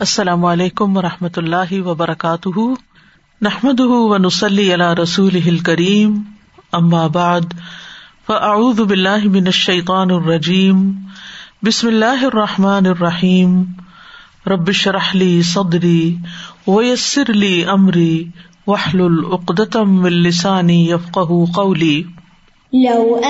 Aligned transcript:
السلام 0.00 0.44
علیکم 0.44 0.96
و 0.96 1.02
رحمۃ 1.02 1.36
اللہ 1.36 1.72
وبرکاتہ۔ 1.72 2.60
نحمد 3.42 3.80
و 3.80 4.16
نسلی 4.18 4.74
علیہ 4.74 5.00
رسول 5.02 5.58
کریم 5.58 6.22
بعد، 7.08 7.40
فاعوذ 8.26 8.80
باللہ 8.80 9.24
من 9.24 9.46
الشیطان 9.46 10.10
الرجیم۔ 10.10 10.92
بسم 11.62 11.86
اللہ 11.86 12.24
الرحمٰن 12.24 12.86
الرحیم۔ 12.86 13.62
ربش 14.46 14.88
رحلی 14.88 15.42
صدری 15.42 16.16
ویسر 16.66 17.30
علی 17.30 17.64
عمری 17.64 18.24
وحل 18.66 19.00
العقدم 19.00 20.04
السانی 20.04 20.90
یفق 20.90 21.18
قولی۔ 21.54 22.02
لو 22.72 23.20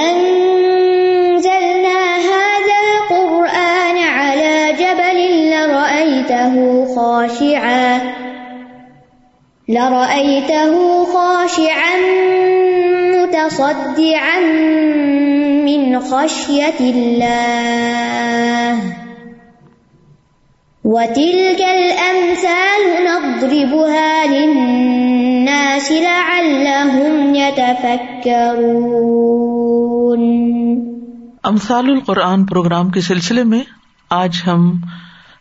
لرأيته 6.31 6.95
خاشعا 6.95 7.99
لرأيته 9.69 11.05
خاشعا 11.05 11.97
متصدعا 13.13 14.41
من 15.65 16.01
خشية 16.01 16.81
الله. 16.81 18.79
وتلك 20.85 21.61
الأمثال 21.61 22.83
نضربها 23.05 24.27
للناس 24.27 25.93
لعلهم 25.93 27.35
يتفكرون. 27.35 28.41
امثال 31.43 31.91
القرآن 31.91 32.45
پروگرام 32.45 32.89
کے 32.91 33.01
سلسلے 33.01 33.45
میں 33.45 33.63
آج 34.11 34.31
ہم 34.47 34.81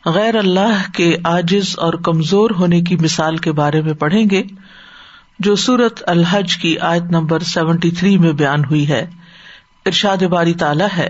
غیر 0.06 0.36
اللہ 0.36 0.92
کے 0.94 1.16
آجز 1.24 1.76
اور 1.78 1.94
کمزور 1.94 2.50
ہونے 2.50 2.82
کی 2.82 2.96
مثال 2.96 3.38
کے 3.38 3.52
بارے 3.52 3.82
میں 3.82 3.94
پڑھیں 3.94 4.26
گے، 4.32 4.44
جو 5.40 5.56
سورت 5.56 6.04
الحج 6.08 6.56
کی 6.56 6.80
آیت 6.80 7.04
نمبر 7.04 7.40
سیونٹی 7.40 7.92
تھری 7.92 8.18
میں 8.18 8.32
بیان 8.32 8.66
ہوئی 8.66 8.90
ہے۔ 8.90 9.06
ارشاد 9.86 10.18
باری 10.18 10.54
تالا 10.54 10.88
ہے۔ 10.98 11.10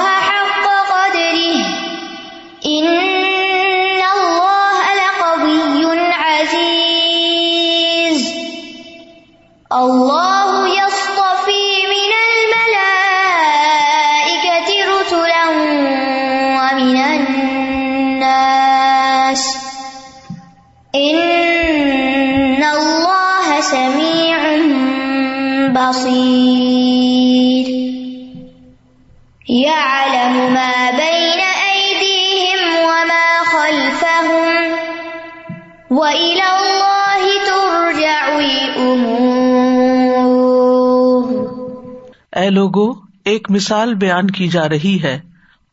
اے 42.75 42.85
لوگو، 42.85 42.99
ایک 43.25 43.51
مثال 43.51 43.93
بیان 43.93 44.31
کی 44.31 44.47
جا 44.47 44.69
رہی 44.69 45.01
ہے۔ 45.01 45.21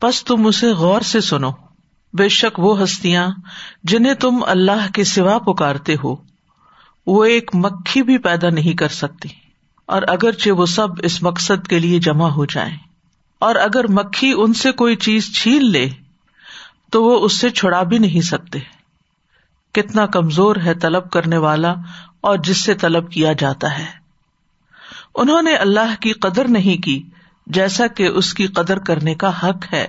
بس 0.02 0.24
تم 0.24 0.46
اسے 0.46 0.72
غور 0.72 1.00
سے 1.00 1.20
سنو۔ 1.20 1.50
بے 2.12 2.28
شک 2.28 2.58
وہ 2.58 2.82
ہستیاں 2.82 3.28
جنہیں 3.84 4.14
تم 4.14 4.44
اللہ 4.46 4.92
کے 4.94 5.04
سوا 5.04 5.38
پکارتے 5.38 5.94
ہو، 6.04 6.16
وہ 7.06 7.24
ایک 7.24 7.50
مکھی 7.54 8.02
بھی 8.02 8.18
پیدا 8.18 8.50
نہیں 8.50 8.76
کر 8.76 8.88
سکتی۔ 8.88 9.28
اور 9.86 10.02
اگرچہ 10.08 10.50
وہ 10.50 10.66
سب 10.66 10.88
اس 11.02 11.22
مقصد 11.22 11.66
کے 11.66 11.78
لیے 11.78 11.98
جمع 11.98 12.28
ہو 12.28 12.44
جائیں۔ 12.44 12.76
اور 13.38 13.54
اگر 13.54 13.88
مکھی 13.88 14.34
ان 14.36 14.52
سے 14.52 14.72
کوئی 14.72 14.96
چیز 14.96 15.36
چھین 15.36 15.70
لے، 15.70 15.90
تو 16.92 17.04
وہ 17.04 17.24
اس 17.24 17.38
سے 17.38 17.50
چھڑا 17.50 17.82
بھی 17.82 17.98
نہیں 17.98 18.20
سکتے۔ 18.20 18.58
کتنا 19.72 20.06
کمزور 20.06 20.56
ہے 20.64 20.74
طلب 20.74 21.10
کرنے 21.10 21.36
والا 21.36 21.74
اور 22.20 22.38
جس 22.38 22.64
سے 22.64 22.74
طلب 22.74 23.12
کیا 23.12 23.32
جاتا 23.32 23.78
ہے۔ 23.78 23.97
انہوں 25.18 25.42
نے 25.42 25.54
اللہ 25.54 26.00
کی 26.00 26.12
قدر 26.12 26.48
نہیں 26.48 26.82
کی، 26.82 27.02
جیسا 27.46 27.86
کہ 27.86 28.06
اس 28.06 28.34
کی 28.34 28.46
قدر 28.46 28.78
کرنے 28.78 29.14
کا 29.14 29.28
حق 29.28 29.74
ہے۔ 29.74 29.86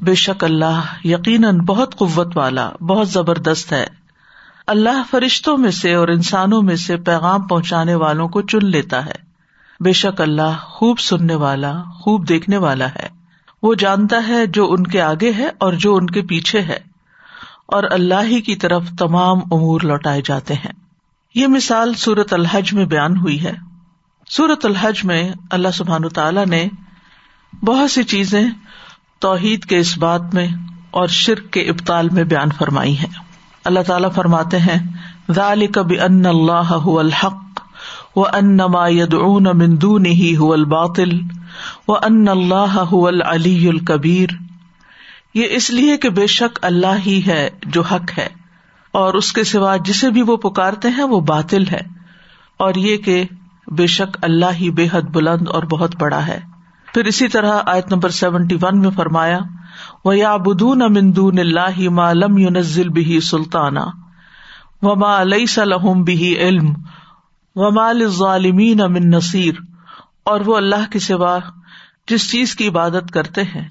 بے 0.00 0.14
شک 0.14 0.44
اللہ 0.44 0.80
یقیناً 1.04 1.58
بہت 1.58 1.96
قوت 1.96 2.36
والا، 2.36 2.70
بہت 2.70 3.08
زبردست 3.08 3.72
ہے۔ 3.72 3.86
اللہ 4.66 5.02
فرشتوں 5.10 5.56
میں 5.56 5.70
سے 5.70 5.94
اور 5.94 6.08
انسانوں 6.08 6.62
میں 6.62 6.76
سے 6.76 6.96
پیغام 6.96 7.46
پہنچانے 7.46 7.94
والوں 7.94 8.28
کو 8.28 8.42
چن 8.42 8.66
لیتا 8.66 9.06
ہے۔ 9.06 9.14
بے 9.80 9.92
شک 9.92 10.20
اللہ 10.20 10.56
خوب 10.60 10.98
سننے 10.98 11.34
والا، 11.34 11.82
خوب 11.94 12.28
دیکھنے 12.28 12.56
والا 12.56 12.88
ہے۔ 12.88 13.08
وہ 13.62 13.74
جانتا 13.74 14.28
ہے 14.28 14.46
جو 14.46 14.72
ان 14.72 14.86
کے 14.86 15.00
آگے 15.02 15.32
ہے 15.32 15.50
اور 15.58 15.72
جو 15.72 15.96
ان 15.96 16.06
کے 16.06 16.22
پیچھے 16.22 16.60
ہے۔ 16.60 16.78
اور 17.66 17.84
اللہ 17.90 18.22
ہی 18.22 18.40
کی 18.40 18.56
طرف 18.56 18.88
تمام 18.98 19.38
امور 19.38 19.80
لوٹائے 19.80 20.22
جاتے 20.24 20.54
ہیں۔ 20.54 20.72
یہ 21.34 21.46
مثال 21.46 21.94
سورت 21.94 22.32
الحج 22.32 22.74
میں 22.74 22.84
بیان 22.84 23.16
ہوئی 23.16 23.44
ہے۔ 23.44 23.52
سورت 24.30 24.64
الحج 24.66 25.04
میں 25.04 25.32
اللہ 25.50 25.68
سبحان 25.74 26.08
تعالیٰ 26.08 26.46
نے 26.46 26.68
بہت 27.64 27.90
سی 27.90 28.02
چیزیں 28.02 28.42
توحید 29.20 29.64
کے 29.64 29.78
اس 29.78 29.98
بات 29.98 30.34
میں 30.34 30.46
اور 30.90 31.06
شرک 31.06 31.50
کے 31.50 31.60
ابتال 31.60 32.08
میں 32.08 32.24
بیان 32.24 32.50
فرمائی 32.58 32.96
ہیں۔ 32.98 33.10
اللہ 33.64 33.80
تعالیٰ 33.86 34.10
فرماتے 34.12 34.58
ہیں، 34.58 34.78
ذالک 35.32 35.78
ان 35.78 36.26
اللہ 36.26 36.74
الحق 36.94 37.60
و 38.16 38.26
ان 38.26 38.56
ما 38.56 38.88
يدعون 38.88 39.48
من 39.54 39.80
دونه 39.82 40.26
هو 40.40 40.52
الباطل 40.52 41.14
و 41.88 41.96
ان 42.02 42.28
اللہ 42.28 42.76
العلی 42.92 43.68
الکبیر۔ 43.68 44.36
یہ 45.34 45.56
اس 45.56 45.70
لیے 45.70 45.96
کہ 45.96 46.10
بے 46.10 46.26
شک 46.32 46.58
اللہ 46.64 47.02
ہی 47.06 47.20
ہے 47.26 47.48
جو 47.66 47.82
حق 47.82 48.18
ہے، 48.18 48.28
اور 48.94 49.14
اس 49.14 49.32
کے 49.32 49.44
سوا 49.44 49.76
جسے 49.86 50.10
بھی 50.10 50.22
وہ 50.22 50.36
پکارتے 50.42 50.88
ہیں 50.88 51.04
وہ 51.04 51.20
باطل 51.20 51.68
ہے۔ 51.68 51.82
اور 52.56 52.74
یہ 52.74 52.96
کہ 52.96 53.24
بے 53.66 53.86
شک 53.86 54.16
اللہ 54.22 54.52
ہی 54.54 54.70
بے 54.70 54.86
حد 54.92 55.10
بلند 55.12 55.48
اور 55.48 55.62
بہت 55.62 55.96
بڑا 56.00 56.26
ہے۔ 56.26 56.38
پھر 56.88 57.04
اسی 57.04 57.28
طرح 57.28 57.60
آیت 57.66 57.92
نمبر 57.92 58.10
سیونٹی 58.10 58.56
ون 58.62 58.80
میں 58.80 58.90
فرمایا 58.96 59.38
وہ 60.04 60.16
یا 60.16 60.36
بدون 60.36 60.82
امندون 60.82 61.38
اللہ 61.38 61.88
ما 61.90 62.12
لم 62.12 62.38
یونزل 62.38 62.88
بھی 62.88 63.18
سلطانہ 63.20 63.80
و 64.82 64.94
ما 64.96 65.20
علیہ 65.20 65.46
سلحم 65.46 66.02
بھی 66.02 66.34
علم 66.38 66.72
و 67.56 67.70
مال 67.70 68.06
ظالمین 68.08 68.80
امن 68.80 69.10
نصیر 69.10 69.60
اور 70.24 70.40
وہ 70.40 70.56
اللہ 70.56 70.90
کے 70.92 70.98
سوا 70.98 71.38
جس 72.08 72.30
چیز 72.30 72.54
کی 72.54 72.68
عبادت 72.68 73.10
کرتے 73.10 73.42
ہیں، 73.42 73.68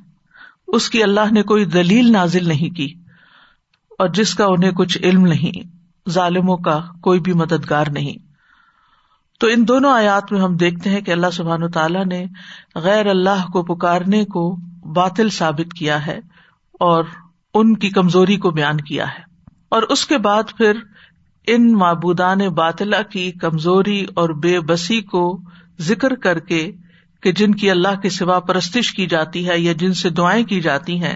اس 0.68 0.90
کی 0.90 1.04
اللہ 1.04 1.32
نے 1.32 1.44
کوئی 1.44 1.66
دلیل 1.66 2.12
نازل 2.12 2.48
نہیں 2.48 2.76
کی، 2.76 2.88
اور 4.00 4.08
جس 4.10 4.34
کا 4.36 4.46
انہیں 4.46 4.72
کچھ 4.72 4.98
علم 5.04 5.26
نہیں، 5.26 5.68
ظالموں 6.10 6.58
کا 6.58 6.80
کوئی 7.02 7.20
بھی 7.20 7.34
مددگار 7.34 7.88
نہیں۔ 7.94 8.25
تو 9.40 9.48
ان 9.48 9.68
دونوں 9.68 9.92
آیات 9.92 10.32
میں 10.32 10.42
ہم 10.42 10.56
دیکھتے 10.56 10.90
ہیں 10.90 11.02
کہ 11.02 11.12
اللہ 11.12 11.28
سبحان 11.34 11.72
تعالیٰ 11.72 12.06
نے 12.06 12.26
غیر 12.76 13.08
اللہ 13.08 13.52
کو 13.54 13.64
پکارنے 13.64 14.26
کو 14.26 14.56
باطل 14.96 15.30
ثابت 15.30 15.74
کیا 15.74 16.08
ہے 16.08 16.20
اور 16.80 17.04
ان 17.54 17.78
کی 17.78 17.90
کمزوری 17.90 18.38
کو 18.38 18.52
بیان 18.52 18.82
کیا 18.82 19.06
ہے۔ 19.08 19.24
اور 19.70 19.84
اس 19.84 20.06
کے 20.06 20.18
بعد 20.18 20.44
پھر 20.58 20.72
ان 21.48 21.74
معبودان 21.74 22.38
باطلا 22.38 23.02
کی 23.02 23.32
کمزوری 23.32 24.06
اور 24.16 24.30
بے 24.30 24.60
بسی 24.60 25.02
کو 25.02 25.40
ذکر 25.80 26.16
کر 26.16 26.40
کے 26.40 26.72
کہ 27.22 27.32
جن 27.32 27.56
کی 27.56 27.72
اللہ 27.72 28.00
کے 28.02 28.10
سوا 28.10 28.40
پرستش 28.40 28.92
کی 28.92 29.08
جاتی 29.08 29.50
ہے 29.50 29.60
یا 29.60 29.74
جن 29.74 29.94
سے 29.94 30.10
دعائیں 30.10 30.46
کی 30.46 30.62
جاتی 30.62 31.04
ہیں، 31.04 31.16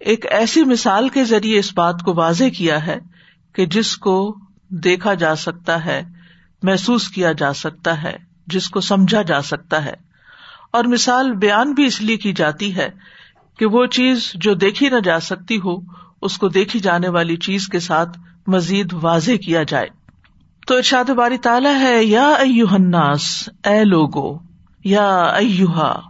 ایک 0.00 0.26
ایسی 0.30 0.64
مثال 0.64 1.08
کے 1.08 1.24
ذریعے 1.24 1.58
اس 1.58 1.72
بات 1.76 2.02
کو 2.02 2.14
واضح 2.14 2.44
کیا 2.56 2.86
ہے 2.86 2.98
کہ 3.52 3.66
جس 3.66 3.96
کو 3.96 4.36
دیکھا 4.68 5.14
جا 5.14 5.34
سکتا 5.34 5.84
ہے 5.84 6.02
محسوس 6.62 7.08
کیا 7.08 7.32
جا 7.32 7.52
سکتا 7.52 8.02
ہے، 8.02 8.16
جس 8.46 8.70
کو 8.70 8.80
سمجھا 8.80 9.22
جا 9.22 9.42
سکتا 9.42 9.84
ہے۔ 9.84 9.94
اور 10.70 10.84
مثال 10.84 11.32
بیان 11.32 11.72
بھی 11.72 11.84
اس 11.84 12.00
لیے 12.00 12.16
کی 12.16 12.32
جاتی 12.32 12.76
ہے 12.76 12.90
کہ 13.58 13.66
وہ 13.66 13.86
چیز 13.86 14.32
جو 14.34 14.54
دیکھی 14.54 14.88
نہ 14.88 15.00
جا 15.04 15.20
سکتی 15.20 15.60
ہو، 15.64 15.76
اس 16.22 16.38
کو 16.38 16.48
دیکھی 16.48 16.80
جانے 16.80 17.08
والی 17.08 17.36
چیز 17.36 17.66
کے 17.66 17.80
ساتھ 17.80 18.18
مزید 18.46 18.94
واضح 19.02 19.32
کیا 19.44 19.62
جائے۔ 19.62 19.86
تو 20.66 20.76
ارشاد 20.76 21.10
باری 21.10 21.38
تعالیٰ 21.38 21.80
ہے، 21.80 22.04
یا 22.04 22.28
الناس، 22.70 23.48
اے 23.64 23.84
لوگو، 23.84 24.38
یا 24.84 25.22
ایوہا، 25.22 26.00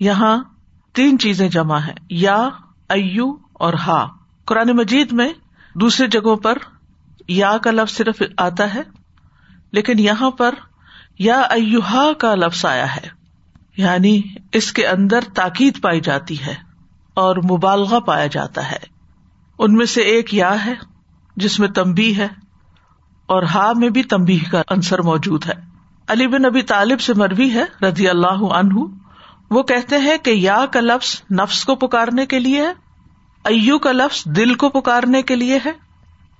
یہاں 0.00 0.44
تین 0.92 1.18
چیزیں 1.18 1.48
جمع 1.48 1.78
ہے 1.78 1.94
یا، 2.10 2.48
ایو 2.88 3.36
اور 3.52 3.72
ہا۔ 3.72 4.06
قرآن 4.44 4.68
مجید 4.68 5.12
میں 5.12 5.32
دوسری 5.74 6.06
جگہوں 6.06 6.36
پر 6.36 6.58
یا 7.28 7.58
کا 7.58 7.70
لفظ 7.70 7.96
صرف 7.96 8.22
آتا 8.36 8.74
ہے 8.74 8.82
لیکن 9.72 9.98
یہاں 9.98 10.30
پر 10.30 10.54
یا 11.18 11.40
ایوہا 11.40 12.12
کا 12.12 12.34
لفظ 12.34 12.64
آیا 12.66 12.94
ہے 12.96 13.08
یعنی 13.76 14.20
اس 14.52 14.72
کے 14.72 14.86
اندر 14.86 15.24
تاکید 15.34 15.80
پائی 15.82 16.00
جاتی 16.00 16.40
ہے 16.40 16.54
اور 17.16 17.36
مبالغہ 17.50 18.00
پایا 18.00 18.26
جاتا 18.26 18.70
ہے۔ 18.70 18.78
ان 19.58 19.74
میں 19.74 19.86
سے 19.86 20.00
ایک 20.00 20.34
یا 20.34 20.54
ہے 20.64 20.74
جس 21.36 21.58
میں 21.58 21.68
تمبی 21.68 22.16
ہے 22.16 22.28
اور 23.28 23.42
ہا 23.42 23.72
میں 23.76 23.88
بھی 23.88 24.02
تمبی 24.02 24.38
کا 24.38 24.62
عنصر 24.68 25.02
موجود 25.02 25.46
ہے۔ 25.46 25.54
علی 26.08 26.26
بن 26.26 26.44
ابی 26.44 26.62
طالب 26.62 27.00
سے 27.00 27.14
مروی 27.14 27.50
ہے 27.54 27.64
رضی 27.82 28.08
اللہ 28.08 28.42
عنہ، 28.52 28.84
وہ 29.50 29.62
کہتے 29.62 29.98
ہیں 29.98 30.16
کہ 30.18 30.30
یا 30.30 30.64
کا 30.72 30.80
لفظ 30.80 31.22
نفس 31.30 31.64
کو 31.64 31.74
پکارنے 31.76 32.26
کے 32.26 32.38
لیے 32.38 32.60
ہے، 32.60 32.72
ایو 33.44 33.78
کا 33.78 33.92
لفظ 33.92 34.22
دل 34.26 34.54
کو 34.54 34.68
پکارنے 34.68 35.22
کے 35.22 35.36
لیے 35.36 35.58
ہے، 35.64 35.72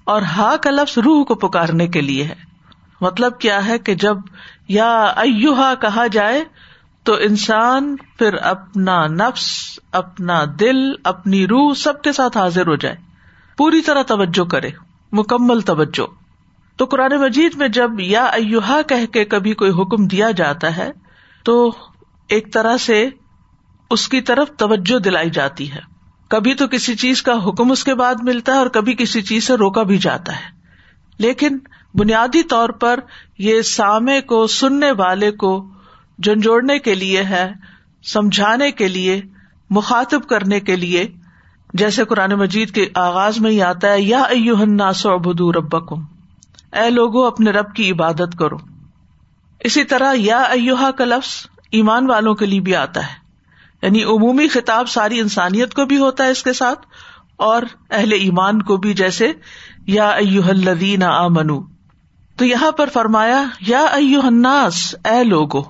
اور 0.05 0.23
ہا 0.23 0.57
کا 0.57 0.71
لفظ 0.71 0.99
روح 0.99 1.25
کو 1.25 1.35
پکارنے 1.35 1.87
کے 1.87 2.01
لیے 2.01 2.25
ہے۔ 2.25 2.52
مطلب 3.03 3.39
کیا 3.39 3.67
ہے 3.67 3.79
کہ 3.79 3.95
جب 3.95 4.17
یا 4.69 5.03
ایو 5.03 5.55
ہا 5.55 5.75
کہا 5.75 6.07
جائے 6.07 6.45
تو 7.03 7.15
انسان 7.15 7.97
پھر 8.19 8.35
اپنا 8.35 9.07
نفس، 9.07 9.79
اپنا 9.93 10.45
دل، 10.61 10.77
اپنی 11.05 11.47
روح 11.47 11.75
سب 11.75 12.03
کے 12.03 12.13
ساتھ 12.13 12.39
حاضر 12.39 12.67
ہو 12.67 12.77
جائے۔ 12.77 12.97
پوری 13.57 13.81
طرح 13.81 14.03
توجہ 14.03 14.45
کرے، 14.45 14.71
مکمل 15.13 15.61
توجہ۔ 15.61 16.07
تو 16.77 16.85
قرآن 16.85 17.21
مجید 17.21 17.55
میں 17.55 17.69
جب 17.69 17.91
یا 17.99 18.25
ایوہا 18.25 18.83
کہہ 18.83 19.07
کے 19.07 19.25
کبھی 19.25 19.55
کوئی 19.55 19.71
حکم 19.71 20.07
دیا 20.07 20.31
جاتا 20.31 20.77
ہے 20.77 20.93
تو 21.43 21.75
ایک 22.29 22.53
طرح 22.53 22.77
سے 22.77 23.09
اس 23.91 24.09
کی 24.09 24.21
طرف 24.21 24.49
توجہ 24.59 24.99
دلائی 24.99 25.31
جاتی 25.31 25.73
ہے۔ 25.73 25.81
کبھی 26.29 26.55
تو 26.55 26.69
کسی 26.69 26.95
چیز 26.95 27.23
کا 27.23 27.33
حکم 27.47 27.71
اس 27.71 27.85
کے 27.85 27.95
بعد 27.95 28.15
ملتا 28.23 28.53
ہے 28.53 28.59
اور 28.59 28.67
کبھی 28.67 28.95
کسی 28.95 29.23
چیز 29.23 29.47
سے 29.47 29.55
روکا 29.55 29.83
بھی 29.83 29.99
جاتا 29.99 30.37
ہے۔ 30.37 30.63
لیکن 31.19 31.59
بنیادی 31.95 32.43
طور 32.43 32.69
پر 32.69 33.01
یہ 33.39 33.63
سامے 33.63 34.21
کو، 34.21 34.47
سننے 34.47 34.91
والے 34.91 35.31
کو 35.31 35.69
جھنجھوڑنے 36.23 36.79
کے 36.79 36.95
لیے 36.95 37.23
ہے، 37.23 37.53
سمجھانے 38.03 38.71
کے 38.71 38.89
لیے، 38.89 39.23
مخاطب 39.71 40.29
کرنے 40.29 40.61
کے 40.61 40.77
لیے۔ 40.77 41.07
جیسے 41.75 42.05
قرآن 42.05 42.33
مجید 42.33 42.71
کے 42.71 42.87
آغاز 42.95 43.41
میں 43.41 43.51
ہی 43.51 43.63
آتا 43.63 43.93
ہے، 43.93 44.01
یا 44.01 44.93
سو 44.93 45.11
ابدو 45.11 45.53
ربکم۔ 45.53 46.03
اے 46.73 46.91
لوگو، 46.91 47.27
اپنے 47.27 47.51
رب 47.51 47.75
کی 47.75 47.91
عبادت 47.91 48.39
کرو۔ 48.39 48.57
اسی 49.61 49.85
طرح 49.85 50.15
یا 50.17 50.39
ایوہا 50.39 50.91
کا 50.91 51.05
لفظ 51.05 51.47
ایمان 51.71 52.11
والوں 52.11 52.35
کے 52.35 52.47
لیے 52.47 52.61
بھی 52.61 52.77
آتا 52.77 53.01
ہے۔ 53.01 53.23
یعنی 53.83 54.05
عمومی 54.05 54.49
خطاب 54.49 54.89
ساری 54.89 55.21
انسانیت 55.21 55.75
کو 55.75 55.85
بھی 55.85 55.99
ہوتا 55.99 56.25
ہے 56.25 56.31
اس 56.31 56.43
کے 56.43 56.53
ساتھ، 56.53 56.87
اور 57.37 57.63
اہل 57.91 58.13
ایمان 58.13 58.63
کو 58.63 58.77
بھی، 58.77 58.95
جیسے 58.95 59.33
یا 59.87 60.09
ایوہ 60.09 60.49
الذین 60.49 61.03
آمنو 61.03 61.72
تو 62.37 62.45
یہاں 62.45 62.73
پر 62.73 62.89
فرمایا، 62.89 63.45
یا 63.61 63.81
ایوہ 63.81 64.23
الناس، 64.23 64.95
اے 65.05 65.25
لوگو 65.25 65.63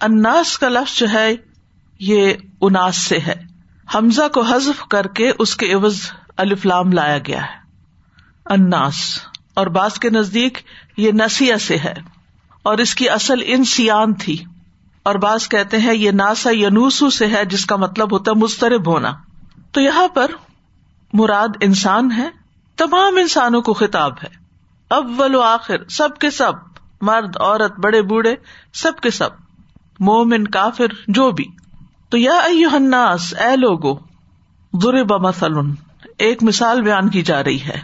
اناس 0.00 0.58
کا 0.58 0.68
لفظ 0.68 0.98
جو 0.98 1.06
ہے، 1.12 1.34
یہ 1.98 2.32
اناس 2.60 2.96
سے 2.96 3.18
ہے۔ 3.18 3.34
حمزہ 3.94 4.28
کو 4.34 4.40
حذف 4.40 4.84
کر 4.84 5.06
کے 5.06 5.32
اس 5.38 5.56
کے 5.56 5.72
عوض 5.72 6.00
الفلام 6.36 6.92
لایا 6.92 7.18
گیا 7.18 7.42
ہے۔ 7.42 7.56
اناس 8.46 9.18
اور 9.54 9.66
باس 9.66 9.98
کے 9.98 10.10
نزدیک 10.10 10.58
یہ 10.96 11.12
نسیا 11.12 11.58
سے 11.58 11.76
ہے۔ 11.76 11.94
اور 12.62 12.78
اس 12.78 12.94
کی 12.94 13.08
اصل 13.08 13.42
انسیان 13.46 14.14
تھی۔ 14.14 14.44
اور 15.02 15.14
باس 15.14 15.48
کہتے 15.48 15.78
ہیں، 15.78 15.94
یہ 15.94 16.10
ناسا 16.10 16.50
ینوسو 16.50 17.10
سے 17.10 17.26
ہے، 17.26 17.44
جس 17.44 17.66
کا 17.66 17.76
مطلب 17.76 18.12
ہوتا 18.12 18.30
ہے 18.30 18.40
مسترب 18.40 18.86
ہونا۔ 18.86 19.12
تو 19.72 19.80
یہاں 19.80 20.08
پر 20.08 20.30
مراد 21.12 21.48
انسان 21.60 22.12
ہے، 22.12 22.28
تمام 22.76 23.16
انسانوں 23.16 23.62
کو 23.62 23.72
خطاب 23.72 24.12
ہے۔ 24.12 24.41
اول 24.92 25.34
و 25.34 25.40
آخر، 25.40 25.88
سب 25.88 26.18
کے 26.18 26.30
سب، 26.30 26.52
مرد، 27.00 27.36
عورت، 27.40 27.80
بڑے، 27.80 28.02
بوڑھے، 28.02 28.34
سب 28.72 28.92
کے 29.02 29.10
سب، 29.10 29.28
مومن، 30.00 30.46
کافر، 30.46 30.86
جو 31.08 31.30
بھی۔ 31.30 31.44
تو 32.08 32.16
یا 32.16 32.34
الناس، 32.72 33.34
اے 33.34 33.56
لوگو، 33.56 33.94
ضرب 34.82 35.12
مثل، 35.12 35.52
ایک 36.18 36.42
مثال 36.42 36.82
بیان 36.82 37.08
کی 37.08 37.22
جا 37.22 37.44
رہی 37.44 37.60
ہے۔ 37.60 37.80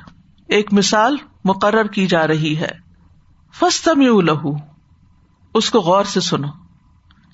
ایک 0.48 0.72
مثال 0.72 1.16
مقرر 1.44 1.84
کی 1.84 2.06
جا 2.06 2.26
رہی 2.26 2.56
ہے۔ 2.56 2.70
لہو 4.22 4.56
اس 5.54 5.70
کو 5.70 5.80
غور 5.80 6.04
سے 6.04 6.20
سنو۔ 6.20 6.48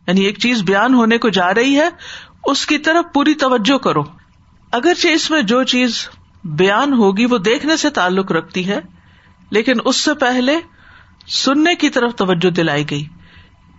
یعنی 0.07 0.21
ایک 0.21 0.39
چیز 0.39 0.63
بیان 0.63 0.95
ہونے 0.95 1.19
کو 1.19 1.29
جا 1.29 1.55
رہی 1.55 1.79
ہے، 1.81 1.89
اس 2.45 2.67
کی 2.67 2.79
طرف 2.79 3.13
پوری 3.15 3.35
توجہ 3.35 3.79
کرو۔ 3.79 4.03
اگرچہ 4.73 5.09
اس 5.09 5.31
میں 5.31 5.43
جو 5.43 5.63
چیز 5.63 6.09
بیان 6.45 6.93
ہوگی، 6.93 7.25
وہ 7.25 7.39
دیکھنے 7.39 7.77
سے 7.77 7.91
تعلق 7.91 8.33
رکھتی 8.33 8.69
ہے 8.69 8.81
لیکن 9.55 9.73
اس 9.85 9.97
سے 9.97 10.15
پہلے 10.15 10.61
سننے 11.27 11.75
کی 11.75 11.91
طرف 11.91 12.15
توجہ 12.15 12.51
دلائی 12.51 12.91
گئی 12.91 13.05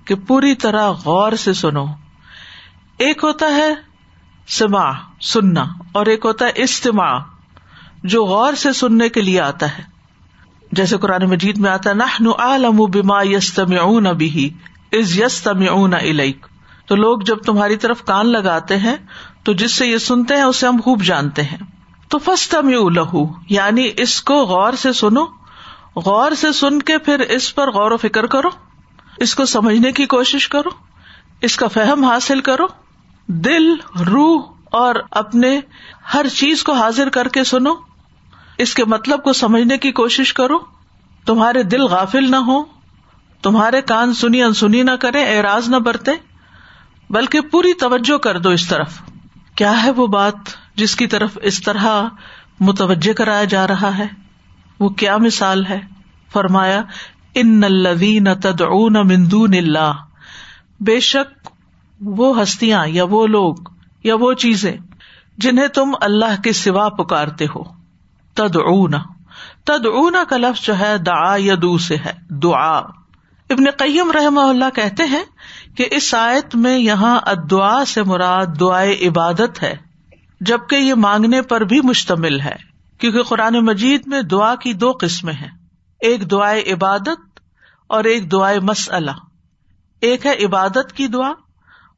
کہ 0.05 0.15
پوری 0.15 0.55
طرح 0.55 0.89
غور 0.89 1.31
سے 1.31 1.53
سنو۔ 1.53 1.85
ایک 2.97 3.23
ہوتا 3.23 3.45
ہے 3.55 3.73
سما 4.47 4.91
سننا، 5.21 5.65
اور 5.91 6.05
ایک 6.05 6.25
ہوتا 6.25 6.45
ہے 6.45 6.51
استماع، 6.55 7.17
جو 8.03 8.25
غور 8.25 8.53
سے 8.53 8.73
سننے 8.73 9.09
کے 9.09 9.21
لیے 9.21 9.39
آتا 9.41 9.77
ہے۔ 9.77 9.83
جیسے 10.71 10.97
قرآن 10.97 11.29
مجید 11.29 11.57
میں 11.57 11.71
آتا 11.71 11.93
نہ 11.93 12.29
عالم 12.37 12.77
بما 12.77 13.23
یستم 13.23 14.07
ابھی 14.07 14.49
از 14.91 15.19
یستم 15.19 15.63
الیک۔ 15.91 16.45
تو 16.85 16.95
لوگ 16.95 17.19
جب 17.19 17.37
تمہاری 17.37 17.77
طرف 17.77 18.03
کان 18.03 18.31
لگاتے 18.31 18.77
ہیں، 18.77 18.95
تو 19.43 19.53
جس 19.53 19.71
سے 19.71 19.87
یہ 19.87 19.97
سنتے 19.97 20.35
ہیں، 20.35 20.43
اسے 20.43 20.67
ہم 20.67 20.77
خوب 20.83 21.03
جانتے 21.03 21.43
ہیں۔ 21.43 21.57
تو 22.09 22.17
فسطم 22.17 22.69
لہو 22.69 23.25
یعنی 23.49 23.89
اس 23.97 24.21
کو 24.21 24.45
غور 24.45 24.73
سے 24.73 24.93
سنو 24.93 25.25
غور 25.95 26.31
سے 26.31 26.51
سن 26.51 26.81
کے 26.81 26.97
پھر 26.97 27.19
اس 27.19 27.55
پر 27.55 27.71
غور 27.71 27.91
و 27.91 27.97
فکر 27.97 28.25
کرو۔ 28.25 28.49
اس 29.17 29.35
کو 29.35 29.45
سمجھنے 29.45 29.91
کی 29.91 30.05
کوشش 30.05 30.49
کرو۔ 30.49 30.69
اس 31.41 31.55
کا 31.55 31.67
فہم 31.67 32.03
حاصل 32.03 32.41
کرو۔ 32.41 32.65
دل، 33.27 33.73
روح 34.07 34.43
اور 34.65 34.95
اپنے 35.11 35.59
ہر 36.13 36.27
چیز 36.27 36.63
کو 36.63 36.73
حاضر 36.73 37.09
کر 37.09 37.27
کے 37.27 37.43
سنو۔ 37.43 37.73
اس 38.57 38.73
کے 38.73 38.85
مطلب 38.85 39.23
کو 39.23 39.33
سمجھنے 39.33 39.77
کی 39.77 39.91
کوشش 39.91 40.33
کرو۔ 40.33 40.57
تمہارے 41.25 41.63
دل 41.63 41.81
غافل 41.81 42.31
نہ 42.31 42.35
ہو 42.35 42.63
تمہارے 43.41 43.81
کان 43.81 44.13
سنی 44.13 44.43
انسنی 44.43 44.83
نہ 44.83 44.91
کرے 44.91 45.37
اعراض 45.37 45.69
نہ 45.69 45.75
برتے 45.75 46.11
بلکہ 47.09 47.41
پوری 47.41 47.73
توجہ 47.73 48.17
کر 48.17 48.39
دو 48.39 48.49
اس 48.49 48.67
طرف۔ 48.67 49.01
کیا 49.55 49.83
ہے 49.83 49.91
وہ 49.91 50.07
بات 50.07 50.35
جس 50.75 50.95
کی 50.95 51.07
طرف 51.07 51.37
اس 51.41 51.61
طرح 51.61 52.03
متوجہ 52.59 53.13
کرایا 53.13 53.43
جا 53.43 53.67
رہا 53.67 53.97
ہے؟ 53.97 54.24
وہ 54.79 54.89
کیا 54.89 55.17
مثال 55.17 55.65
ہے؟ 55.65 55.79
فرمایا، 56.33 56.81
ان 57.35 57.63
الذین 57.63 58.27
تدعون 58.43 58.93
من 58.93 59.31
دون 59.31 59.53
اللہ. 59.53 59.93
بے 60.79 60.99
شک 60.99 61.49
وہ 62.01 62.43
ہستیاں 62.43 62.87
یا 62.87 63.03
وہ 63.03 63.27
لوگ 63.27 63.55
یا 64.03 64.15
وہ 64.15 64.33
چیزیں 64.33 64.77
جنہیں 65.37 65.67
تم 65.67 65.91
اللہ 66.01 66.41
کے 66.43 66.53
سوا 66.53 66.89
پکارتے 66.89 67.45
ہو۔ 67.45 67.63
تدعون۔ 68.33 68.93
تدعون 69.63 70.15
کا 70.29 70.37
لفظ 70.37 70.65
جو 70.65 70.79
ہے، 70.79 70.97
دعا 70.97 71.35
یا 71.37 71.55
دو 71.61 71.77
سے 71.77 71.95
ہے، 71.95 72.13
دعا۔ 72.29 72.77
ابن 73.49 73.63
قیم 73.77 74.11
رحم 74.11 74.37
اللہ 74.37 74.75
کہتے 74.75 75.03
ہیں 75.03 75.23
کہ 75.77 75.87
اس 75.91 76.13
آیت 76.13 76.55
میں 76.55 76.77
یہاں 76.77 77.19
ادعا 77.23 77.85
سے 77.85 78.03
مراد 78.03 78.45
دعائے 78.59 79.07
عبادت 79.07 79.63
ہے، 79.63 79.75
جبکہ 80.41 80.75
یہ 80.75 80.93
مانگنے 80.93 81.41
پر 81.41 81.61
بھی 81.61 81.81
مشتمل 81.83 82.39
ہے۔ 82.39 82.74
کیونکہ 82.97 83.23
قرآن 83.23 83.53
مجید 83.53 84.01
میں 84.05 84.21
دعا 84.21 84.55
کی 84.55 84.73
دو 84.73 84.93
قسمیں 85.01 85.33
ہیں۔ 85.33 85.51
ایک 85.99 86.31
دعائے 86.31 86.73
عبادت 86.73 87.39
اور 87.87 88.03
ایک 88.03 88.31
دعائے 88.31 88.59
مسئلہ۔ 88.59 89.11
ایک 90.01 90.25
ہے 90.25 90.45
عبادت 90.45 90.93
کی 90.93 91.07
دعا 91.07 91.33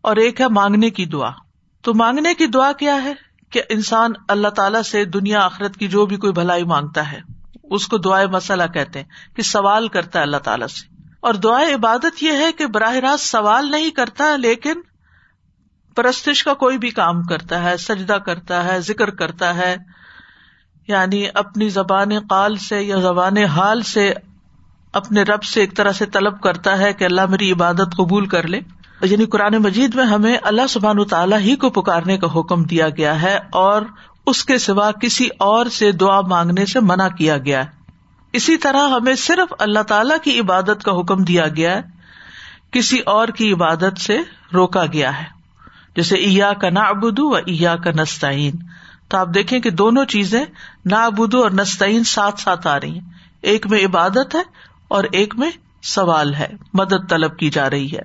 اور 0.01 0.15
ایک 0.15 0.41
ہے 0.41 0.47
مانگنے 0.47 0.89
کی 0.89 1.05
دعا۔ 1.05 1.31
تو 1.81 1.93
مانگنے 1.93 2.33
کی 2.33 2.47
دعا 2.47 2.71
کیا 2.71 3.03
ہے؟ 3.03 3.13
کہ 3.49 3.61
انسان 3.69 4.11
اللہ 4.27 4.47
تعالیٰ 4.47 4.81
سے 4.81 5.05
دنیا 5.05 5.45
آخرت 5.45 5.77
کی 5.77 5.87
جو 5.87 6.05
بھی 6.05 6.17
کوئی 6.17 6.33
بھلائی 6.33 6.63
مانگتا 6.63 7.11
ہے، 7.11 7.19
اس 7.63 7.87
کو 7.87 7.97
دعائے 7.97 8.27
مسئلہ 8.27 8.63
کہتے 8.73 8.99
ہیں 8.99 9.35
کہ 9.35 9.41
سوال 9.41 9.87
کرتا 9.87 10.19
ہے 10.19 10.23
اللہ 10.23 10.37
تعالیٰ 10.37 10.67
سے۔ 10.67 10.95
اور 11.19 11.33
دعائے 11.33 11.73
عبادت 11.73 12.23
یہ 12.23 12.31
ہے 12.31 12.51
کہ 12.51 12.65
براہ 12.65 12.93
راست 12.93 13.25
سوال 13.25 13.71
نہیں 13.71 13.89
کرتا، 13.89 14.35
لیکن 14.35 14.73
پرستش 15.95 16.43
کا 16.43 16.53
کوئی 16.53 16.77
بھی 16.77 16.89
کام 16.89 17.23
کرتا 17.23 17.63
ہے، 17.63 17.77
سجدہ 17.77 18.13
کرتا 18.13 18.63
ہے، 18.63 18.81
ذکر 18.81 19.09
کرتا 19.09 19.55
ہے 19.55 19.77
یعنی 20.87 21.25
اپنی 21.33 21.69
زبان 21.69 22.09
قال 22.29 22.55
سے 22.55 22.83
یا 22.83 22.95
زبان 22.95 23.37
حال 23.37 23.81
سے 23.81 24.13
اپنے 24.93 25.23
رب 25.23 25.43
سے 25.43 25.61
ایک 25.61 25.77
طرح 25.77 25.91
سے 25.91 26.05
طلب 26.05 26.41
کرتا 26.41 26.77
ہے 26.77 26.93
کہ 26.93 27.05
اللہ 27.05 27.25
میری 27.25 27.51
عبادت 27.51 27.95
قبول 27.97 28.25
کر 28.25 28.47
لے۔ 28.47 28.59
یعنی 29.01 29.25
قرآن 29.25 29.57
مجید 29.57 29.95
میں 29.95 30.05
ہمیں 30.05 30.37
اللہ 30.43 30.67
سبحان 30.69 31.03
تعالیٰ 31.03 31.39
ہی 31.39 31.55
کو 31.55 31.69
پکارنے 31.69 32.17
کا 32.17 32.39
حکم 32.39 32.63
دیا 32.63 32.89
گیا 32.89 33.21
ہے 33.21 33.39
اور 33.51 33.81
اس 34.25 34.45
کے 34.45 34.57
سوا 34.57 34.91
کسی 34.91 35.27
اور 35.39 35.65
سے 35.65 35.91
دعا 35.91 36.21
مانگنے 36.21 36.65
سے 36.65 36.79
منع 36.79 37.07
کیا 37.07 37.37
گیا 37.37 37.59
ہے۔ 37.59 37.69
اسی 38.33 38.57
طرح 38.57 38.89
ہمیں 38.89 39.15
صرف 39.15 39.53
اللہ 39.59 39.79
تعالی 39.79 40.13
کی 40.23 40.39
عبادت 40.39 40.83
کا 40.83 40.91
حکم 40.91 41.23
دیا 41.23 41.47
گیا 41.47 41.75
ہے، 41.75 41.81
کسی 42.71 42.99
اور 42.99 43.27
کی 43.27 43.53
عبادت 43.53 43.99
سے 43.99 44.17
روکا 44.53 44.85
گیا 44.93 45.19
ہے۔ 45.19 45.25
جیسے 45.95 46.15
ایا 46.15 46.53
کا 46.53 46.69
نا 46.69 46.81
ابدو 46.81 47.29
و 47.29 47.35
ایا 47.35 47.75
کا 47.75 47.91
نستعین۔ 47.91 48.53
تو 49.07 49.17
آپ 49.17 49.27
دیکھیں 49.33 49.59
کہ 49.59 49.69
دونوں 49.69 50.05
چیزیں 50.05 50.45
نا 50.85 51.05
ابدو 51.05 51.43
اور 51.43 51.51
نستعین 51.51 52.03
ساتھ 52.03 52.39
ساتھ 52.39 52.67
آ 52.67 52.79
رہی 52.79 52.91
ہیں۔ 52.91 53.09
ایک 53.41 53.67
میں 53.67 53.85
عبادت 53.85 54.35
ہے 54.35 54.41
اور 54.87 55.03
ایک 55.11 55.35
میں 55.35 55.51
سوال 55.83 56.35
ہے، 56.35 56.47
مدد 56.73 57.09
طلب 57.09 57.37
کی 57.37 57.49
جا 57.49 57.69
رہی 57.69 57.91
ہے۔ 57.91 58.01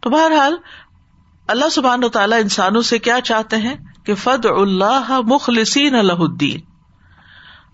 تو 0.00 0.10
بہرحال 0.10 0.56
اللہ 1.46 1.68
سبحان 1.68 2.04
و 2.04 2.08
تعالیٰ 2.08 2.40
انسانوں 2.40 2.82
سے 2.82 2.98
کیا 2.98 3.20
چاہتے 3.20 3.56
ہیں 3.56 3.74
کہ 4.04 4.14
فد 4.14 4.46
اللہ 4.46 5.20
مخلصین 5.26 5.94
اللہ 5.94 6.12
الدین۔ 6.12 6.60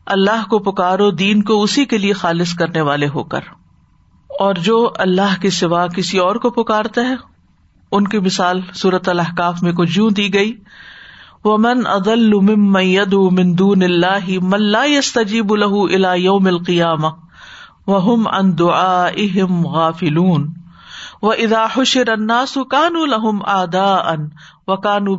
اللہ 0.06 0.48
کو 0.50 0.58
پکارو، 0.58 1.10
دین 1.10 1.42
کو 1.42 1.62
اسی 1.62 1.84
کے 1.84 1.98
لیے 1.98 2.12
خالص 2.12 2.54
کرنے 2.54 2.80
والے 2.80 3.08
ہو 3.08 3.24
کر۔ 3.24 3.40
اور 4.40 4.54
جو 4.54 4.92
اللہ 4.94 5.40
کے 5.40 5.50
سوا 5.50 5.86
کسی 5.86 6.18
اور 6.18 6.36
کو 6.36 6.50
پکارتا 6.50 7.00
ہے، 7.00 7.14
ان 7.92 8.08
کی 8.08 8.18
مثال 8.18 8.60
صورت 8.74 9.08
الحکاف 9.08 9.62
میں 9.62 9.72
کچھ 9.72 9.98
یوں 9.98 10.10
دی 10.10 10.34
گئی۔ 10.34 10.56
ومن 11.44 11.68
وہ 11.68 11.72
من 11.76 11.86
ادل 11.86 12.56
مید 12.56 13.14
مندون 13.14 13.82
اللہ 13.82 14.30
ملا 14.42 14.84
یستجیب 14.84 15.52
الہ 15.52 15.94
الا 15.94 16.14
یوم 16.14 16.46
القیامہ 16.46 17.06
وہ 17.86 18.16
ان 18.32 18.58
دعا 18.58 19.06
اہم 19.16 19.66
غافلون. 19.66 20.54
و 21.22 21.30
ادا 21.30 21.66
حشر 21.76 22.08
اناس 22.08 22.58
کانو 22.70 23.04
لہم 23.04 23.38
آدا 23.46 23.94
ان 23.94 24.28
و 24.66 24.76
کانو 24.76 25.14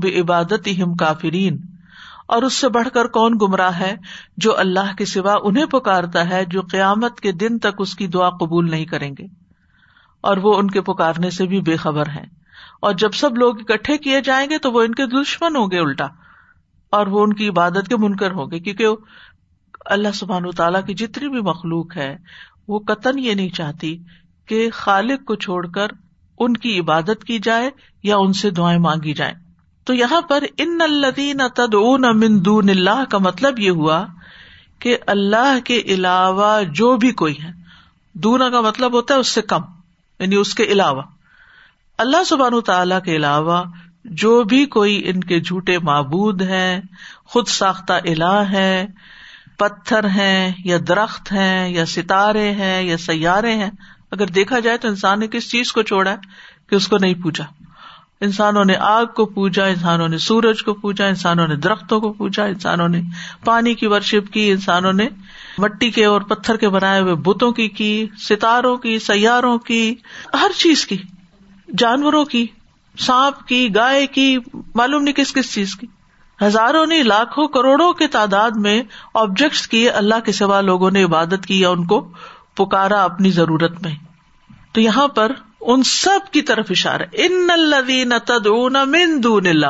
اور 2.26 2.44
اس 2.44 2.54
سے 2.54 2.70
بڑھ 2.70 2.90
کر 2.90 3.08
کون 3.08 3.34
گمراہ 3.42 3.80
ہے 3.80 3.96
جو 4.38 4.58
اللہ 4.58 4.96
کے 4.98 5.06
سوا 5.06 5.36
انہیں 5.44 5.66
پکارتا 5.66 6.30
ہے 6.30 6.46
جو 6.46 6.62
قیامت 6.62 7.20
کے 7.20 7.32
دن 7.32 7.60
تک 7.60 7.76
اس 7.80 7.96
کی 7.96 8.08
دعا 8.08 8.30
قبول 8.30 8.70
نہیں 8.70 8.86
کریں 8.86 9.12
گے؟ 9.20 9.26
اور 10.22 10.38
وہ 10.38 10.58
ان 10.58 10.72
کے 10.72 10.82
پکارنے 10.82 11.30
سے 11.30 11.46
بھی 11.46 11.62
بے 11.62 11.76
خبر 11.76 12.10
ہیں۔ 12.10 12.43
اور 12.84 12.94
جب 12.94 13.14
سب 13.14 13.38
لوگ 13.38 13.60
اکٹھے 13.60 13.98
کیے 13.98 14.22
جائیں 14.22 14.50
گے 14.50 14.58
تو 14.58 14.72
وہ 14.72 14.82
ان 14.82 14.96
کے 14.96 15.06
دشمن 15.06 15.56
ہوں 15.56 15.72
گے 15.72 15.80
الٹا 15.80 16.08
اور 16.90 17.08
وہ 17.08 17.24
ان 17.24 17.34
کی 17.34 17.48
عبادت 17.50 17.88
کے 17.90 17.98
منکر 17.98 18.32
ہوں 18.32 18.52
گے 18.52 18.60
کیونکہ 18.60 18.88
اللہ 19.86 20.12
سبحان 20.14 20.52
تعالیٰ 20.52 20.86
کی 20.86 20.94
جتنی 20.94 21.30
بھی 21.30 21.42
مخلوق 21.42 21.98
ہے، 21.98 22.18
وہ 22.68 22.80
قطن 22.80 23.20
یہ 23.20 23.34
نہیں 23.34 23.50
چاہتی 23.50 23.98
کہ 24.46 24.70
خالق 24.74 25.26
کو 25.26 25.36
چھوڑ 25.36 25.68
کر 25.68 25.88
ان 26.40 26.58
کی 26.58 26.80
عبادت 26.80 27.24
کی 27.24 27.40
جائے 27.40 27.70
یا 28.04 28.18
ان 28.18 28.34
سے 28.34 28.50
دعائیں 28.50 28.80
مانگی 28.80 29.14
جائیں۔ 29.14 29.34
تو 29.84 29.94
یہاں 29.94 30.22
پر 30.22 30.44
ان 30.58 30.78
الدین 30.82 31.42
تدعون 31.56 32.02
من 32.02 32.46
دون 32.46 32.70
اللہ 32.70 33.04
کا 33.10 33.18
مطلب 33.18 33.60
یہ 33.60 33.70
ہوا 33.70 34.06
کہ 34.80 34.98
اللہ 35.08 35.58
کے 35.66 35.82
علاوہ 35.86 36.62
جو 36.74 36.98
بھی 36.98 37.12
کوئی 37.12 37.34
ہے 37.44 37.52
دونا 38.14 38.50
کا 38.50 38.62
مطلب 38.62 38.94
ہوتا 38.94 39.14
ہے 39.14 39.20
اس 39.20 39.28
سے 39.28 39.42
کم 39.42 39.62
یعنی 40.20 40.36
اس 40.36 40.56
کے 40.56 40.64
علاوہ۔ 40.64 41.02
اللہ 42.04 42.24
سبحان 42.24 42.62
تعالی 42.62 42.96
کے 43.06 43.16
علاوہ 43.16 43.64
جو 44.06 44.44
بھی 44.44 44.66
کوئی 44.66 45.02
ان 45.06 45.20
کے 45.20 45.40
جھوٹے 45.40 45.80
معبود 45.80 46.42
ہیں، 46.42 46.82
خود 47.26 47.48
ساختہ 47.48 47.94
الہ 47.94 48.44
ہے 48.52 48.86
پتھر 49.58 50.06
ہیں، 50.06 50.52
یا 50.66 50.78
درخت 50.88 51.32
ہیں، 51.32 51.70
یا 51.70 51.86
ستارے 51.86 52.52
ہیں، 52.52 52.84
یا 52.84 52.98
سیارے 52.98 53.54
ہیں، 53.54 53.70
اگر 54.12 54.28
دیکھا 54.28 54.60
جائے 54.60 54.78
تو 54.78 54.88
انسان 54.88 55.20
نے 55.20 55.28
کس 55.28 55.50
چیز 55.52 55.72
کو 55.74 55.82
چھوڑا 55.82 56.12
ہے 56.12 56.16
کہ 56.70 56.76
اس 56.76 56.88
کو 56.88 56.98
نہیں 56.98 57.14
پوچھا 57.14 57.46
انسانوں 58.22 58.66
نے 58.66 58.76
آگ 58.76 59.06
کو 59.06 59.26
پوجا، 59.26 59.66
انسانوں 59.66 60.08
نے 60.08 60.18
سورج 60.18 60.64
کو 60.64 60.74
پوجا، 60.74 61.06
انسانوں 61.06 61.48
نے 61.48 61.56
درختوں 61.56 62.02
کو 62.02 62.14
پوجا، 62.14 62.44
انسانوں 62.44 62.90
نے 62.90 63.02
پانی 63.46 63.74
کی 63.74 63.88
ورشپ 63.88 64.34
کی، 64.34 64.52
انسانوں 64.52 64.94
نے 64.94 65.08
مٹی 65.58 65.92
کے 65.92 66.06
اور 66.06 66.22
پتھر 66.22 66.58
کے 66.58 66.70
بنائے 66.70 67.02
ہوئے 67.02 67.16
بتوں 67.16 67.52
کی 67.52 67.68
کی، 67.68 68.08
ستاروں 68.18 68.78
کی، 68.78 69.00
سیاروں 69.00 69.58
کی، 69.58 69.96
ہر 70.34 70.52
چیز 70.58 70.86
کی۔ 70.86 70.98
جانوروں 71.78 72.26
کی، 72.26 72.48
سانپ 73.00 73.48
کی، 73.48 73.76
گائے 73.76 74.08
کی، 74.08 74.38
معلوم 74.76 75.04
نہیں 75.04 75.14
کس 75.14 75.34
کس 75.34 75.54
چیز 75.54 75.76
کی۔ 75.76 75.88
ہزاروں 76.42 76.86
نے 76.86 77.04
لاکھوں، 77.04 77.48
کروڑوں 77.48 77.94
کے 77.94 78.08
تعداد 78.08 78.52
میں 78.52 78.84
آبجیکٹس 79.14 79.68
کی 79.68 79.90
اللہ 79.90 80.20
کے 80.26 80.32
سوا 80.32 80.62
لوگوں 80.62 80.92
نے 80.92 81.04
عبادت 81.04 81.46
کی 81.48 81.60
یا 81.60 81.70
ان 81.70 81.86
کو 81.86 82.12
پکارا 82.54 83.04
اپنی 83.04 83.32
ضرورت 83.32 83.82
میں۔ 83.82 83.92
تو 84.72 84.82
یہاں 84.82 85.08
پر 85.08 85.32
ان 85.62 85.84
سب 85.84 86.32
کی 86.32 86.42
طرف 86.42 86.66
اشارہ 86.70 87.02
ان 87.14 87.50
الدین 87.52 88.14
تدعون 88.26 88.74
من 88.74 89.24
دون 89.24 89.48
اللہ۔ 89.48 89.68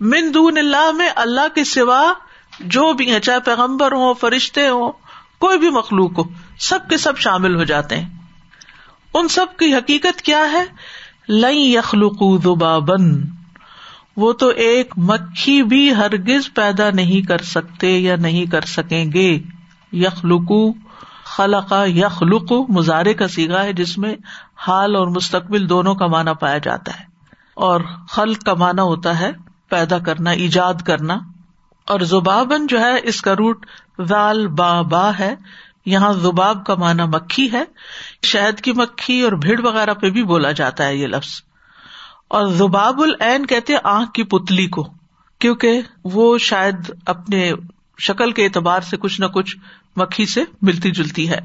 من 0.00 0.34
دون 0.34 0.58
اللہ 0.58 0.90
میں 0.92 1.08
اللہ 1.16 1.54
کے 1.54 1.64
سوا 1.64 2.12
جو 2.60 2.92
بھی 2.92 3.10
ہیں، 3.10 3.20
چاہے 3.20 3.40
پیغمبر 3.40 3.92
ہو 3.92 4.14
فرشتے 4.14 4.68
ہوں، 4.68 4.92
کوئی 5.38 5.58
بھی 5.58 5.70
مخلوق 5.70 6.18
ہو، 6.18 6.22
سب 6.58 6.78
کے 6.90 6.96
سب 6.96 7.18
شامل 7.18 7.54
ہو 7.54 7.64
جاتے 7.64 7.96
ہیں۔ 7.96 8.08
ان 9.14 9.28
سب 9.28 9.46
کی 9.58 9.74
حقیقت 9.74 10.22
کیا 10.22 10.52
ہے؟ 10.52 10.64
لئی 11.28 11.74
یخلوق 11.74 12.22
بن 12.78 13.00
وہ 14.16 14.32
تو 14.32 14.48
ایک 14.48 14.94
مکھی 14.96 15.62
بھی 15.62 15.94
ہرگز 15.94 16.54
پیدا 16.54 16.90
نہیں 16.90 17.26
کر 17.26 17.38
سکتے 17.38 17.98
یا 17.98 18.16
نہیں 18.16 18.50
کر 18.50 18.60
سکیں 18.60 19.12
گے۔ 19.12 19.38
یخلقو، 19.92 20.72
خلقا 21.24 21.84
یخلق 21.84 22.52
مزارے 22.68 23.14
کا 23.14 23.28
سیگا 23.28 23.62
ہے 23.62 23.72
جس 23.72 23.98
میں 23.98 24.14
حال 24.56 24.96
اور 24.96 25.06
مستقبل 25.06 25.68
دونوں 25.68 25.94
کا 25.94 26.06
مانا 26.06 26.32
پایا 26.32 26.58
جاتا 26.58 26.92
ہے۔ 27.00 27.04
اور 27.54 27.80
خلق 28.08 28.38
کا 28.38 28.54
مانا 28.54 28.82
ہوتا 28.82 29.20
ہے 29.20 29.30
پیدا 29.68 29.98
کرنا، 29.98 30.30
ایجاد 30.30 30.74
کرنا۔ 30.74 31.14
اور 31.86 32.00
زبابن 32.00 32.66
جو 32.66 32.80
ہے، 32.80 32.94
اس 33.02 33.22
کا 33.22 33.32
روٹ 33.32 33.66
وال 33.98 34.46
با 34.46 34.82
با 34.82 35.10
ہے۔ 35.18 35.34
یہاں 35.86 36.12
زباب 36.12 36.66
کا 36.66 36.74
مانا 36.74 37.04
مکھی 37.04 37.52
ہے۔ 37.52 37.64
شہد 38.22 38.60
کی 38.60 38.72
مکھی 38.72 39.22
اور 39.22 39.32
بھیڑ 39.32 39.60
وغیرہ 39.60 39.94
پہ 39.94 40.10
بھی 40.10 40.22
بولا 40.22 40.52
جاتا 40.52 40.86
ہے 40.86 40.96
یہ 40.96 41.06
لفظ۔ 41.06 41.42
اور 42.28 42.46
زباب 42.46 43.02
العین 43.02 43.46
کہتے 43.46 43.72
آنکھ 43.84 44.12
کی 44.12 44.22
پتلی 44.22 44.66
کو، 44.66 44.88
کیونکہ 45.38 45.80
وہ 46.04 46.38
شاید 46.38 46.74
اپنے 47.06 47.52
شکل 47.98 48.30
کے 48.30 48.44
اعتبار 48.44 48.80
سے 48.80 48.96
کچھ 48.96 49.20
نہ 49.20 49.26
کچھ 49.26 49.56
مکھی 49.96 50.26
سے 50.26 50.44
ملتی 50.62 50.90
جلتی 50.90 51.30
ہے۔ 51.30 51.38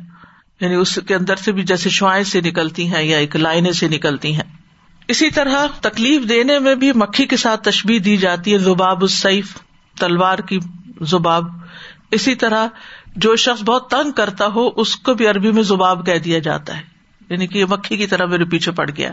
یعنی 0.60 0.75
اس 0.75 1.00
کے 1.07 1.15
اندر 1.15 1.36
سے 1.36 1.51
بھی 1.51 1.63
جیسے 1.63 1.89
شوائیں 1.89 2.24
سے 2.24 2.41
نکلتی 2.41 2.93
ہیں 2.93 3.03
یا 3.03 3.17
ایک 3.17 3.36
لائن 3.36 3.74
سے 3.74 3.88
نکلتی 3.88 4.36
ہیں۔ 4.36 4.57
اسی 5.07 5.29
طرح 5.29 5.65
تکلیف 5.81 6.29
دینے 6.29 6.60
میں 6.60 6.75
بھی 6.75 6.91
مکھی 6.91 7.25
کے 7.25 7.38
ساتھ 7.38 7.63
تشبیح 7.63 8.00
دی 8.05 8.17
جاتی 8.17 8.53
ہے 8.53 8.57
زباب 8.57 9.01
السیف، 9.01 9.57
تلوار 10.00 10.39
کی 10.39 10.60
زباب 11.01 11.43
اسی 12.12 12.36
طرح 12.36 12.67
جو 13.15 13.36
شخص 13.36 13.63
بہت 13.63 13.89
تنگ 13.89 14.12
کرتا 14.12 14.48
ہو، 14.48 14.70
اس 14.75 14.96
کو 14.96 15.13
بھی 15.13 15.27
عربی 15.27 15.51
میں 15.51 15.63
زباب 15.63 16.06
کہہ 16.06 16.18
دیا 16.18 16.39
جاتا 16.39 16.77
ہے۔ 16.77 16.82
یعنی 17.30 17.48
کہ 17.48 17.58
یہ 17.58 17.65
مکھی 17.70 17.98
کی 17.98 18.08
طرح 18.08 18.25
میرے 18.25 18.46
پیچھے 18.46 18.72
پڑ 18.72 18.89
گیا۔ 18.98 19.12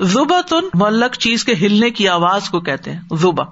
زبا 0.00 0.40
تن 0.48 0.64
ملک 0.74 1.14
چیز 1.18 1.44
کے 1.44 1.54
ہلنے 1.54 1.90
کی 1.90 2.08
آواز 2.08 2.48
کو 2.50 2.60
کہتے 2.60 2.92
ہیں، 2.92 3.00
زبا۔ 3.16 3.44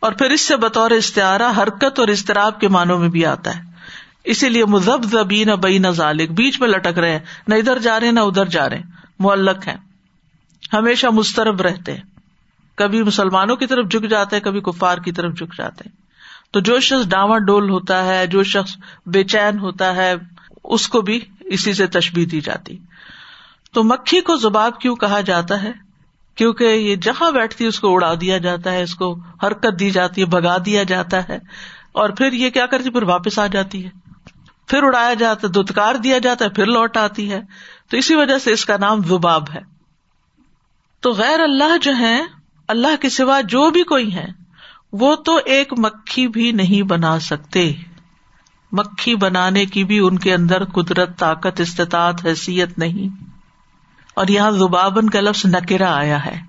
اور 0.00 0.12
پھر 0.12 0.30
اس 0.30 0.40
سے 0.40 0.56
بطور 0.56 0.90
استعارہ 0.90 1.62
حرکت 1.62 1.98
اور 1.98 2.08
استراب 2.08 2.60
کے 2.60 2.68
معنوں 2.68 2.98
میں 2.98 3.08
بھی 3.08 3.26
آتا 3.26 3.56
ہے۔ 3.56 3.62
اسی 4.24 4.48
لیے 4.48 4.64
مذہب 4.64 5.04
زبین 5.04 5.48
بئی 5.48 5.78
نہ 5.78 5.88
ذالک، 5.88 6.30
بیچ 6.30 6.60
میں 6.60 6.68
لٹک 6.68 6.98
رہے 6.98 7.18
نہ 7.48 7.54
ادھر 7.54 7.78
جا 7.78 8.00
رہے 8.00 8.10
نہ 8.10 8.20
ادھر 8.20 8.44
جا 8.44 8.68
رہے 8.68 8.82
معلق 9.18 9.68
ہیں۔ 9.68 9.76
ہمیشہ 10.72 11.06
مسترب 11.06 11.60
رہتے 11.60 11.94
ہیں۔ 11.94 12.02
کبھی 12.74 13.02
مسلمانوں 13.02 13.56
کی 13.56 13.66
طرف 13.66 13.90
جھک 13.90 14.10
جاتے 14.10 14.36
ہیں، 14.36 14.42
کبھی 14.42 14.60
کفار 14.60 14.98
کی 14.98 15.12
طرف 15.12 15.32
جھک 15.32 15.58
جاتے 15.58 15.84
ہیں۔ 15.86 16.05
تو 16.50 16.60
جو 16.60 16.80
شخص 16.80 17.08
ڈاواں 17.08 17.38
ڈول 17.38 17.70
ہوتا 17.70 18.04
ہے، 18.04 18.26
جو 18.26 18.42
شخص 18.42 18.76
بے 19.06 19.24
چین 19.24 19.58
ہوتا 19.58 19.96
ہے، 19.96 20.14
اس 20.64 20.88
کو 20.88 21.00
بھی 21.00 21.20
اسی 21.40 21.72
سے 21.72 21.86
تشبیح 21.86 22.26
دی 22.30 22.40
جاتی۔ 22.40 22.78
تو 23.72 23.84
مکھی 23.84 24.20
کو 24.20 24.36
زباب 24.36 24.80
کیوں 24.80 24.96
کہا 24.96 25.20
جاتا 25.20 25.62
ہے؟ 25.62 25.72
کیونکہ 26.34 26.64
یہ 26.64 26.96
جہاں 26.96 27.30
بیٹھتی 27.30 27.64
ہے، 27.64 27.68
اس 27.68 27.80
کو 27.80 27.94
اڑا 27.94 28.14
دیا 28.20 28.38
جاتا 28.38 28.72
ہے، 28.72 28.82
اس 28.82 28.94
کو 28.94 29.18
حرکت 29.42 29.80
دی 29.80 29.90
جاتی 29.90 30.20
ہے 30.20 30.26
بگا 30.26 30.56
دیا 30.66 30.82
جاتا 30.82 31.28
ہے۔ 31.28 31.38
اور 31.92 32.10
پھر 32.10 32.32
یہ 32.32 32.50
کیا 32.50 32.66
کرتی 32.66 32.90
پھر 32.90 33.02
واپس 33.02 33.38
آ 33.38 33.46
جاتی 33.46 33.84
ہے۔ 33.84 33.90
پھر 34.66 34.82
اڑایا 34.82 35.14
جاتا 35.14 35.48
ہے، 35.48 35.52
دتکار 35.52 35.94
دیا 35.94 36.18
جاتا 36.18 36.44
ہے، 36.44 36.50
پھر 36.50 36.66
لوٹ 36.66 36.96
آتی 36.96 37.32
ہے۔ 37.32 37.40
تو 37.90 37.96
اسی 37.96 38.14
وجہ 38.14 38.38
سے 38.38 38.52
اس 38.52 38.64
کا 38.64 38.76
نام 38.76 39.02
زباب 39.02 39.50
ہے۔ 39.54 39.60
تو 41.00 41.12
غیر 41.12 41.40
اللہ 41.40 41.78
جو 41.82 41.96
ہے 41.98 42.22
اللہ 42.68 42.96
کے 43.00 43.08
سوا 43.08 43.40
جو 43.40 43.70
بھی 43.70 43.82
کوئی 43.82 44.14
ہے 44.14 44.45
وہ 45.00 45.16
تو 45.16 45.40
ایک 45.44 45.72
مکھی 45.78 46.28
بھی 46.28 46.52
نہیں 46.52 46.82
بنا 46.82 47.18
سکتے۔ 47.18 47.72
مکھی 48.72 49.16
بنانے 49.16 49.66
کی 49.66 49.84
بھی 49.84 49.98
ان 49.98 50.18
کے 50.18 50.34
اندر 50.34 50.64
قدرت، 50.64 51.18
طاقت، 51.18 51.60
استطاعت، 51.60 52.26
حیثیت 52.26 52.78
نہیں۔ 52.78 53.24
اور 54.16 54.26
یہاں 54.28 54.50
زبابن 54.50 55.10
کا 55.10 55.20
لفظ 55.20 55.46
نکرا 55.46 55.96
آیا 55.96 56.24
ہے۔ 56.24 56.40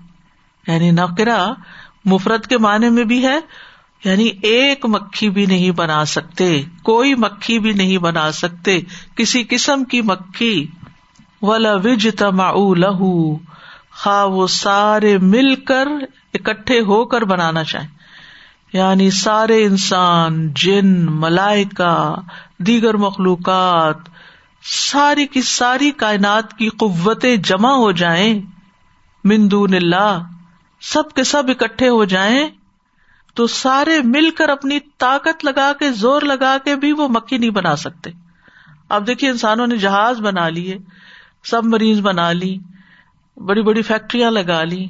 یعنی 0.66 0.90
نکرا 0.90 1.52
مفرت 2.04 2.46
کے 2.46 2.58
معنی 2.58 2.90
میں 2.90 3.04
بھی 3.04 3.26
ہے 3.26 3.38
یعنی 4.04 4.30
ایک 4.42 4.86
مکھی 4.86 5.30
بھی 5.30 5.46
نہیں 5.46 5.70
بنا 5.70 6.04
سکتے۔ 6.04 6.62
کوئی 6.82 7.14
مکھی 7.14 7.58
بھی 7.58 7.72
نہیں 7.72 7.98
بنا 7.98 8.32
سکتے۔ 8.32 8.80
کسی 9.16 9.44
قسم 9.44 9.84
کی 9.84 10.02
مکھی۔ 10.02 10.66
ولا 11.42 11.74
وج 11.74 12.08
تما 12.18 12.50
لہو 12.76 13.38
خا 13.90 14.24
وہ 14.24 14.46
سارے 14.46 15.18
مل 15.18 15.54
کر 15.54 15.88
اکٹھے 16.34 16.80
ہو 16.80 17.04
کر 17.04 17.22
بنانا 17.22 17.64
چاہیں۔ 17.64 17.97
یعنی 18.72 19.10
سارے 19.10 19.64
انسان، 19.64 20.52
جن 20.54 21.06
ملائکا 21.10 22.14
دیگر 22.58 22.96
مخلوقات، 22.96 23.96
ساری 24.62 25.26
کی 25.26 25.42
ساری 25.42 25.90
کائنات 25.90 26.52
کی 26.52 26.68
قوتیں 26.68 27.36
جمع 27.36 27.70
ہو 27.70 27.92
جائیں 27.92 28.40
مندون 29.24 29.74
اللہ، 29.74 30.22
سب 30.80 31.12
کے 31.14 31.24
سب 31.24 31.42
اکٹھے 31.48 31.88
ہو 31.88 32.04
جائیں، 32.04 32.48
تو 33.34 33.46
سارے 33.46 33.98
مل 34.04 34.30
کر 34.30 34.48
اپنی 34.48 34.78
طاقت 34.98 35.44
لگا 35.44 35.72
کے، 35.78 35.92
زور 35.92 36.22
لگا 36.22 36.56
کے 36.64 36.76
بھی 36.76 36.92
وہ 36.92 37.08
مکھی 37.08 37.38
نہیں 37.38 37.50
بنا 37.50 37.76
سکتے۔ 37.76 38.10
اب 38.88 39.06
دیکھیے 39.06 39.30
انسانوں 39.30 39.66
نے 39.66 39.76
جہاز 39.76 40.20
بنا 40.20 40.48
لیے، 40.48 40.78
سب 41.44 41.64
مریض 41.64 42.00
بنا 42.00 42.32
لی، 42.32 42.58
بڑی 43.36 43.62
بڑی 43.62 43.82
فیکٹریاں 43.82 44.30
لگا 44.30 44.64
لی، 44.64 44.86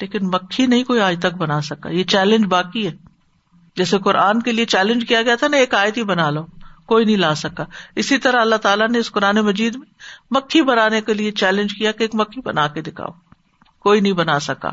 لیکن 0.00 0.26
مکھی 0.26 0.66
نہیں 0.66 0.84
کوئی 0.84 1.00
آج 1.00 1.16
تک 1.18 1.34
بنا 1.34 1.60
سکا۔ 1.60 1.88
یہ 1.88 2.04
چیلنج 2.04 2.46
باقی 2.46 2.86
ہے۔ 2.86 3.03
جیسے 3.76 3.98
قرآن 3.98 4.42
کے 4.42 4.52
لیے 4.52 4.64
چیلنج 4.64 5.04
کیا 5.08 5.22
گیا 5.22 5.34
تھا 5.34 5.48
نا، 5.48 5.56
ایک 5.56 5.74
آیت 5.74 5.96
ہی 5.96 6.02
بنا 6.02 6.30
لو، 6.30 6.46
کوئی 6.86 7.04
نہیں 7.04 7.16
لا 7.16 7.34
سکا۔ 7.34 7.64
اسی 7.96 8.18
طرح 8.18 8.40
اللہ 8.40 8.54
تعالیٰ 8.54 8.88
نے 8.88 8.98
اس 8.98 9.12
قرآن 9.12 9.36
مجید 9.36 9.76
میں 9.76 9.86
مکھی 10.30 10.62
بنانے 10.62 11.00
کے 11.00 11.14
لیے 11.14 11.30
چیلنج 11.30 11.74
کیا 11.74 11.92
کہ 11.92 12.02
ایک 12.02 12.14
مکھی 12.14 12.40
بنا 12.40 12.68
کے 12.68 12.80
دکھاؤ۔ 12.80 13.10
کوئی 13.78 14.00
نہیں 14.00 14.12
بنا 14.12 14.40
سکا۔ 14.40 14.70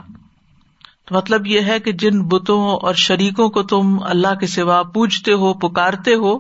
تو 1.05 1.15
مطلب 1.15 1.48
یہ 1.48 1.62
ہے 1.62 1.79
کہ 1.79 1.91
جن 1.91 2.24
بتوں 2.24 2.77
اور 2.77 2.93
شریکوں 2.93 3.50
کو 3.50 3.63
تم 3.63 3.98
اللہ 4.03 4.36
کے 4.39 4.48
سوا 4.48 4.84
پوجتے 4.84 5.34
ہو، 5.34 5.53
پکارتے 5.53 6.15
ہو، 6.15 6.39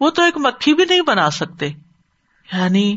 وہ 0.00 0.10
تو 0.10 0.22
ایک 0.22 0.38
مکھی 0.38 0.74
بھی 0.74 0.84
نہیں 0.90 1.00
بنا 1.00 1.30
سکتے۔ 1.30 1.66
یعنی 2.52 2.96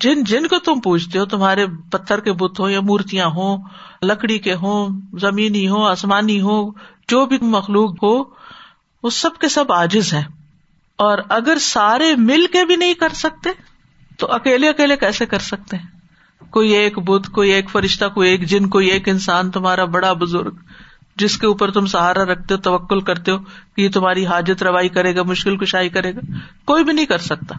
جن 0.00 0.24
جن 0.24 0.46
کو 0.46 0.58
تم 0.58 0.80
پوچھتے 0.80 1.18
ہو، 1.18 1.24
تمہارے 1.24 1.66
پتھر 1.90 2.20
کے 2.20 2.32
بت 2.32 2.60
ہو 2.60 2.68
یا 2.68 2.80
مورتیاں 2.80 3.26
ہوں، 3.26 3.58
لکڑی 4.02 4.38
کے 4.38 4.54
ہوں، 4.54 5.00
زمینی 5.18 5.68
ہو 5.68 5.84
آسمانی 5.84 6.40
ہو 6.40 6.70
جو 7.08 7.26
بھی 7.26 7.38
مخلوق 7.40 8.02
ہو، 8.02 8.22
وہ 9.02 9.10
سب 9.10 9.38
کے 9.40 9.48
سب 9.48 9.72
آجز 9.72 10.14
ہیں۔ 10.14 10.24
اور 10.96 11.18
اگر 11.28 11.58
سارے 11.60 12.16
مل 12.16 12.46
کے 12.52 12.64
بھی 12.64 12.76
نہیں 12.76 12.94
کر 12.94 13.08
سکتے، 13.08 13.50
تو 14.18 14.32
اکیلے 14.32 14.68
اکیلے 14.68 14.96
کیسے 14.96 15.26
کر 15.26 15.38
سکتے 15.38 15.76
ہیں؟ 15.76 15.86
کوئی 16.50 16.70
ایک 16.70 16.98
بدھ 16.98 17.30
کوئی 17.30 17.50
ایک 17.50 17.70
فرشتہ، 17.70 18.04
کوئی 18.14 18.30
ایک 18.30 18.44
جن، 18.44 18.68
کوئی 18.68 18.88
ایک 18.88 19.08
انسان، 19.08 19.50
تمہارا 19.50 19.84
بڑا 19.84 20.12
بزرگ، 20.12 20.50
جس 21.16 21.38
کے 21.38 21.46
اوپر 21.46 21.70
تم 21.70 21.86
سہارا 21.86 22.24
رکھتے 22.24 22.54
ہو، 22.54 22.60
توکل 22.60 23.00
کرتے 23.00 23.30
ہو 23.30 23.38
کہ 23.76 23.80
یہ 23.80 23.88
تمہاری 23.88 24.26
حاجت 24.26 24.62
روائی 24.62 24.88
کرے 24.88 25.16
گا، 25.16 25.22
مشکل 25.22 25.56
کشائی 25.56 25.88
کرے 25.88 26.14
گا۔ 26.14 26.20
کوئی 26.64 26.84
بھی 26.84 26.92
نہیں 26.92 27.06
کر 27.06 27.18
سکتا۔ 27.18 27.54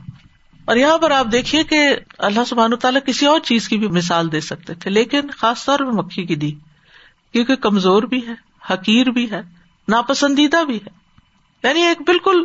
اور 0.66 0.76
یہاں 0.76 0.98
پر 0.98 1.12
آپ 1.12 1.28
دیکھیے 1.32 1.64
کہ 1.64 1.80
اللہ 2.18 2.44
سبحان 2.48 2.76
تعالیٰ 2.76 3.02
کسی 3.06 3.26
اور 3.26 3.40
چیز 3.40 3.70
کی 3.70 3.78
بھی 3.78 3.88
مثال 3.88 4.32
دے 4.32 4.40
سکتے 4.40 4.74
تھے، 4.74 4.90
لیکن 4.90 5.22
خاص 5.38 5.66
طور 5.66 5.80
پہ 5.80 5.84
مکھی 5.84 6.26
کی 6.26 6.36
دی، 6.36 6.52
کیونکہ 7.32 7.56
کمزور 7.56 8.04
بھی 8.04 8.28
ہے 8.28 8.49
حقیر 8.72 9.12
بھی 9.12 9.32
ہے، 9.32 9.42
ناپسندیدہ 9.88 10.64
بھی 10.64 10.78
ہے۔ 10.78 11.00
یعنی 11.64 11.82
ایک 11.82 12.02
بالکل 12.02 12.44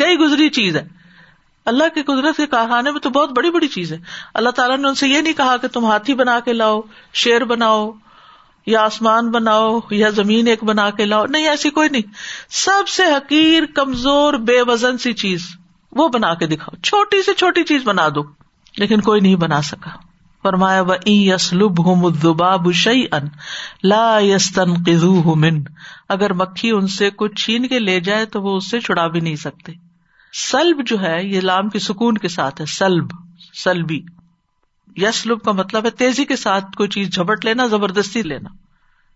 گئی 0.00 0.16
گزری 0.16 0.48
چیز 0.48 0.76
ہے۔ 0.76 0.88
اللہ 1.64 1.84
کی 1.94 2.02
قدرت 2.02 2.36
کے 2.36 2.46
کارخانے 2.46 2.90
میں 2.90 3.00
تو 3.00 3.10
بہت 3.10 3.30
بڑی 3.32 3.50
بڑی 3.50 3.68
چیز 3.68 3.92
ہے۔ 3.92 3.98
اللہ 4.34 4.50
تعالیٰ 4.50 4.78
نے 4.78 4.88
ان 4.88 4.94
سے 4.94 5.08
یہ 5.08 5.20
نہیں 5.20 5.32
کہا 5.32 5.56
کہ 5.56 5.68
تم 5.68 5.84
ہاتھی 5.84 6.14
بنا 6.14 6.40
کے 6.40 6.52
لاؤ، 6.52 6.80
شیر 7.14 7.44
بناؤ، 7.44 7.90
یا 8.66 8.82
آسمان 8.82 9.30
بناؤ، 9.30 9.80
یا 9.90 10.08
زمین 10.08 10.46
ایک 10.46 10.64
بنا 10.64 10.90
کے 10.90 11.04
لاؤ۔ 11.04 11.26
نہیں، 11.26 11.48
ایسی 11.48 11.70
کوئی 11.70 11.88
نہیں۔ 11.88 12.02
سب 12.48 12.88
سے 12.88 13.04
حقیر، 13.04 13.62
کمزور، 13.74 14.34
بے 14.34 14.62
وزن 14.62 14.98
سی 14.98 15.12
چیز 15.12 15.46
وہ 15.92 16.08
بنا 16.08 16.34
کے 16.34 16.46
دکھاؤ۔ 16.46 16.80
چھوٹی 16.80 17.22
سے 17.22 17.34
چھوٹی 17.34 17.64
چیز 17.64 17.82
بنا 17.84 18.08
دو، 18.14 18.22
لیکن 18.76 19.00
کوئی 19.00 19.20
نہیں 19.20 19.36
بنا 19.36 19.62
سکا۔ 19.62 20.11
فرمایا 20.42 20.82
و 20.82 20.94
یس 21.06 21.52
لب 21.52 21.86
ہوں 21.86 22.72
شعی 22.72 23.04
ان 23.12 23.28
لا 23.84 24.18
یس 24.20 24.58
من۔ 25.36 25.62
اگر 26.08 26.32
مکھی 26.32 26.70
ان 26.70 26.86
سے 26.86 27.10
کچھ 27.10 27.44
چھین 27.44 27.68
کے 27.68 27.78
لے 27.78 28.00
جائے 28.00 28.26
تو 28.26 28.42
وہ 28.42 28.56
اس 28.56 28.70
سے 28.70 28.80
چھڑا 28.80 29.06
بھی 29.06 29.20
نہیں 29.20 29.36
سکتے۔ 29.36 29.72
سلب 30.50 30.86
جو 30.86 31.00
ہے، 31.00 31.24
یہ 31.24 31.40
لام 31.40 31.68
کی 31.68 31.78
سکون 31.78 32.18
کے 32.18 32.28
ساتھ 32.28 32.60
ہے، 32.60 32.66
سلب، 32.66 33.06
سلبی۔ 33.64 34.00
یس 34.96 35.26
لب 35.26 35.40
کا 35.42 35.52
مطلب 35.52 35.84
ہے 35.84 35.90
تیزی 35.90 36.24
کے 36.24 36.36
ساتھ 36.36 36.64
کوئی 36.76 36.88
چیز 36.88 37.10
جھپٹ 37.10 37.44
لینا، 37.44 37.66
زبردستی 37.66 38.22
لینا۔ 38.22 38.48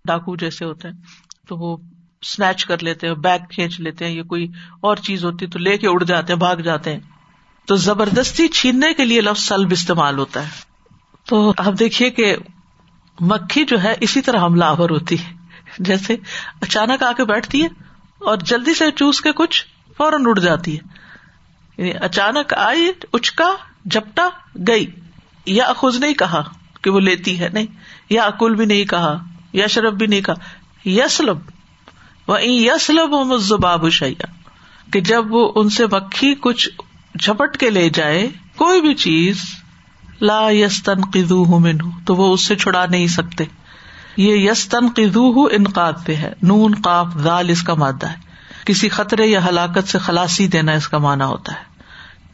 ڈاکو 0.05 0.37
جیسے 0.37 0.65
ہوتے 0.65 0.89
ہیں، 0.89 0.95
تو 1.49 1.57
وہ 1.57 1.77
اسنیچ 2.21 2.65
کر 2.65 2.83
لیتے 2.83 3.07
ہیں، 3.07 3.15
بیگ 3.15 3.39
کھینچ 3.51 3.81
لیتے 3.81 4.07
ہیں، 4.07 4.15
یا 4.15 4.23
کوئی 4.23 4.47
اور 4.81 4.97
چیز 4.97 5.25
ہوتی 5.25 5.47
تو 5.47 5.59
لے 5.59 5.79
کے 5.79 5.89
اڑ 5.89 6.05
جاتے 6.05 6.33
ہیں، 6.33 6.39
بھاگ 6.39 6.57
جاتے 6.57 6.93
ہیں۔ 6.93 7.01
تو 7.67 7.77
زبردستی 7.77 8.49
چھیننے 8.49 8.95
کے 8.95 9.05
لیے 9.05 9.21
لفظ 9.21 9.41
سلب 9.41 9.69
استعمال 9.71 10.19
ہوتا 10.19 10.43
ہے۔ 10.43 10.66
تو 11.27 11.53
آپ 11.59 11.73
دیکھیے 11.79 12.11
کہ 12.11 12.37
مکھی 13.21 13.65
جو 13.65 13.83
ہے 13.83 13.95
اسی 14.01 14.21
طرح 14.23 14.41
حملہ 14.41 14.65
آور 14.65 14.91
ہوتی 14.91 15.19
ہے۔ 15.19 15.33
جیسے 15.79 16.17
اچانک 16.61 17.03
آ 17.03 17.13
کے 17.13 17.25
بیٹھتی 17.25 17.63
ہے 17.63 17.69
اور 18.19 18.37
جلدی 18.37 18.75
سے 18.75 18.91
چوس 18.91 19.21
کے 19.21 19.33
کچھ 19.33 19.65
فوراً 19.99 20.27
اڑ 20.27 20.39
جاتی 20.39 20.79
ہے۔ 20.79 20.89
یعنی 21.79 21.93
اچانک 22.01 22.55
آئی، 22.55 22.91
اچکا 23.13 23.49
جپٹا 23.85 24.29
گئی۔ 24.69 24.87
یا 25.47 25.65
اخذ 25.65 25.97
نہیں 25.97 26.15
کہا 26.15 26.43
کہ 26.83 26.91
وہ 26.91 27.01
لیتی 27.01 27.41
ہے۔ 27.41 27.49
نہیں، 27.53 27.67
یا 28.11 28.25
اکل 28.25 28.55
بھی 28.55 28.65
نہیں 28.65 28.85
کہا، 28.85 29.25
یا 29.53 29.67
شرف 29.67 29.93
بھی 29.93 30.07
نہیں 30.07 30.21
کہا۔ 30.21 30.35
یسلب 30.89 31.39
وہ 32.27 32.43
یسلب 32.43 33.11
مزباب 33.11 33.91
شیا 33.91 34.27
کہ 34.93 35.01
جب 35.01 35.25
وہ 35.35 35.53
ان 35.55 35.69
سے 35.69 35.87
مکھی 35.87 36.35
کچھ 36.41 36.69
جھپٹ 37.19 37.57
کے 37.57 37.71
لے 37.71 37.91
جائے، 37.91 38.29
کوئی 38.57 38.81
بھی 38.81 38.95
چیز 38.95 39.41
لا 40.21 40.51
یس 40.51 40.83
تن 40.83 41.01
قدو 41.13 41.45
من 41.45 41.79
تو 42.05 42.15
وہ 42.15 42.33
اس 42.33 42.47
سے 42.47 42.57
چھڑا 42.57 42.87
نہیں 42.87 43.07
سکتے۔ 43.07 43.45
یہ 44.17 44.51
یس 44.51 44.69
تن 44.69 44.89
قدو 44.97 45.45
انقاد 45.45 45.93
پہ 46.05 46.15
ہے، 46.15 46.33
نون، 46.43 46.75
قاف 46.85 47.07
دال 47.25 47.51
اس 47.51 47.63
کا 47.63 47.75
مادہ 47.75 48.07
ہے۔ 48.07 48.27
کسی 48.65 48.89
خطرے 48.89 49.27
یا 49.27 49.49
ہلاکت 49.49 49.89
سے 49.89 49.99
خلاسی 49.99 50.47
دینا 50.47 50.73
اس 50.73 50.89
کا 50.89 50.99
مانا 50.99 51.27
ہوتا 51.27 51.53
ہے۔ 51.53 51.77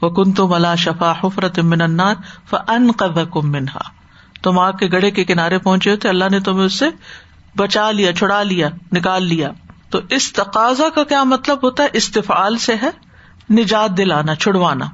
وہ 0.02 0.10
کن 0.10 0.32
تو 0.32 0.48
ملا 0.48 0.74
شفا 0.74 1.12
حفرت 1.24 1.58
منار 1.58 2.54
ان 2.68 2.92
کم 2.92 3.50
منہا 3.50 3.80
تم 4.42 4.58
آگ 4.58 4.72
کے 4.72 4.86
گڑے 4.92 5.10
کے 5.10 5.24
کنارے 5.24 5.58
پہنچے 5.58 5.90
ہوتے، 5.90 6.08
اللہ 6.08 6.24
نے 6.30 6.40
تمہیں 6.40 6.66
اس 6.66 6.78
سے 6.78 6.86
بچا 7.56 7.90
لیا، 7.90 8.12
چھڑا 8.14 8.42
لیا، 8.42 8.68
نکال 8.92 9.22
لیا۔ 9.26 9.50
تو 9.90 10.00
اس 10.10 10.32
تقاضا 10.32 10.88
کا 10.94 11.04
کیا 11.04 11.24
مطلب 11.24 11.58
ہوتا 11.62 11.82
ہے؟ 11.82 11.88
استفال 11.92 12.58
سے 12.58 12.74
ہے، 12.82 12.90
نجات 13.52 13.96
دلانا، 13.96 14.34
چھڑوانا۔ 14.34 14.84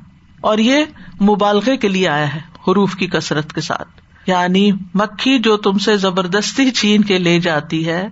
اور 0.41 0.59
یہ 0.59 0.85
مبالغے 1.23 1.77
کے 1.77 1.89
لیے 1.89 2.09
آیا 2.09 2.35
ہے۔ 2.35 2.41
حروف 2.69 2.95
کی 2.97 3.07
کثرت 3.07 3.53
کے 3.53 3.61
ساتھ۔ 3.61 3.89
یعنی 4.27 4.73
مکھی 4.95 5.39
جو 5.39 5.57
تم 5.57 5.79
سے 5.79 5.97
زبردستی 5.97 6.71
چھین 6.71 7.05
کے 7.05 7.19
لے 7.19 7.41
جاتی 7.41 7.89
ہے، 7.89 8.09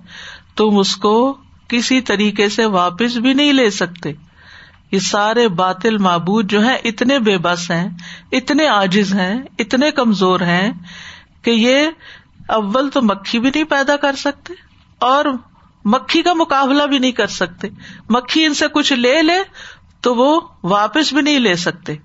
تم 0.57 0.79
اس 0.79 0.97
کو 0.97 1.37
کسی 1.69 2.01
طریقے 2.01 2.49
سے 2.49 2.67
واپس 2.67 3.17
بھی 3.17 3.33
نہیں 3.33 3.53
لے 3.53 3.71
سکتے۔ 3.71 4.13
یہ 4.93 4.99
سارے 4.99 5.49
باطل 5.49 5.99
معبود 5.99 6.51
جو 6.51 6.65
ہے 6.65 6.77
اتنے 6.85 7.19
بے 7.19 7.39
بس 7.39 7.71
ہیں، 7.71 7.89
اتنے 8.33 8.69
آجز 8.69 9.15
ہیں، 9.15 9.43
اتنے 9.59 9.91
کمزور 9.91 10.41
ہیں 10.41 10.73
کہ 11.43 11.51
یہ 11.51 11.87
اول 12.49 12.91
تو 12.91 13.03
مکھی 13.03 13.39
بھی 13.39 13.51
نہیں 13.55 13.65
پیدا 13.65 13.97
کر 13.97 14.15
سکتے 14.17 14.55
اور 14.99 15.25
مکھی 15.85 16.23
کا 16.23 16.33
مقابلہ 16.33 16.83
بھی 16.83 16.99
نہیں 16.99 17.13
کر 17.13 17.27
سکتے۔ 17.27 17.69
مکھی 18.09 18.45
ان 18.45 18.55
سے 18.55 18.69
کچھ 18.69 18.93
لے 18.93 19.23
لے 19.23 19.39
تو 20.01 20.15
وہ 20.15 20.41
واپس 20.63 21.13
بھی 21.13 21.23
نہیں 21.23 21.39
لے 21.39 21.57
سکتے۔ 21.57 21.97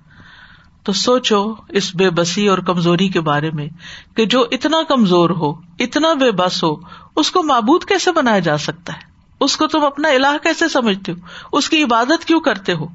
تو 0.83 0.93
سوچو 0.93 1.55
اس 1.69 1.95
بے 1.95 2.09
بسی 2.09 2.47
اور 2.47 2.57
کمزوری 2.57 3.07
کے 3.07 3.21
بارے 3.21 3.51
میں 3.51 3.67
کہ 4.15 4.25
جو 4.25 4.45
اتنا 4.51 4.77
کمزور 4.87 5.29
ہو، 5.29 5.53
اتنا 5.79 6.13
بے 6.13 6.31
بس 6.31 6.63
ہو، 6.63 6.75
اس 7.15 7.31
کو 7.31 7.43
معبود 7.43 7.83
کیسے 7.83 8.11
بنایا 8.11 8.39
جا 8.39 8.57
سکتا 8.57 8.93
ہے؟ 8.93 8.99
اس 9.39 9.57
کو 9.57 9.67
تم 9.67 9.85
اپنا 9.85 10.09
الہ 10.09 10.37
کیسے 10.43 10.67
سمجھتے 10.67 11.11
ہو؟ 11.11 11.17
اس 11.51 11.69
کی 11.69 11.83
عبادت 11.83 12.25
کیوں 12.25 12.39
کرتے 12.39 12.73
ہو؟ 12.73 12.85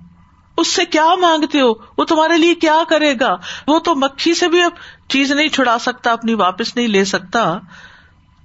اس 0.56 0.68
سے 0.68 0.84
کیا 0.84 1.14
مانگتے 1.20 1.60
ہو؟ 1.60 1.72
وہ 1.98 2.04
تمہارے 2.04 2.38
لیے 2.38 2.54
کیا 2.54 2.78
کرے 2.88 3.14
گا؟ 3.20 3.36
وہ 3.66 3.78
تو 3.78 3.94
مکھی 3.94 4.34
سے 4.34 4.48
بھی 4.48 4.62
اب 4.62 4.70
چیز 5.08 5.32
نہیں 5.32 5.48
چھڑا 5.48 5.78
سکتا، 5.78 6.12
اپنی 6.12 6.34
واپس 6.34 6.76
نہیں 6.76 6.88
لے 6.88 7.04
سکتا۔ 7.04 7.58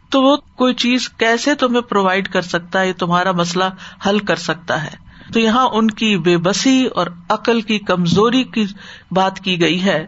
تو 0.10 0.21
وہ 0.21 0.38
کوئی 0.38 0.73
چیز 0.73 1.10
کیسے 1.10 1.56
تمہیں 1.56 1.82
پرووائڈ 1.82 2.27
کر 2.27 2.41
سکتا 2.41 2.82
ہے؟ 2.82 2.93
تمہارا 2.93 3.32
مسئلہ 3.32 3.63
حل 4.06 4.19
کر 4.19 4.36
سکتا 4.36 4.84
ہے۔ 4.84 5.11
تو 5.33 5.39
یہاں 5.39 5.67
ان 5.67 5.91
کی 5.91 6.17
بے 6.17 6.37
بسی 6.37 6.85
اور 6.85 7.07
عقل 7.29 7.61
کی 7.61 7.79
کمزوری 7.79 8.43
کی 8.43 8.65
بات 9.11 9.39
کی 9.39 9.61
گئی 9.61 9.83
ہے 9.83 10.05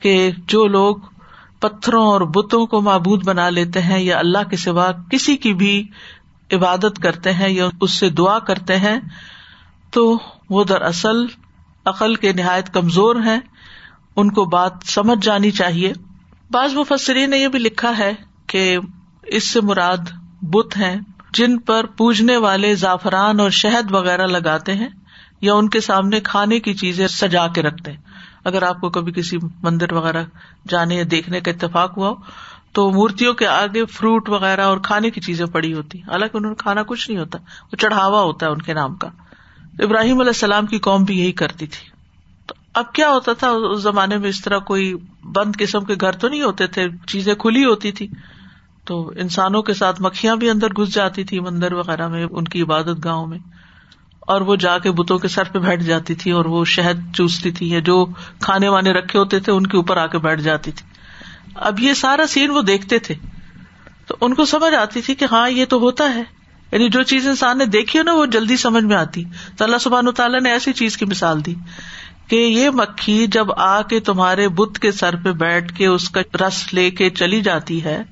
کہ 0.00 0.30
جو 0.46 0.66
لوگ 0.66 0.96
پتھروں 1.60 2.06
اور 2.06 2.20
بتوں 2.20 2.66
کو 2.66 2.80
معبود 2.80 3.24
بنا 3.24 3.50
لیتے 3.50 3.82
ہیں 3.82 4.00
یا 4.00 4.18
اللہ 4.18 4.48
کے 4.50 4.56
سوا 4.56 4.90
کسی 5.10 5.36
کی 5.36 5.54
بھی 5.54 5.88
عبادت 6.52 6.98
کرتے 7.02 7.32
ہیں 7.32 7.48
یا 7.48 7.68
اس 7.80 7.90
سے 7.90 8.10
دعا 8.10 8.38
کرتے 8.38 8.76
ہیں، 8.76 9.00
تو 9.90 10.18
وہ 10.50 10.64
دراصل 10.64 11.16
عقل 11.84 12.14
کے 12.14 12.32
نہایت 12.32 12.74
کمزور 12.74 13.16
ہیں، 13.16 13.40
ان 14.16 14.30
کو 14.30 14.44
بات 14.44 14.72
سمجھ 14.84 15.26
جانی 15.26 15.50
چاہیے۔ 15.50 15.92
بعض 16.50 16.74
مفسرین 16.74 17.30
نے 17.30 17.38
یہ 17.38 17.48
بھی 17.48 17.58
لکھا 17.58 17.98
ہے 17.98 18.12
کہ 18.46 18.78
اس 19.22 19.50
سے 19.50 19.60
مراد 19.60 20.10
بت 20.42 20.76
ہیں۔ 20.76 20.96
جن 21.36 21.58
پر 21.58 21.86
پوجنے 21.86 22.36
والے 22.36 22.74
زعفران 22.74 23.40
اور 23.40 23.50
شہد 23.50 23.92
وغیرہ 23.92 24.26
لگاتے 24.26 24.74
ہیں 24.74 24.88
یا 25.40 25.54
ان 25.54 25.68
کے 25.68 25.80
سامنے 25.80 26.20
کھانے 26.20 26.60
کی 26.60 26.74
چیزیں 26.74 27.06
سجا 27.06 27.46
کے 27.46 27.62
رکھتے 27.62 27.90
ہیں۔ 27.90 28.00
اگر 28.44 28.62
آپ 28.62 28.80
کو 28.80 28.90
کبھی 28.90 29.12
کسی 29.12 29.36
مندر 29.62 29.92
وغیرہ 29.92 30.22
جانے 30.68 30.94
یا 30.94 31.04
دیکھنے 31.10 31.40
کا 31.40 31.50
اتفاق 31.50 31.98
ہوا 31.98 32.08
ہو، 32.08 32.14
تو 32.72 32.90
مورتیوں 32.90 33.34
کے 33.34 33.46
آگے 33.46 33.84
فروٹ 33.84 34.28
وغیرہ 34.28 34.60
اور 34.60 34.78
کھانے 34.78 35.10
کی 35.10 35.20
چیزیں 35.20 35.46
پڑی 35.46 35.72
ہوتی 35.72 35.98
حالانکہ 35.98 36.36
انہوں 36.36 36.50
نے 36.50 36.62
کھانا 36.62 36.82
کچھ 36.82 37.10
نہیں 37.10 37.20
ہوتا، 37.20 37.38
وہ 37.72 37.76
چڑھاوا 37.76 38.22
ہوتا 38.22 38.46
ہے 38.46 38.50
ان 38.50 38.62
کے 38.62 38.74
نام 38.74 38.94
کا۔ 38.94 39.08
ابراہیم 39.78 40.20
علیہ 40.20 40.30
السلام 40.30 40.66
کی 40.66 40.78
قوم 40.78 41.04
بھی 41.04 41.20
یہی 41.20 41.32
کرتی 41.32 41.66
تھی۔ 41.66 41.90
تو 42.46 42.54
اب 42.74 42.92
کیا 42.92 43.10
ہوتا 43.10 43.32
تھا؟ 43.32 43.48
اس 43.50 43.82
زمانے 43.82 44.16
میں 44.18 44.28
اس 44.28 44.42
طرح 44.42 44.58
کوئی 44.58 44.94
بند 45.22 45.56
قسم 45.58 45.84
کے 45.84 45.94
گھر 46.00 46.12
تو 46.12 46.28
نہیں 46.28 46.42
ہوتے 46.42 46.66
تھے، 46.66 46.88
چیزیں 47.06 47.34
کھلی 47.34 47.64
ہوتی 47.64 47.92
تھی 47.92 48.08
تو 48.86 49.12
انسانوں 49.16 49.62
کے 49.62 49.74
ساتھ 49.74 50.02
مکھیاں 50.02 50.36
بھی 50.36 50.50
اندر 50.50 50.68
گھس 50.68 50.94
جاتی 50.94 51.24
تھی 51.24 51.40
مندر 51.40 51.72
وغیرہ 51.72 52.08
میں، 52.08 52.26
ان 52.30 52.44
کی 52.44 52.62
عبادت 52.62 53.04
گاہوں 53.04 53.26
میں۔ 53.26 53.38
اور 54.20 54.40
وہ 54.40 54.56
جا 54.56 54.78
کے 54.78 54.90
بتوں 54.90 55.18
کے 55.18 55.28
سر 55.28 55.44
پہ 55.52 55.58
بیٹھ 55.58 55.82
جاتی 55.82 56.14
تھی 56.14 56.30
اور 56.30 56.44
وہ 56.44 56.64
شہد 56.64 57.14
چوستی 57.14 57.50
تھی 57.50 57.70
یا 57.70 57.78
جو 57.78 58.06
کھانے 58.40 58.68
وانے 58.68 58.92
رکھے 58.92 59.18
ہوتے 59.18 59.40
تھے، 59.40 59.52
ان 59.52 59.66
کے 59.66 59.76
اوپر 59.76 59.96
آ 59.96 60.06
کے 60.06 60.18
بیٹھ 60.18 60.40
جاتی 60.40 60.70
تھی۔ 60.70 60.86
اب 61.54 61.80
یہ 61.80 61.92
سارا 61.92 62.26
سین 62.26 62.50
وہ 62.50 62.62
دیکھتے 62.62 62.98
تھے۔ 62.98 63.14
تو 64.06 64.16
ان 64.20 64.34
کو 64.34 64.44
سمجھ 64.44 64.74
آتی 64.74 65.02
تھی 65.02 65.14
کہ 65.14 65.26
ہاں 65.32 65.50
یہ 65.50 65.64
تو 65.64 65.78
ہوتا 65.78 66.14
ہے۔ 66.14 66.22
یعنی 66.72 66.88
جو 66.88 67.02
چیز 67.02 67.28
انسان 67.28 67.58
نے 67.58 67.64
دیکھی 67.64 67.98
ہو 67.98 68.04
نا، 68.04 68.14
وہ 68.14 68.26
جلدی 68.26 68.56
سمجھ 68.56 68.84
میں 68.84 68.96
آتی۔ 68.96 69.24
تو 69.56 69.64
اللہ 69.64 69.78
سبحان 69.78 70.12
تعالیٰ 70.12 70.40
نے 70.40 70.50
ایسی 70.50 70.72
چیز 70.72 70.96
کی 70.96 71.04
مثال 71.04 71.44
دی 71.44 71.54
کہ 72.28 72.36
یہ 72.36 72.70
مکھی 72.70 73.26
جب 73.26 73.46
آ 73.56 73.82
کے 73.82 74.00
تمہارے 74.00 74.48
بت 74.48 74.78
کے 74.78 74.92
سر 74.92 75.16
پہ 75.16 75.32
بیٹھ 75.32 75.74
کے 75.74 75.86
اس 75.86 76.08
کا 76.08 76.20
رس 76.46 76.74
لے 76.74 76.90
کے 76.90 77.10
چلی 77.10 77.40
جاتی 77.40 77.84
ہے 77.84 78.02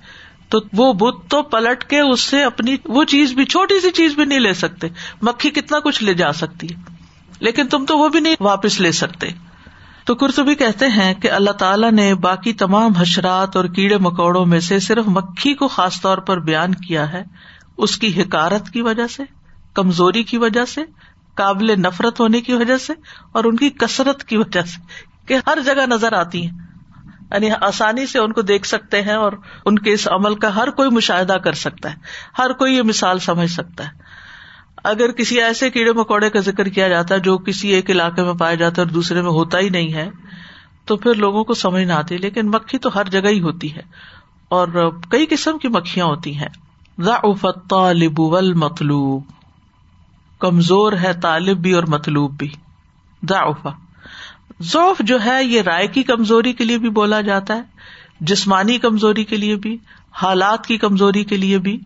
تو 0.49 0.59
وہ 0.73 0.93
بت 0.93 1.31
تو 1.31 1.43
پلٹ 1.43 1.85
کے 1.85 2.01
اس 2.01 2.21
سے 2.21 2.45
اپنی 2.45 2.77
وہ 2.85 3.05
چیز 3.05 3.33
بھی 3.33 3.45
چھوٹی 3.45 3.81
سی 3.81 3.91
چیز 3.91 4.15
بھی 4.15 4.25
نہیں 4.25 4.41
لے 4.41 4.53
سکتے۔ 4.53 4.89
مکھی 5.23 5.51
کتنا 5.51 5.79
کچھ 5.81 6.05
لے 6.05 6.15
جا 6.15 6.33
سکتی 6.33 6.67
ہے۔ 6.71 6.95
لیکن 7.41 7.69
تم 7.69 7.85
تو 7.85 7.99
وہ 7.99 8.09
بھی 8.09 8.21
نہیں 8.21 8.35
واپس 8.41 8.81
لے 8.81 8.93
سکتے۔ 8.93 9.29
تو 10.05 10.15
کرتبی 10.15 10.55
کہتے 10.55 10.87
ہیں 10.87 11.15
کہ 11.15 11.31
اللہ 11.31 11.51
تعالیٰ 11.51 11.93
نے 11.93 12.15
باقی 12.15 12.53
تمام 12.53 12.93
حشرات 12.93 13.57
اور 13.57 13.65
کیڑے 13.65 13.99
مکوڑوں 13.99 14.47
میں 14.47 14.61
سے 14.61 14.79
صرف 14.79 15.05
مکھی 15.07 15.55
کو 15.55 15.69
خاص 15.69 16.01
طور 16.01 16.19
پر 16.19 16.41
بیان 16.41 16.75
کیا 16.75 17.13
ہے۔ 17.13 17.23
اس 17.77 17.97
کی 17.97 18.23
حکارت 18.23 18.71
کی 18.71 18.83
وجہ 18.83 19.07
سے، 19.07 19.23
کمزوری 19.75 20.23
کی 20.23 20.39
وجہ 20.39 20.65
سے، 20.65 20.81
قابل 21.35 21.81
نفرت 21.81 22.21
ہونے 22.21 22.41
کی 22.41 22.53
وجہ 22.53 22.79
سے 22.79 22.93
اور 23.33 23.45
ان 23.45 23.57
کی 23.57 23.71
کثرت 23.71 24.25
کی 24.25 24.37
وجہ 24.37 24.63
سے 24.63 24.81
کہ 25.27 25.37
ہر 25.47 25.59
جگہ 25.65 25.87
نظر 25.87 26.13
آتی 26.13 26.47
ہیں۔ 26.47 26.74
یعنی 27.33 27.51
آسانی 27.61 28.07
سے 28.07 28.19
ان 28.19 28.33
کو 28.33 28.43
دیکھ 28.43 28.67
سکتے 28.67 29.03
ہیں 29.03 29.15
اور 29.15 29.33
ان 29.65 29.79
کے 29.79 29.93
اس 29.93 30.09
عمل 30.09 30.35
کا 30.35 30.57
ہر 30.57 30.71
کوئی 30.71 30.91
مشاہدہ 30.91 31.33
کر 31.33 31.53
سکتا 31.53 31.91
ہے، 31.91 31.99
ہر 32.39 32.53
کوئی 32.53 32.75
یہ 32.75 32.83
مثال 32.83 33.19
سمجھ 33.19 33.51
سکتا 33.51 33.85
ہے۔ 33.85 33.91
اگر 34.85 35.13
کسی 35.13 35.41
ایسے 35.41 35.71
کیڑے 35.71 35.93
مکوڑے 35.93 36.31
کا 36.31 36.41
ذکر 36.41 36.65
کیا 36.65 36.89
جاتا 36.89 37.15
ہے 37.15 37.21
جو 37.21 37.39
کسی 37.39 37.69
ایک 37.69 37.91
علاقے 37.91 38.23
میں 38.23 38.35
پایا 38.35 38.55
جاتا 38.55 38.83
ہے 38.83 38.87
اور 38.87 38.95
دوسرے 38.95 39.23
میں 39.23 39.31
ہوتا 39.31 39.59
ہی 39.59 39.69
نہیں 39.69 39.93
ہے، 39.93 40.11
تو 40.85 40.97
پھر 40.97 41.15
لوگوں 41.15 41.45
کو 41.45 41.55
سمجھ 41.55 41.85
نہ 41.85 41.93
آتی، 41.93 42.17
لیکن 42.17 42.47
مکھی 42.47 42.79
تو 42.79 42.91
ہر 42.95 43.05
جگہ 43.05 43.29
ہی 43.29 43.41
ہوتی 43.41 43.77
ہے۔ 43.77 43.83
اور 44.49 44.91
کئی 45.11 45.27
قسم 45.27 45.59
کی 45.59 45.69
مکھیاں 45.69 46.07
ہوتی 46.07 46.39
ہیں۔ 46.39 46.49
طالب 47.69 48.21
مطلوب 48.55 49.23
کمزور 50.39 50.93
ہے 50.93 51.13
طالب 51.23 51.59
بھی 51.59 51.73
اور 51.73 51.83
مطلوب 51.83 52.39
بھی۔ 52.39 52.49
ضعف۔ 53.29 53.67
ذوف 54.63 55.01
جو 55.01 55.25
ہے 55.25 55.45
یہ 55.45 55.63
رائے 55.63 55.87
کی 55.87 56.03
کمزوری 56.03 56.53
کے 56.53 56.65
لیے 56.65 56.79
بھی 56.79 56.91
بولا 56.91 57.21
جاتا 57.21 57.57
ہے، 57.57 57.63
جسمانی 58.21 58.79
کمزوری 58.79 59.25
کے 59.25 59.37
لیے 59.37 59.57
بھی، 59.57 59.79
حالات 60.11 60.67
کی 60.67 60.79
کمزوری 60.79 61.25
کے 61.25 61.37
لیے 61.37 61.59
بھی۔ 61.59 61.81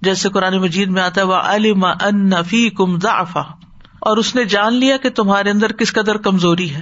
جیسے 0.00 0.28
قرآن 0.28 0.58
مجید 0.58 0.88
میں 0.88 1.02
آتا 1.02 1.20
ہے 1.20 1.26
وہ 1.26 1.34
علم 1.34 1.84
ان 1.84 2.30
نفی 2.30 2.70
کم 2.70 3.00
ضعفا 3.00 3.40
اور 3.98 4.16
اس 4.16 4.34
نے 4.34 4.44
جان 4.44 4.74
لیا 4.74 4.96
کہ 4.96 5.10
تمہارے 5.10 5.50
اندر 5.50 5.72
کس 5.72 5.92
قدر 5.92 6.16
کمزوری 6.16 6.74
ہے۔ 6.74 6.80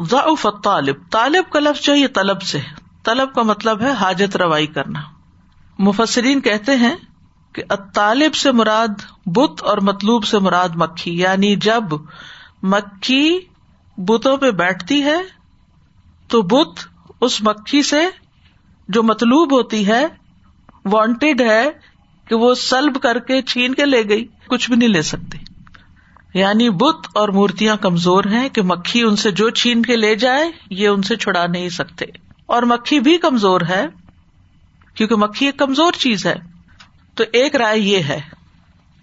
ضعف 0.00 0.46
طالب 0.64 0.96
طالب 1.10 1.52
کا 1.52 1.60
لفظ 1.60 1.84
جو 1.84 1.94
یہ 1.94 2.06
طلب 2.14 2.42
سے۔ 2.42 2.60
طلب 3.04 3.34
کا 3.34 3.42
مطلب 3.42 3.80
ہے 3.80 3.92
حاجت 3.92 4.36
روائی 4.36 4.66
کرنا۔ 4.66 5.00
مفسرین 5.78 6.40
کہتے 6.40 6.76
ہیں 6.76 6.96
کہ 7.52 7.62
طالب 7.94 8.34
سے 8.34 8.52
مراد 8.52 9.02
بت 9.26 9.62
اور 9.62 9.78
مطلوب 9.78 10.24
سے 10.24 10.38
مراد 10.38 10.68
مکھی 10.74 11.18
یعنی 11.18 11.56
جب 11.56 11.84
مکھی 12.62 13.40
بتوں 13.98 14.36
پہ 14.36 14.50
بیٹھتی 14.50 15.02
ہے 15.02 15.16
تو 16.28 16.42
بت 16.42 16.80
اس 17.20 17.42
مکھی 17.42 17.82
سے 17.82 18.06
جو 18.88 19.02
مطلوب 19.02 19.52
ہوتی 19.52 19.86
ہے 19.86 20.06
وانٹیڈ 20.84 21.40
ہے 21.40 21.64
کہ 22.28 22.34
وہ 22.34 22.54
سلب 22.54 23.00
کر 23.02 23.18
کے 23.18 23.42
چھین 23.42 23.74
کے 23.74 23.84
لے 23.84 24.08
گئی، 24.08 24.26
کچھ 24.48 24.70
بھی 24.70 24.76
نہیں 24.76 24.88
لے 24.88 25.02
سکتی۔ 25.02 25.38
یعنی 26.34 26.70
بت 26.70 27.08
اور 27.14 27.28
مورتیاں 27.28 27.76
کمزور 27.76 28.24
ہیں 28.24 28.48
کہ 28.48 28.62
مکھی 28.62 29.02
ان 29.02 29.16
سے 29.16 29.30
جو 29.30 29.50
چھین 29.50 29.82
کے 29.82 29.96
لے 29.96 30.14
جائے، 30.14 30.50
یہ 30.70 30.88
ان 30.88 31.02
سے 31.02 31.16
چھڑا 31.16 31.46
نہیں 31.46 31.68
سکتے۔ 31.68 32.04
اور 32.46 32.62
مکھی 32.62 33.00
بھی 33.00 33.18
کمزور 33.18 33.60
ہے، 33.68 33.86
کیونکہ 34.94 35.14
مکھی 35.16 35.46
ایک 35.46 35.56
کمزور 35.56 35.92
چیز 35.92 36.26
ہے۔ 36.26 36.34
تو 37.14 37.24
ایک 37.32 37.56
رائے 37.56 37.78
یہ 37.78 38.02
ہے 38.02 38.20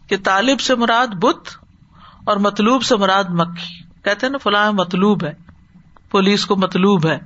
کہ 0.08 0.18
طالب 0.24 0.60
سے 0.60 0.76
مراد 0.76 1.08
بت 1.08 1.50
اور 2.26 2.38
مطلوب 2.38 2.84
سے 2.84 2.96
مراد 2.96 3.24
مکھی۔ 3.30 3.85
کہتے 4.06 4.30
نا 4.30 4.38
فلاں 4.38 4.72
مطلوب 4.72 5.24
ہے، 5.24 5.34
پولیس 6.12 6.46
کو 6.46 6.56
مطلوب 6.56 7.08
ہے 7.08 7.18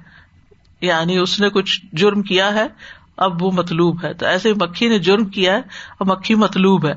یعنی 0.82 1.18
اس 1.18 1.40
نے 1.40 1.50
کچھ 1.50 1.86
جرم 1.94 2.22
کیا 2.22 2.54
ہے، 2.54 2.68
اب 3.18 3.44
وہ 3.44 3.52
مطلوب 3.52 4.04
ہے۔ 4.04 4.14
تو 4.14 4.26
ایسے 4.26 4.54
مکھی 4.54 4.88
نے 4.88 5.00
جرم 5.00 5.26
کیا 5.26 5.54
ہے 5.54 5.58
اور 5.98 6.06
مکھی 6.06 6.36
مطلوب 6.36 6.86
ہے۔ 6.86 6.94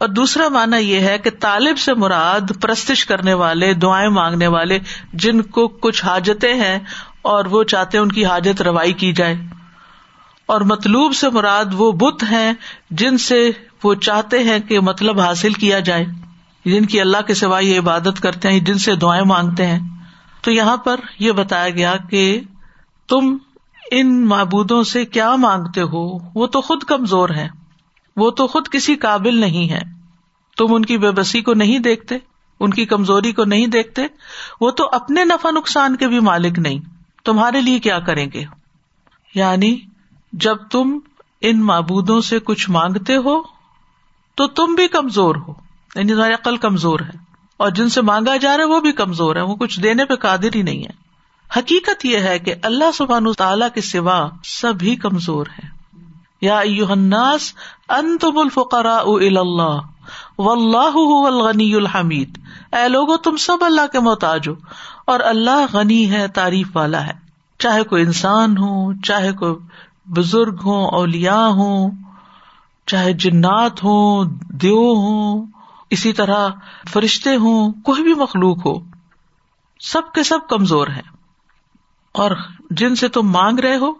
اور 0.00 0.08
دوسرا 0.08 0.48
مانا 0.48 0.76
یہ 0.76 1.00
ہے 1.00 1.18
کہ 1.18 1.30
طالب 1.40 1.78
سے 1.78 1.94
مراد 1.94 2.40
پرستش 2.62 3.06
کرنے 3.06 3.34
والے، 3.34 3.74
دعائیں 3.74 4.08
مانگنے 4.08 4.46
والے، 4.46 4.78
جن 5.12 5.42
کو 5.42 5.68
کچھ 5.68 6.04
حاجتیں 6.04 6.54
ہیں 6.54 6.78
اور 7.22 7.44
وہ 7.44 7.64
چاہتے 7.64 7.98
ان 7.98 8.12
کی 8.12 8.24
حاجت 8.24 8.62
روائی 8.62 8.92
کی 8.92 9.12
جائے۔ 9.12 9.34
اور 10.46 10.60
مطلوب 10.60 11.14
سے 11.14 11.30
مراد 11.30 11.64
وہ 11.72 11.92
بت 11.92 12.22
ہیں 12.22 12.52
جن 12.90 13.18
سے 13.18 13.50
وہ 13.84 13.94
چاہتے 13.94 14.42
ہیں 14.42 14.58
کہ 14.58 14.80
مطلب 14.80 15.20
حاصل 15.20 15.52
کیا 15.52 15.78
جائے۔ 15.78 16.06
جن 16.70 16.86
کی 16.86 17.00
اللہ 17.00 17.16
کے 17.26 17.34
سوائے 17.34 17.66
یہ 17.66 17.78
عبادت 17.78 18.20
کرتے 18.20 18.48
ہیں 18.48 18.60
جن 18.60 18.78
سے 18.78 18.96
دعائیں 18.96 19.24
مانگتے 19.24 19.66
ہیں۔ 19.66 19.78
تو 20.40 20.50
یہاں 20.50 20.76
پر 20.76 21.00
یہ 21.18 21.32
بتایا 21.32 21.70
گیا 21.70 21.96
کہ 22.10 22.40
تم 23.08 23.36
ان 23.90 24.26
معبودوں 24.26 24.82
سے 24.82 25.04
کیا 25.04 25.36
مانگتے 25.36 25.82
ہو؟ 25.82 26.18
وہ 26.34 26.46
تو 26.46 26.60
خود 26.60 26.82
کمزور 26.82 27.28
ہے 27.28 27.48
وہ 28.16 28.30
تو 28.30 28.46
خود 28.46 28.68
کسی 28.68 28.96
قابل 28.96 29.38
نہیں 29.38 29.70
ہے 29.70 29.80
تم 30.56 30.66
ان 30.70 30.84
کی 30.84 30.98
بے 30.98 31.10
بسی 31.10 31.40
کو 31.40 31.54
نہیں 31.54 31.78
دیکھتے، 31.78 32.18
ان 32.60 32.70
کی 32.70 32.84
کمزوری 32.84 33.32
کو 33.32 33.44
نہیں 33.44 33.66
دیکھتے۔ 33.66 34.02
وہ 34.60 34.70
تو 34.70 34.88
اپنے 34.92 35.24
نفع 35.24 35.50
نقصان 35.50 35.96
کے 35.96 36.08
بھی 36.08 36.20
مالک 36.20 36.58
نہیں۔ 36.58 36.78
تمہارے 37.24 37.60
لیے 37.60 37.78
کیا 37.78 37.98
کریں 37.98 38.26
گے؟ 38.34 38.44
یعنی 39.34 39.78
جب 40.32 40.56
تم 40.70 40.98
ان 41.40 41.64
معبودوں 41.64 42.20
سے 42.20 42.38
کچھ 42.38 42.70
مانگتے 42.70 43.16
ہو، 43.16 43.42
تو 44.34 44.46
تم 44.46 44.74
بھی 44.74 44.88
کمزور 44.88 45.34
ہو۔ 45.34 45.67
یعنی 45.94 46.14
تمہاری 46.14 46.32
عقل 46.32 46.56
کمزور 46.56 47.00
ہے 47.00 47.18
اور 47.56 47.70
جن 47.70 47.88
سے 47.88 48.02
مانگا 48.02 48.36
جا 48.36 48.56
رہا 48.56 48.64
ہے 48.64 48.68
وہ 48.68 48.80
بھی 48.80 48.92
کمزور 48.92 49.36
ہے، 49.36 49.40
وہ 49.40 49.54
کچھ 49.54 49.80
دینے 49.80 50.04
پہ 50.04 50.14
قادر 50.14 50.54
ہی 50.54 50.62
نہیں 50.62 50.84
ہے۔ 50.84 51.08
حقیقت 51.56 52.04
یہ 52.04 52.18
ہے 52.18 52.38
کہ 52.38 52.54
اللہ 52.62 52.92
سبحان 52.94 53.32
تعالیٰ 53.32 53.68
کے 53.74 53.80
سوا 53.80 54.28
سبھی 54.44 54.96
کمزور 54.96 55.46
ہے 55.46 55.68
یا 56.40 56.58
الناس، 56.58 57.52
انتم 57.88 58.38
الفقراء 58.38 59.02
اللہ 59.02 59.78
و 60.38 60.50
اللہ 60.50 61.26
الغنی 61.26 61.74
الحمید۔ 61.74 62.38
اے 62.72 62.88
لوگو، 62.88 63.16
تم 63.16 63.36
سب 63.36 63.56
اللہ 63.60 63.86
کے 63.92 64.00
محتاج 64.00 64.48
ہو 64.48 64.54
اور 65.06 65.20
اللہ 65.20 65.66
غنی 65.72 66.10
ہے، 66.10 66.28
تعریف 66.28 66.76
والا 66.76 67.06
ہے۔ 67.06 67.12
چاہے 67.58 67.82
کوئی 67.82 68.02
انسان 68.02 68.58
ہو، 68.58 68.92
چاہے 69.02 69.32
کوئی 69.32 69.54
بزرگ 70.06 70.56
ہوں 70.64 70.86
اولیا 70.86 71.46
ہوں 71.46 71.90
چاہے 72.86 73.12
جنات 73.12 73.84
ہوں 73.84 74.24
دیو 74.48 74.94
ہوں 74.94 75.46
اسی 75.90 76.12
طرح 76.12 76.48
فرشتے 76.88 77.36
ہوں، 77.36 77.72
کوئی 77.72 78.02
بھی 78.02 78.14
مخلوق 78.14 78.66
ہو، 78.66 78.74
سب 79.80 80.02
کے 80.14 80.22
سب 80.22 80.38
کمزور 80.48 80.86
ہیں۔ 80.86 81.02
اور 82.12 82.30
جن 82.70 82.96
سے 82.96 83.08
تم 83.08 83.22
مانگ 83.22 83.58
رہے 83.58 83.76
ہو، 83.76 83.92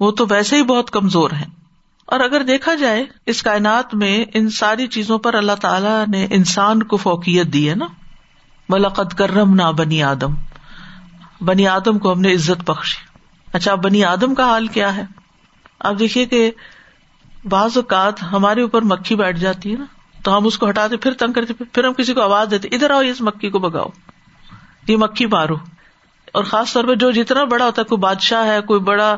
وہ 0.00 0.10
تو 0.10 0.26
ویسے 0.30 0.56
ہی 0.56 0.62
بہت 0.62 0.90
کمزور 0.90 1.30
ہیں۔ 1.30 1.46
اور 2.06 2.20
اگر 2.20 2.42
دیکھا 2.42 2.74
جائے، 2.74 3.04
اس 3.26 3.42
کائنات 3.42 3.94
میں 3.94 4.24
ان 4.34 4.50
ساری 4.50 4.86
چیزوں 4.86 5.18
پر 5.18 5.34
اللہ 5.34 5.52
تعالی 5.60 6.10
نے 6.10 6.26
انسان 6.30 6.82
کو 6.82 6.96
فوقیت 6.96 7.46
دی 7.46 7.70
ہے 7.70 7.74
نا۔ 7.74 7.86
ملاقت 8.68 9.18
کرم 9.18 9.54
نہ 9.54 9.72
بنی 9.76 10.02
آدم۔ 10.02 10.34
بنی 11.40 11.66
آدم 11.66 11.98
کو 11.98 12.12
ہم 12.12 12.20
نے 12.20 12.34
عزت 12.34 12.70
بخشی۔ 12.70 13.18
اچھا 13.52 13.74
بنی 13.74 14.04
آدم 14.04 14.34
کا 14.34 14.44
حال 14.44 14.66
کیا 14.66 14.96
ہے؟ 14.96 15.04
آپ 15.80 15.94
دیکھیے 15.98 16.26
کہ 16.26 16.50
بعض 17.48 17.76
اوقات 17.76 18.22
ہمارے 18.22 18.62
اوپر 18.62 18.82
مکھی 18.82 19.16
بیٹھ 19.16 19.38
جاتی 19.38 19.72
ہے 19.72 19.76
نا۔ 19.76 19.84
تو 20.24 20.36
ہم 20.36 20.46
اس 20.46 20.58
کو 20.58 20.68
ہٹاتے 20.68 20.96
پھر 20.96 21.12
تنگ 21.12 21.32
کرتے، 21.32 21.54
پھر 21.72 21.84
ہم 21.84 21.92
کسی 21.92 22.14
کو 22.14 22.20
آواز 22.20 22.48
دیتے، 22.50 22.68
ادھر 22.72 22.90
آؤ، 22.90 23.00
اس 23.00 23.20
مکھی 23.20 23.50
کو 23.50 23.58
بگاؤ 23.58 23.86
یہ 24.88 24.96
مکھی 24.96 25.26
مارو۔ 25.26 25.54
اور 26.32 26.44
خاص 26.44 26.72
طور 26.72 26.84
پہ 26.84 26.94
جو 26.94 27.10
جتنا 27.10 27.44
بڑا 27.44 27.64
ہوتا 27.64 27.82
ہے، 27.82 27.84
کوئی 27.84 27.98
بادشاہ 27.98 28.46
ہے، 28.46 28.60
کوئی 28.60 28.80
بڑا، 28.80 29.16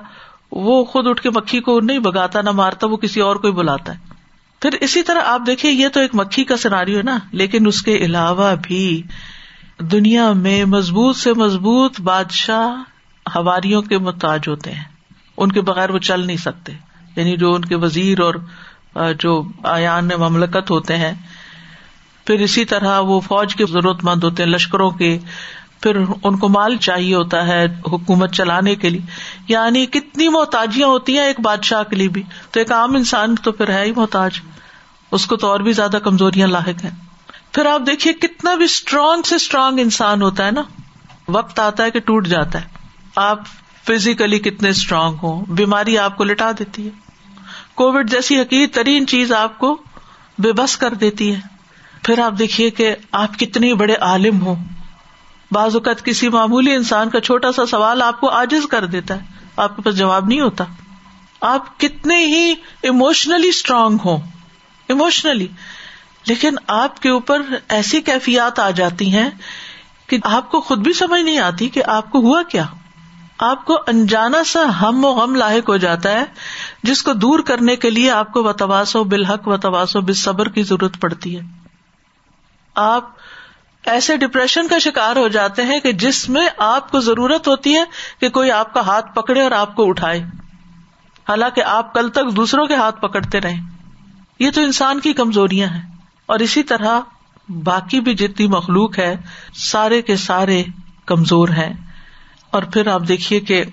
وہ 0.53 0.85
خود 0.85 1.07
اٹھ 1.07 1.23
کے 1.23 1.31
مکھی 1.31 1.61
کو 1.61 1.81
نہیں 1.81 1.99
بگاتا 1.99 2.42
نہ 2.42 2.51
مارتا، 2.51 2.87
وہ 2.87 2.97
کسی 2.97 3.21
اور 3.21 3.37
کو 3.37 3.53
بلاتا 3.53 3.95
ہے۔ 3.95 4.12
پھر 4.61 4.71
اسی 4.81 5.03
طرح 5.03 5.21
آپ 5.27 5.40
دیکھیے 5.47 5.73
یہ 5.73 5.88
تو 5.88 6.01
ایک 6.01 6.11
مکھی 6.14 6.45
کا 6.45 6.57
سناری 6.57 6.97
ہے 6.97 7.03
نا، 7.03 7.19
لیکن 7.33 7.66
اس 7.66 7.83
کے 7.83 7.97
علاوہ 7.97 8.55
بھی 8.62 9.03
دنیا 9.79 10.33
میں 10.33 10.64
مضبوط 10.64 11.16
سے 11.16 11.33
مضبوط 11.33 12.01
بادشاہ 12.01 12.83
ہواریوں 13.37 13.83
کے 13.83 13.99
محتاج 13.99 14.40
ہوتے 14.49 14.73
ہیں۔ 14.73 14.85
ان 15.37 15.53
کے 15.53 15.61
بغیر 15.61 15.90
وہ 15.90 15.99
چل 15.99 16.27
نہیں 16.27 16.37
سکتے۔ 16.37 16.73
یعنی 17.16 17.37
جو 17.37 17.55
ان 17.55 17.64
کے 17.64 17.77
وزیر 17.77 18.21
اور 18.21 18.35
جو 19.18 19.42
آیان 19.64 20.09
مملکت 20.18 20.70
ہوتے 20.70 20.96
ہیں، 20.96 21.12
پھر 22.26 22.35
اسی 22.35 22.64
طرح 22.64 22.98
وہ 23.00 23.20
فوج 23.20 23.54
کے 23.54 23.66
ضرورت 23.66 24.04
مند 24.04 24.24
ہوتے 24.24 24.42
ہیں، 24.42 24.50
لشکروں 24.50 24.90
کے، 24.90 25.18
پھر 25.80 25.96
ان 26.22 26.37
کو 26.37 26.48
مال 26.48 26.76
چاہیے 26.76 27.14
ہوتا 27.14 27.46
ہے 27.46 27.66
حکومت 27.92 28.32
چلانے 28.32 28.74
کے 28.74 28.90
لیے۔ 28.90 29.00
یعنی 29.48 29.87
کتنی 29.87 30.28
محتاجیاں 30.28 30.88
ہوتی 30.88 31.18
ہیں 31.18 31.24
ایک 31.24 31.40
بادشاہ 31.40 31.82
کے 31.82 31.96
لیے 31.96 32.09
بھی۔ 32.09 32.22
تو 32.50 32.61
ایک 32.61 32.72
عام 32.72 32.96
انسان 32.96 33.35
تو 33.35 33.52
پھر 33.52 33.70
ہے 33.70 33.85
ہی 33.85 33.92
محتاج۔ 33.96 34.40
اس 35.11 35.26
کو 35.26 35.37
تو 35.37 35.46
اور 35.46 35.61
بھی 35.61 35.72
زیادہ 35.72 35.96
کمزوریاں 35.96 36.48
لاحق 36.48 36.85
ہیں۔ 36.85 36.90
پھر 37.52 37.66
آپ 37.66 37.80
دیکھیے 37.87 38.12
کتنا 38.12 38.54
بھی 38.54 38.64
اسٹرانگ 38.64 39.22
سے 39.22 39.35
اسٹرانگ 39.35 39.78
انسان 39.78 40.22
ہوتا 40.22 40.46
ہے 40.46 40.50
نا، 40.50 40.62
وقت 41.28 41.59
آتا 41.59 41.85
ہے 41.85 41.90
کہ 41.90 42.00
ٹوٹ 42.00 42.26
جاتا 42.26 42.61
ہے۔ 42.61 42.66
آپ 43.16 43.38
فزیکلی 43.87 44.38
کتنے 44.38 44.68
اسٹرانگ 44.68 45.16
ہو 45.22 45.44
بیماری 45.48 45.98
آپ 45.98 46.16
کو 46.16 46.24
لٹا 46.24 46.50
دیتی 46.59 46.87
ہے۔ 46.87 47.06
کووڈ 47.77 48.11
جیسی 48.11 48.41
حقیق 48.41 48.75
ترین 48.75 49.07
چیز 49.07 49.33
آپ 49.33 49.59
کو 49.59 49.83
بے 50.39 50.53
بس 50.53 50.77
کر 50.77 50.95
دیتی 50.95 51.35
ہے۔ 51.35 51.41
پھر 52.03 52.19
آپ 52.19 52.33
دیکھیے 52.39 52.71
کہ 52.71 52.97
آپ 53.12 53.39
کتنے 53.39 53.75
بڑے 53.75 53.95
عالم 53.95 54.43
ہو 54.47 54.55
بعض 55.53 55.75
اوقات 55.75 56.05
کسی 56.05 56.29
معمولی 56.29 56.73
انسان 56.73 57.11
کا 57.11 57.21
چھوٹا 57.21 57.53
سا 57.53 57.67
سوال 57.67 58.03
آپ 58.03 58.21
کو 58.21 58.29
آجز 58.29 58.67
کر 58.67 58.87
دیتا 58.87 59.15
ہے۔ 59.15 59.21
آپ 59.57 59.77
کے 59.77 59.83
پاس 59.83 59.97
جواب 59.97 60.29
نہیں 60.29 60.41
ہوتا۔ 60.41 60.65
آپ 61.41 61.81
کتنے 61.81 62.27
ہی 62.27 62.55
اموشنلی 62.83 63.49
اسٹرانگ 63.49 63.99
ہو 64.05 64.17
اموشنلی 64.89 65.47
لیکن 66.27 66.55
آپ 66.67 67.01
کے 67.01 67.09
اوپر 67.09 67.43
ایسی 67.69 68.01
کیفیات 68.01 68.59
آ 68.59 68.71
جاتی 68.71 69.15
ہیں 69.15 69.31
کہ 70.07 70.19
آپ 70.25 70.51
کو 70.51 70.61
خود 70.61 70.79
بھی 70.79 70.93
سمجھ 70.93 71.21
نہیں 71.21 71.39
آتی 71.39 71.69
کہ 71.69 71.83
آپ 71.85 72.11
کو 72.11 72.19
ہوا 72.19 72.43
کیا۔ 72.43 72.65
آپ 73.39 73.65
کو 73.65 73.79
انجانا 73.87 74.45
سا 74.45 74.83
ہم 74.83 75.05
و 75.05 75.09
غم 75.09 75.35
لاحق 75.35 75.69
ہو 75.69 75.77
جاتا 75.77 76.11
ہے۔ 76.11 76.25
جس 76.87 77.03
کو 77.03 77.12
دور 77.12 77.38
کرنے 77.38 77.77
کے 77.77 77.90
لیے 77.90 78.11
آپ 78.11 78.33
کو 78.33 78.42
بتواس 78.42 78.96
و 78.96 79.05
بالحق 79.05 79.49
و 79.49 79.57
تواس 79.57 79.96
و 79.96 80.12
صبر 80.12 80.49
کی 80.49 80.62
ضرورت 80.62 81.01
پڑتی 81.01 81.37
ہے۔ 81.37 81.42
آپ 82.75 83.05
ایسے 83.87 84.16
ڈپریشن 84.16 84.68
کا 84.68 84.79
شکار 84.79 85.16
ہو 85.16 85.29
جاتے 85.29 85.62
ہیں 85.62 85.81
کہ 85.81 85.92
جس 85.92 86.29
میں 86.29 86.49
آپ 86.57 86.90
کو 86.90 87.01
ضرورت 87.01 87.49
ہوتی 87.49 87.75
ہے 87.75 87.85
کہ 88.20 88.29
کوئی 88.29 88.51
آپ 88.51 88.75
کا 88.75 88.81
ہاتھ 88.81 89.14
پکڑے 89.14 89.42
اور 89.42 89.51
آپ 89.51 89.77
کو 89.77 89.88
اٹھائے۔ 89.88 90.20
حالانکہ 91.29 91.62
آپ 91.62 91.94
کل 91.94 92.09
تک 92.09 92.37
دوسروں 92.37 92.66
کے 92.66 92.75
ہاتھ 92.75 93.01
پکڑتے 93.01 93.40
رہے 93.40 93.55
یہ 94.38 94.51
تو 94.51 94.61
انسان 94.61 95.01
کی 95.01 95.12
کمزوریاں 95.12 95.68
ہیں۔ 95.68 95.83
اور 96.27 96.38
اسی 96.38 96.62
طرح 96.62 97.01
باقی 97.49 98.01
بھی 98.01 98.14
جتنی 98.14 98.46
مخلوق 98.46 98.99
ہے، 98.99 99.16
سارے 99.55 100.03
کے 100.03 100.16
سارے 100.16 100.64
کمزور 101.07 101.49
ہیں۔ 101.49 101.75
اور 102.51 102.62
پھر 102.62 102.87
آپ 102.87 103.03
دیکھیے 103.09 103.40
کہ 103.40 103.64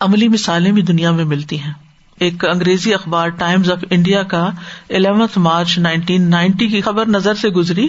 عملی 0.00 0.28
مثالیں 0.28 0.72
بھی 0.72 0.82
دنیا 0.82 1.10
میں 1.10 1.24
ملتی 1.24 1.62
ہیں۔ 1.62 1.72
ایک 2.20 2.44
انگریزی 2.44 2.94
اخبار 2.94 3.28
ٹائمز 3.28 3.70
آف 3.70 3.84
انڈیا 3.90 4.22
کا 4.22 4.50
الیونتھ 4.90 5.38
مارچ 5.38 5.78
نائنٹین 5.78 6.30
نائنٹی 6.30 6.68
کی 6.68 6.80
خبر 6.80 7.06
نظر 7.06 7.34
سے 7.34 7.48
گزری۔ 7.48 7.88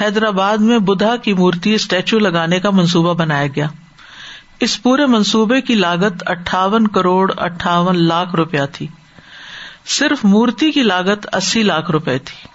حیدرآباد 0.00 0.58
میں 0.58 0.78
بدھا 0.78 1.16
کی 1.16 1.32
مورتی 1.32 1.74
اسٹیچو 1.74 2.18
لگانے 2.18 2.60
کا 2.60 2.70
منصوبہ 2.70 3.14
بنایا 3.14 3.46
گیا۔ 3.46 3.66
اس 4.60 4.82
پورے 4.82 5.06
منصوبے 5.06 5.60
کی 5.60 5.74
لاگت 5.74 6.22
اٹھاون 6.26 6.88
کروڑ 6.88 7.32
اٹھاون 7.36 8.04
لاکھ 8.04 8.34
روپیہ 8.34 8.60
تھی۔ 8.72 8.86
صرف 9.86 10.24
مورتی 10.24 10.70
کی 10.70 10.82
لاگت 10.82 11.34
اسی 11.34 11.62
لاکھ 11.62 11.90
روپے 11.90 12.18
تھی۔ 12.18 12.48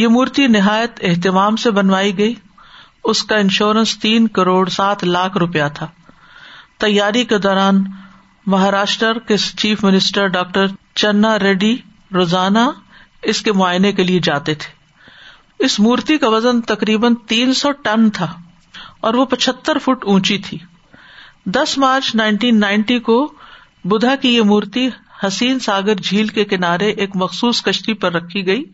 یہ 0.00 0.08
مورتی 0.08 0.46
نہایت 0.46 0.90
اہتمام 1.02 1.56
سے 1.56 1.70
بنوائی 1.70 2.18
گئی۔ 2.18 2.34
اس 3.04 3.22
کا 3.22 3.36
انشورنس 3.36 3.98
تین 3.98 4.28
کروڑ 4.28 4.68
سات 4.68 5.04
لاکھ 5.04 5.38
روپیہ 5.38 5.62
تھا۔ 5.74 5.86
تیاری 6.78 7.24
کے 7.24 7.38
دوران 7.38 7.84
مہاراشٹر 8.46 9.18
کے 9.18 9.36
chief 9.36 9.84
minister 9.84 10.26
doctor 10.26 10.66
Chenna 10.94 11.38
Reddy 11.38 11.76
روزانہ 12.14 12.58
اس 13.22 13.42
کے 13.42 13.52
معائنے 13.52 13.92
کے 13.92 14.02
لیے 14.02 14.20
جاتے 14.20 14.54
تھے۔ 14.54 14.72
اس 15.58 15.80
مورتی 15.80 16.18
کا 16.18 16.28
وزن 16.28 16.60
تقریباً 16.60 17.14
تین 17.14 17.54
سو 17.54 17.70
ٹن 17.70 18.10
تھا 18.10 18.34
اور 19.00 19.14
وہ 19.14 19.24
پچہتر 19.24 19.78
فٹ 19.78 20.04
اونچی 20.04 20.38
تھی۔ 20.38 20.58
دس 21.46 21.78
مارچ 21.78 22.14
نائنٹین 22.14 22.60
نائنٹی 22.60 22.98
کو 22.98 23.32
بدھا 23.84 24.14
کی 24.16 24.36
یہ 24.36 24.42
مورتی 24.42 24.88
حسین 25.26 25.58
ساگر 25.58 25.94
جھیل 25.94 26.26
کے 26.26 26.44
کنارے 26.44 26.90
ایک 26.90 27.10
مخصوص 27.14 27.62
کشتی 27.62 27.94
پر 27.94 28.12
رکھی 28.12 28.46
گئی۔ 28.46 28.64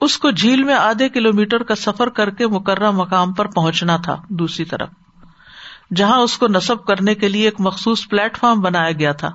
اس 0.00 0.18
کو 0.18 0.30
جھیل 0.30 0.62
میں 0.62 0.74
آدھے 0.74 1.08
کلو 1.08 1.32
میٹر 1.32 1.62
کا 1.62 1.74
سفر 1.74 2.08
کر 2.08 2.30
کے 2.30 2.46
مقررہ 2.46 2.90
مقام 2.90 3.32
پر 3.32 3.46
پہنچنا 3.46 3.96
تھا۔ 3.96 4.16
دوسری 4.28 4.64
طرف 4.64 4.88
جہاں 5.94 6.18
اس 6.18 6.38
کو 6.38 6.46
نصب 6.48 6.84
کرنے 6.84 7.14
کے 7.14 7.28
لیے 7.28 7.44
ایک 7.44 7.54
مخصوص 7.58 8.08
پلیٹ 8.08 8.38
فارم 8.38 8.60
بنایا 8.60 8.92
گیا 8.92 9.12
تھا۔ 9.12 9.30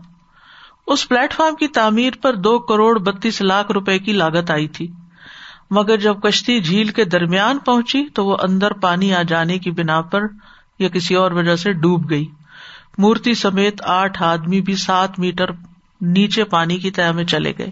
اس 0.87 1.09
پلیٹ 1.09 1.33
فارم 1.33 1.55
کی 1.55 1.67
تعمیر 1.67 2.13
پر 2.21 2.35
دو 2.35 2.59
کروڑ 2.59 2.99
بتیس 2.99 3.41
لاکھ 3.41 3.71
روپے 3.71 3.99
کی 3.99 4.13
لاگت 4.13 4.51
آئی 4.51 4.67
تھی۔ 4.67 4.91
مگر 5.71 5.97
جب 5.97 6.21
کشتی 6.21 6.61
جھیل 6.61 6.87
کے 6.87 7.05
درمیان 7.05 7.57
پہنچی 7.57 8.05
تو 8.13 8.25
وہ 8.25 8.37
اندر 8.41 8.73
پانی 8.73 9.13
آ 9.13 9.21
جانے 9.21 9.59
کی 9.59 9.71
بنا 9.71 10.01
پر 10.01 10.21
یا 10.79 10.89
کسی 10.89 11.15
اور 11.15 11.31
وجہ 11.31 11.55
سے 11.55 11.73
ڈوب 11.73 12.09
گئی۔ 12.09 12.25
مورتی 12.97 13.33
سمیت 13.33 13.81
آٹھ 13.85 14.23
آدمی 14.23 14.61
بھی 14.61 14.75
سات 14.75 15.19
میٹر 15.19 15.45
نیچے 16.01 16.43
پانی 16.43 16.77
کی 16.77 16.91
تہ 16.91 17.11
میں 17.11 17.23
چلے 17.23 17.53
گئے۔ 17.57 17.71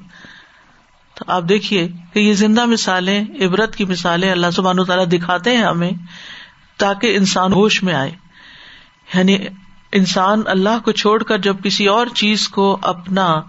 تو 1.13 1.25
آپ 1.27 1.43
دیکھیے 1.49 1.87
کہ 2.13 2.19
یہ 2.19 2.33
زندہ 2.33 2.65
مثالیں، 2.65 3.25
عبرت 3.41 3.75
کی 3.75 3.85
مثالیں 3.85 4.31
اللہ 4.31 4.51
سبحان 4.51 4.83
تعالیٰ 4.83 5.07
دکھاتے 5.07 5.57
ہیں 5.57 5.63
ہمیں 5.63 5.91
تاکہ 6.77 7.17
انسان 7.17 7.53
ہوش 7.53 7.83
میں 7.83 7.93
آئے۔ 7.93 8.28
یعنی 9.13 9.37
انسان 9.91 10.41
اللہ 10.45 10.79
کو 10.85 10.91
چھوڑ 10.91 11.23
کر 11.23 11.37
جب 11.37 11.55
کسی 11.63 11.87
اور 11.87 12.07
چیز 12.07 12.49
کو 12.49 12.77
اپنا 12.81 13.41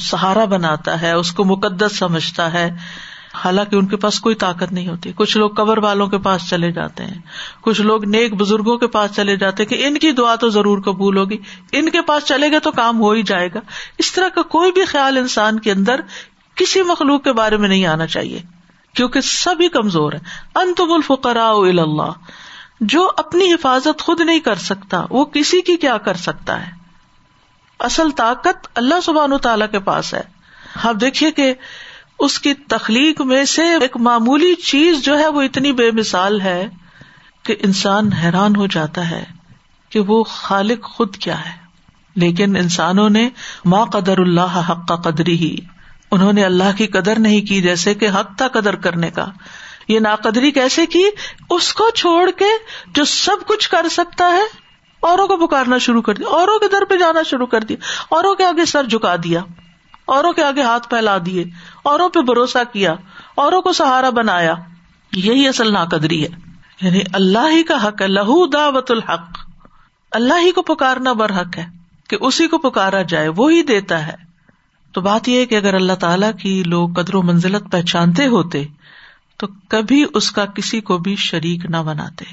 سہارا 0.00 0.44
بناتا 0.44 1.02
ہے، 1.02 1.12
اس 1.12 1.32
کو 1.32 1.44
مقدس 1.44 1.98
سمجھتا 1.98 2.52
ہے، 2.52 2.70
حالانکہ 3.44 3.76
ان 3.76 3.86
کے 3.86 3.96
پاس 3.96 4.20
کوئی 4.20 4.34
طاقت 4.34 4.72
نہیں 4.72 4.88
ہوتی۔ 4.88 5.12
کچھ 5.16 5.36
لوگ 5.36 5.50
قبر 5.50 5.78
والوں 5.78 6.06
کے 6.06 6.18
پاس 6.18 6.50
چلے 6.50 6.72
جاتے 6.72 7.04
ہیں۔ 7.04 7.20
کچھ 7.60 7.80
لوگ 7.80 8.04
نیک 8.04 8.34
بزرگوں 8.34 8.78
کے 8.78 8.86
پاس 8.86 9.10
چلے 9.16 9.36
جاتے 9.36 9.62
ہیں 9.62 9.70
کہ 9.70 9.86
ان 9.86 9.98
کی 9.98 10.12
دعا 10.12 10.34
تو 10.34 10.48
ضرور 10.48 10.82
قبول 10.82 11.16
ہوگی۔ 11.16 11.36
ان 11.72 11.90
کے 11.90 12.02
پاس 12.02 12.24
چلے 12.24 12.52
گا 12.52 12.58
تو 12.58 12.70
کام 12.70 13.00
ہو 13.00 13.10
ہی 13.10 13.22
جائے 13.22 13.48
گا۔ 13.54 13.60
اس 13.98 14.12
طرح 14.12 14.28
کا 14.28 14.42
کوئی 14.42 14.72
بھی 14.72 14.84
خیال 14.84 15.16
انسان 15.16 15.60
کے 15.60 15.72
اندر 15.72 16.00
کسی 16.54 16.82
مخلوق 16.82 17.24
کے 17.24 17.32
بارے 17.32 17.56
میں 17.56 17.68
نہیں 17.68 17.86
آنا 17.86 18.06
چاہیے، 18.06 18.42
کیونکہ 18.94 19.20
سبھی 19.20 19.68
کمزور 19.68 20.12
ہے 20.12 20.18
انتم 20.54 20.92
الفقراء 20.92 21.52
اللہ۔ 21.52 22.10
جو 22.80 23.10
اپنی 23.16 23.52
حفاظت 23.52 24.02
خود 24.02 24.20
نہیں 24.20 24.40
کر 24.40 24.54
سکتا، 24.54 25.04
وہ 25.10 25.24
کسی 25.24 25.60
کی 25.60 25.76
کیا 25.76 25.98
کر 25.98 26.14
سکتا 26.14 26.66
ہے؟ 26.66 26.72
اصل 27.78 28.10
طاقت 28.10 28.68
اللہ 28.74 28.94
سبحان 29.02 29.32
و 29.32 29.38
تعالی 29.38 29.64
کے 29.70 29.78
پاس 29.78 30.14
ہے۔ 30.14 30.22
آپ 30.84 30.94
دیکھیے 31.00 31.30
کہ 31.30 31.54
اس 32.18 32.40
کی 32.40 32.54
تخلیق 32.54 33.20
میں 33.20 33.44
سے 33.44 33.62
ایک 33.62 33.96
معمولی 33.96 34.54
چیز 34.54 35.04
جو 35.04 35.18
ہے 35.18 35.28
وہ 35.28 35.42
اتنی 35.42 35.72
بے 35.72 35.90
مثال 35.90 36.40
ہے 36.40 36.68
کہ 37.42 37.56
انسان 37.58 38.12
حیران 38.12 38.56
ہو 38.56 38.66
جاتا 38.66 39.10
ہے 39.10 39.24
کہ 39.88 40.00
وہ 40.00 40.24
خالق 40.24 40.84
خود 40.84 41.16
کیا 41.16 41.44
ہے۔ 41.44 41.64
لیکن 42.14 42.56
انسانوں 42.56 43.10
نے 43.10 43.28
ما 43.64 43.84
قدر 43.84 44.18
اللہ 44.18 44.62
حق 44.70 44.88
کا 44.88 44.96
قدری 44.96 45.36
ہی 45.36 45.56
انہوں 46.10 46.32
نے 46.32 46.44
اللہ 46.44 46.76
کی 46.76 46.86
قدر 46.86 47.18
نہیں 47.18 47.40
کی 47.40 47.62
جیسے 47.62 47.94
کہ 47.94 48.08
حق 48.08 48.36
تھا 48.36 48.48
قدر 48.48 48.76
کرنے 48.76 49.10
کا۔ 49.10 49.26
یہ 49.88 50.00
ناقدری 50.00 50.50
کیسے 50.50 50.86
کی؟ 50.86 51.04
اس 51.50 51.74
کو 51.74 51.90
چھوڑ 51.90 52.30
کے 52.30 52.44
جو 52.86 53.04
سب 53.04 53.46
کچھ 53.46 53.70
کر 53.70 53.88
سکتا 53.90 54.32
ہے، 54.32 54.64
اوروں 55.00 55.26
کو 55.28 55.46
پکارنا 55.46 55.78
شروع 55.78 56.02
کر 56.02 56.14
دیا، 56.14 56.28
اوروں 56.28 56.58
کے 56.58 56.68
در 56.68 56.84
پہ 56.84 56.96
جانا 56.96 57.22
شروع 57.22 57.46
کر 57.46 57.60
دیا، 57.60 57.76
اوروں 58.08 58.34
کے 58.34 58.44
آگے 58.44 58.64
سر 58.64 58.84
جھکا 58.84 59.16
دیا، 59.16 59.40
اوروں 60.04 60.32
کے 60.32 60.42
آگے 60.42 60.62
ہاتھ 60.62 60.88
پھیلا 60.88 61.18
دیے، 61.26 61.44
اوروں 61.82 62.08
پہ 62.08 62.20
بھروسہ 62.20 62.58
کیا، 62.72 62.94
اوروں 63.34 63.62
کو 63.62 63.72
سہارا 63.72 64.10
بنایا۔ 64.10 64.54
یہی 65.12 65.48
اصل 65.48 65.72
ناقدری 65.72 66.24
ہے۔ 66.24 66.28
یعنی 66.82 67.00
اللہ 67.12 67.50
ہی 67.50 67.62
کا 67.62 67.88
حق 67.88 68.02
ہے، 68.02 68.06
لہو 68.06 68.46
دعوت 68.46 68.90
الحق۔ 68.90 69.38
اللہ 70.10 70.34
ہی 70.40 70.50
کو 70.50 70.62
پکارنا 70.62 71.12
بر 71.12 71.30
حق 71.30 71.58
ہے، 71.58 71.66
کہ 72.08 72.16
اسی 72.20 72.48
کو 72.48 72.58
پکارا 72.58 73.02
جائے 73.02 73.28
وہی 73.28 73.62
دیتا 73.62 74.06
ہے۔ 74.06 74.34
تو 74.92 75.00
بات 75.00 75.28
یہ 75.28 75.38
ہے 75.38 75.46
کہ 75.46 75.54
اگر 75.54 75.74
اللہ 75.74 75.92
تعالیٰ 75.92 76.30
کی 76.42 76.62
لوگ 76.66 76.88
قدر 76.92 77.14
و 77.14 77.22
منزلت 77.22 77.72
پہچانتے 77.72 78.26
ہوتے 78.26 78.64
تو 79.36 79.46
کبھی 79.68 80.04
اس 80.14 80.30
کا 80.30 80.46
کسی 80.46 80.80
کو 80.80 80.98
بھی 80.98 81.16
شریک 81.16 81.66
نہ 81.66 81.76
بناتے۔ 81.76 82.24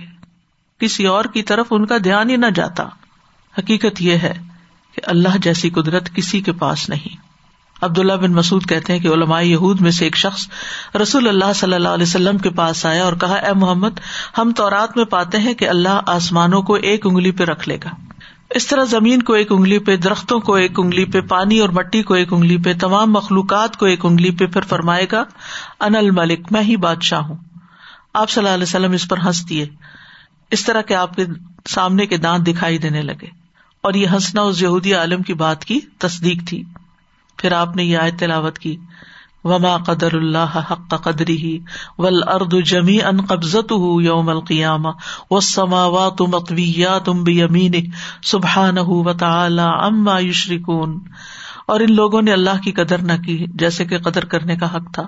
کسی 0.79 1.05
اور 1.05 1.25
کی 1.25 1.41
طرف 1.41 1.65
ان 1.71 1.85
کا 1.85 1.95
دھیان 2.03 2.29
ہی 2.29 2.35
نہ 2.35 2.45
جاتا۔ 2.55 2.83
حقیقت 3.57 4.01
یہ 4.01 4.13
ہے 4.13 4.33
کہ 4.95 5.01
اللہ 5.03 5.37
جیسی 5.37 5.69
قدرت 5.69 6.15
کسی 6.15 6.41
کے 6.41 6.51
پاس 6.51 6.89
نہیں۔ 6.89 7.31
عبداللہ 7.81 8.13
بن 8.13 8.31
مسعد 8.31 8.69
کہتے 8.69 8.93
ہیں 8.93 8.99
کہ 8.99 9.07
علماء 9.07 9.41
یہود 9.41 9.81
میں 9.81 9.91
سے 9.91 10.05
ایک 10.05 10.17
شخص 10.17 10.47
رسول 11.01 11.27
اللہ 11.27 11.53
صلی 11.55 11.73
اللہ 11.73 11.89
علیہ 11.89 12.03
وسلم 12.03 12.37
کے 12.37 12.49
پاس 12.49 12.85
آیا 12.85 13.03
اور 13.03 13.13
کہا، 13.13 13.35
اے 13.35 13.53
محمد، 13.53 13.99
ہم 14.37 14.51
تو 14.55 14.69
رات 14.69 14.97
میں 14.97 15.05
پاتے 15.05 15.37
ہیں 15.37 15.53
کہ 15.53 15.69
اللہ 15.69 16.01
آسمانوں 16.05 16.61
کو 16.61 16.73
ایک 16.73 17.05
انگلی 17.05 17.31
پہ 17.31 17.43
رکھ 17.43 17.69
لے 17.69 17.77
گا۔ 17.83 18.10
اس 18.55 18.67
طرح 18.67 18.83
زمین 18.83 19.21
کو 19.21 19.33
ایک 19.33 19.51
انگلی 19.51 19.79
پہ، 19.79 19.95
درختوں 19.95 20.39
کو 20.39 20.53
ایک 20.53 20.79
انگلی 20.79 21.05
پہ، 21.05 21.21
پانی 21.21 21.59
اور 21.59 21.69
مٹی 21.69 22.03
کو 22.03 22.13
ایک 22.13 22.33
انگلی 22.33 22.57
پہ، 22.57 22.73
تمام 22.79 23.11
مخلوقات 23.11 23.77
کو 23.77 23.85
ایک 23.85 24.05
انگلی 24.05 24.31
پہ 24.31 24.45
پھر 24.45 24.61
فرمائے 24.61 25.05
گا 25.11 25.23
ان 25.79 25.95
الملک، 25.95 26.39
میں 26.51 26.61
ہی 26.61 26.77
بادشاہ 26.77 27.19
ہوں۔ 27.19 27.35
آپ 28.13 28.29
صلی 28.29 28.43
اللہ 28.43 28.53
علیہ 28.53 28.63
وسلم 28.63 28.91
اس 28.91 29.07
پر 29.07 29.17
ہنس 29.17 29.49
دیے 29.49 29.67
اس 30.51 30.65
طرح 30.65 30.81
کے 30.81 30.95
آپ 30.95 31.15
کے 31.15 31.25
سامنے 31.69 32.05
کے 32.05 32.17
دانت 32.17 32.47
دکھائی 32.47 32.77
دینے 32.77 33.01
لگے۔ 33.01 33.27
اور 33.81 33.93
یہ 33.93 34.07
ہنسنا 34.07 34.41
اس 34.41 34.61
یہودی 34.61 34.93
عالم 34.93 35.21
کی 35.21 35.33
بات 35.33 35.65
کی 35.65 35.79
تصدیق 35.97 36.47
تھی۔ 36.47 36.63
پھر 37.37 37.51
آپ 37.51 37.75
نے 37.75 37.83
یہ 37.83 37.97
آئے 37.97 38.11
تلاوت 38.11 38.59
کی۔ 38.59 38.77
وما 39.43 39.77
قدر 39.77 40.13
اللہ 40.13 40.59
حق 40.71 41.03
قدری 41.03 41.37
ہی 41.37 41.59
ول 41.97 42.23
ارد 42.27 42.65
جمی 42.65 43.01
ان 43.03 43.21
قبضت 43.21 43.73
یوم 44.01 44.29
القیام 44.29 44.85
و 45.31 45.39
سماوا 45.39 46.09
تم 46.09 46.35
اقویا 46.35 46.97
تم 46.97 47.23
بھی 47.23 47.43
امین 47.43 47.71
سبحان 48.23 48.77
و 48.77 49.09
اما 49.09 50.19
یشرکون 50.19 50.99
اور 51.67 51.79
ان 51.79 51.95
لوگوں 51.95 52.21
نے 52.21 52.33
اللہ 52.33 52.61
کی 52.63 52.71
قدر 52.71 52.97
نہ 52.97 53.13
کی 53.25 53.45
جیسے 53.55 53.85
کہ 53.85 53.97
قدر 53.97 54.25
کرنے 54.25 54.55
کا 54.55 54.75
حق 54.75 54.93
تھا 54.93 55.03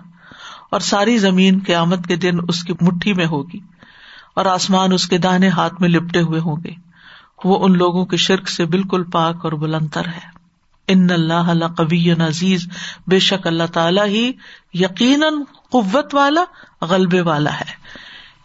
اور 0.71 0.79
ساری 0.79 1.17
زمین 1.17 1.59
قیامت 1.65 2.07
کے 2.07 2.15
دن 2.15 2.37
اس 2.47 2.63
کی 2.63 2.73
مٹھی 2.81 3.13
میں 3.13 3.25
ہوگی 3.25 3.59
اور 4.35 4.45
آسمان 4.45 4.93
اس 4.93 5.07
کے 5.07 5.17
دانے 5.17 5.47
ہاتھ 5.49 5.81
میں 5.81 5.89
لپٹے 5.89 6.21
ہوئے 6.21 6.39
ہوں 6.39 6.55
گے 6.63 6.71
وہ 7.43 7.65
ان 7.65 7.77
لوگوں 7.77 8.05
کے 8.05 8.17
شرک 8.17 8.49
سے 8.49 8.65
بالکل 8.65 9.03
پاک 9.03 9.35
اور 9.43 9.51
بلندر 9.51 10.07
ہے۔ 10.07 10.42
ان 10.87 11.07
اللہ 11.11 11.33
اللہ 11.33 11.65
قبی 11.65 12.11
عزیز، 12.11 12.67
بے 13.07 13.19
شک 13.19 13.47
اللہ 13.47 13.63
تعالیٰ 13.73 14.05
ہی 14.05 14.31
یقیناً 14.73 15.33
قوت 15.69 16.15
والا، 16.15 16.43
غلبے 16.81 17.21
والا 17.21 17.53
ہے۔ 17.53 17.83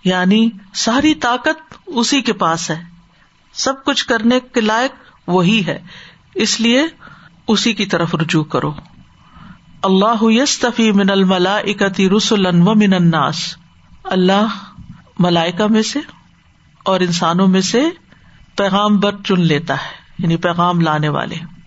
یعنی 0.05 0.51
ساری 0.75 1.15
طاقت 1.15 1.75
اسی 1.87 2.23
کے 2.23 2.33
پاس 2.33 2.71
ہے۔ 2.71 2.83
سب 3.53 3.85
کچھ 3.85 4.07
کرنے 4.07 4.41
کے 4.41 4.61
لائق 4.61 4.91
وہی 5.27 5.67
ہے۔ 5.67 5.79
اس 6.35 6.61
لیے 6.61 6.83
اسی 7.49 7.73
کی 7.73 7.87
طرف 7.87 8.15
رجوع 8.15 8.45
کرو۔ 8.45 8.75
اللہ 9.83 10.23
یستفی 10.23 10.93
من 10.93 11.11
الملا 11.11 11.57
اکتی 11.57 12.09
رسول 12.09 12.47
و 12.47 12.75
من 12.75 12.95
الناس۔ 12.95 13.57
اللہ 14.05 14.47
ملائکا 15.19 15.67
میں 15.67 15.83
سے 15.83 15.99
اور 16.83 17.01
انسانوں 17.01 17.49
میں 17.49 17.61
سے 17.61 17.83
پیغام 18.57 18.97
بر 18.97 19.17
چن 19.25 19.41
لیتا 19.41 19.75
ہے 19.75 19.97
یعنی 20.19 20.37
پیغام 20.37 20.81
لانے 20.81 21.09
والے۔ 21.09 21.58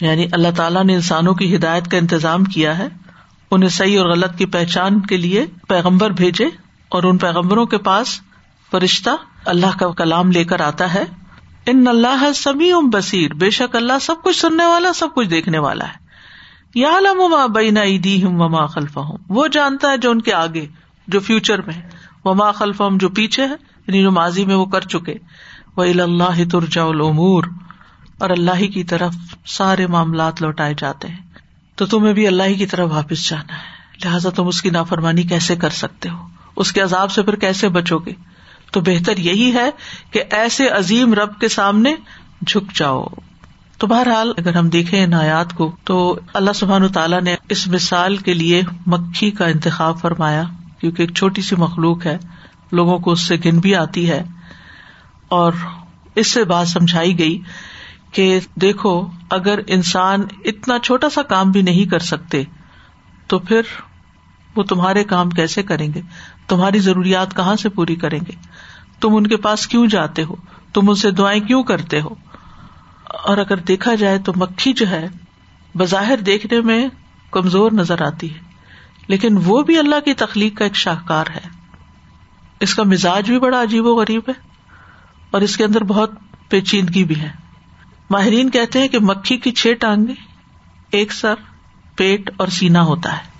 یعنی 0.00 0.26
اللہ 0.32 0.48
تعالیٰ 0.56 0.84
نے 0.84 0.94
انسانوں 0.94 1.34
کی 1.34 1.56
ہدایت 1.56 1.88
کا 1.88 1.96
انتظام 1.96 2.44
کیا 2.44 2.78
ہے، 2.78 2.88
انہیں 3.50 3.68
صحیح 3.68 4.00
اور 4.00 4.08
غلط 4.08 4.38
کی 4.38 4.46
پہچان 4.46 5.00
کے 5.00 5.16
لیے 5.16 5.46
پیغمبر 5.68 6.10
بھیجے 6.10 6.46
اور 6.88 7.02
ان 7.02 7.18
پیغمبروں 7.18 7.66
کے 7.66 7.78
پاس 7.78 8.20
فرشتہ 8.70 9.10
اللہ 9.44 9.78
کا 9.78 9.92
کلام 9.92 10.30
لے 10.30 10.44
کر 10.44 10.60
آتا 10.60 10.94
ہے۔ 10.94 11.04
ان 11.66 11.88
اللہ 11.88 12.32
سمی 12.34 12.72
ام 12.72 12.90
بصیر، 12.90 13.34
بے 13.34 13.50
شک 13.50 13.76
اللہ 13.76 13.92
سب 14.00 14.14
کچھ 14.24 14.36
سننے 14.36 14.66
والا، 14.66 14.92
سب 14.92 15.08
کچھ 15.14 15.28
دیکھنے 15.28 15.58
والا 15.58 15.84
ہے۔ 15.84 16.06
یا 16.74 17.00
لما 17.00 17.46
بینا 17.46 17.82
عیدی 17.82 18.24
ہوں 18.24 18.38
وما 18.38 18.66
خلفا 18.66 19.00
ہوں 19.00 19.16
وہ 19.28 19.48
جانتا 19.48 19.90
ہے 19.90 19.96
جو 19.96 20.10
ان 20.10 20.20
کے 20.20 20.32
آگے، 20.32 20.66
جو 21.06 21.20
فیوچر 21.20 21.62
میں 21.62 21.82
وما 22.24 22.52
خلف 22.52 22.80
ہم 22.80 22.98
جو 22.98 23.08
پیچھے 23.08 23.42
ہے 23.42 23.54
یعنی 23.86 24.02
جو 24.02 24.10
ماضی 24.10 24.44
میں 24.44 24.54
وہ 24.54 24.66
کر 24.66 24.80
چکے۔ 24.80 25.14
وہ 25.76 25.84
اللہ 25.84 26.50
ترجا 26.52 26.82
العمور 26.82 27.44
اور 28.18 28.30
اللہ 28.30 28.50
ہی 28.56 28.68
کی 28.68 28.84
طرف 28.84 29.14
سارے 29.46 29.86
معاملات 29.86 30.42
لوٹائے 30.42 30.74
جاتے 30.78 31.08
ہیں۔ 31.08 31.16
تو 31.76 31.86
تمہیں 31.86 32.14
بھی 32.14 32.26
اللہ 32.26 32.42
ہی 32.42 32.54
کی 32.54 32.66
طرف 32.66 32.90
واپس 32.92 33.28
جانا 33.28 33.54
ہے۔ 33.54 33.76
لہٰذا 34.04 34.30
تم 34.30 34.46
اس 34.46 34.62
کی 34.62 34.70
نافرمانی 34.70 35.22
کیسے 35.22 35.56
کر 35.56 35.70
سکتے 35.70 36.08
ہو؟ 36.08 36.26
اس 36.56 36.72
کے 36.72 36.80
عذاب 36.80 37.10
سے 37.10 37.22
پھر 37.22 37.36
کیسے 37.36 37.68
بچو 37.68 37.98
گے؟ 37.98 38.12
تو 38.72 38.80
بہتر 38.80 39.16
یہی 39.16 39.52
ہے 39.52 39.70
کہ 40.10 40.22
ایسے 40.30 40.68
عظیم 40.68 41.14
رب 41.14 41.40
کے 41.40 41.48
سامنے 41.48 41.94
جھک 42.46 42.76
جاؤ۔ 42.76 43.06
تو 43.78 43.86
بہرحال 43.86 44.32
اگر 44.36 44.54
ہم 44.54 44.68
دیکھیں 44.68 45.04
ان 45.04 45.14
آیات 45.14 45.52
کو، 45.52 45.76
تو 45.84 46.18
اللہ 46.34 46.50
سبحان 46.54 46.88
تعالیٰ 46.88 47.22
نے 47.22 47.36
اس 47.48 47.68
مثال 47.68 48.16
کے 48.16 48.34
لیے 48.34 48.62
مکھی 48.86 49.30
کا 49.30 49.46
انتخاب 49.46 50.00
فرمایا، 50.00 50.42
کیونکہ 50.80 51.02
ایک 51.02 51.14
چھوٹی 51.14 51.42
سی 51.42 51.56
مخلوق 51.56 52.06
ہے، 52.06 52.18
لوگوں 52.72 52.98
کو 52.98 53.12
اس 53.12 53.20
سے 53.20 53.36
گن 53.44 53.58
بھی 53.58 53.74
آتی 53.74 54.10
ہے 54.10 54.22
اور 55.28 55.52
اس 56.14 56.32
سے 56.32 56.44
بات 56.44 56.68
سمجھائی 56.68 57.18
گئی 57.18 57.40
کہ 58.16 58.38
دیکھو، 58.54 58.92
اگر 59.30 59.58
انسان 59.66 60.22
اتنا 60.44 60.78
چھوٹا 60.78 61.08
سا 61.10 61.22
کام 61.22 61.50
بھی 61.50 61.62
نہیں 61.62 61.90
کر 61.90 61.98
سکتے، 61.98 62.42
تو 63.26 63.38
پھر 63.38 63.62
وہ 64.56 64.62
تمہارے 64.62 65.04
کام 65.04 65.30
کیسے 65.30 65.62
کریں 65.62 65.88
گے؟ 65.94 66.00
تمہاری 66.48 66.78
ضروریات 66.78 67.36
کہاں 67.36 67.56
سے 67.56 67.68
پوری 67.68 67.94
کریں 67.94 68.20
گے؟ 68.26 68.32
تم 69.00 69.16
ان 69.16 69.26
کے 69.26 69.36
پاس 69.36 69.66
کیوں 69.66 69.86
جاتے 69.86 70.24
ہو؟ 70.24 70.34
تم 70.72 70.88
ان 70.88 70.94
سے 70.94 71.10
دعائیں 71.10 71.40
کیوں 71.40 71.62
کرتے 71.62 72.00
ہو؟ 72.00 72.14
اور 73.24 73.38
اگر 73.38 73.56
دیکھا 73.56 73.94
جائے 73.94 74.18
تو 74.18 74.32
مکھی 74.36 74.72
جو 74.72 74.88
ہے، 74.88 75.06
بظاہر 75.74 76.16
دیکھنے 76.16 76.60
میں 76.60 76.88
کمزور 77.30 77.72
نظر 77.72 78.02
آتی 78.02 78.34
ہے، 78.34 78.40
لیکن 79.08 79.38
وہ 79.44 79.62
بھی 79.62 79.78
اللہ 79.78 80.00
کی 80.04 80.14
تخلیق 80.14 80.56
کا 80.58 80.64
ایک 80.64 80.76
شاہکار 80.76 81.26
ہے۔ 81.34 81.48
اس 82.60 82.74
کا 82.74 82.82
مزاج 82.82 83.30
بھی 83.30 83.38
بڑا 83.38 83.62
عجیب 83.62 83.86
و 83.86 83.94
غریب 83.94 84.22
ہے، 84.28 84.40
اور 85.30 85.40
اس 85.40 85.56
کے 85.56 85.64
اندر 85.64 85.84
بہت 85.84 86.10
پیچیدگی 86.48 87.04
بھی 87.04 87.20
ہے۔ 87.20 87.30
ماہرین 88.10 88.50
کہتے 88.50 88.78
ہیں 88.78 88.88
کہ 88.88 88.98
مکھی 88.98 89.36
کی 89.36 89.52
چھ 89.52 89.72
ٹانگیں 89.80 90.14
ایک 90.90 91.12
سر، 91.12 91.34
پیٹ 91.96 92.30
اور 92.36 92.48
سینا 92.48 92.82
ہوتا 92.82 93.12
ہے۔ 93.12 93.36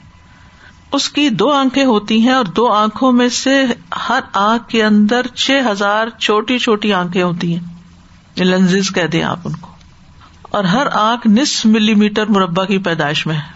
اس 0.92 1.08
کی 1.08 1.28
دو 1.28 1.50
آنکھیں 1.50 1.84
ہوتی 1.84 2.20
ہیں 2.20 2.32
اور 2.32 2.44
دو 2.44 2.72
آنکھوں 2.72 3.12
میں 3.12 3.28
سے 3.28 3.64
ہر 4.08 4.20
آنکھ 4.32 4.68
کے 4.68 4.84
اندر 4.84 5.26
چھ 5.26 5.50
ہزار 5.70 6.08
چھوٹی 6.08 6.58
چھوٹی 6.58 6.92
آنکھیں 6.92 7.22
ہوتی 7.22 7.56
ہیں۔ 7.56 7.60
لنز 8.44 8.94
کہہ 8.94 9.06
دیں 9.06 9.22
آپ 9.22 9.38
ان 9.44 9.52
کو۔ 9.52 9.70
اور 10.42 10.64
ہر 10.64 10.86
آنکھ 10.92 11.26
نصف 11.26 11.66
ملی 11.66 11.94
میٹر 11.94 12.26
مربع 12.26 12.64
کی 12.64 12.78
پیدائش 12.78 13.26
میں 13.26 13.34
ہے۔ 13.34 13.52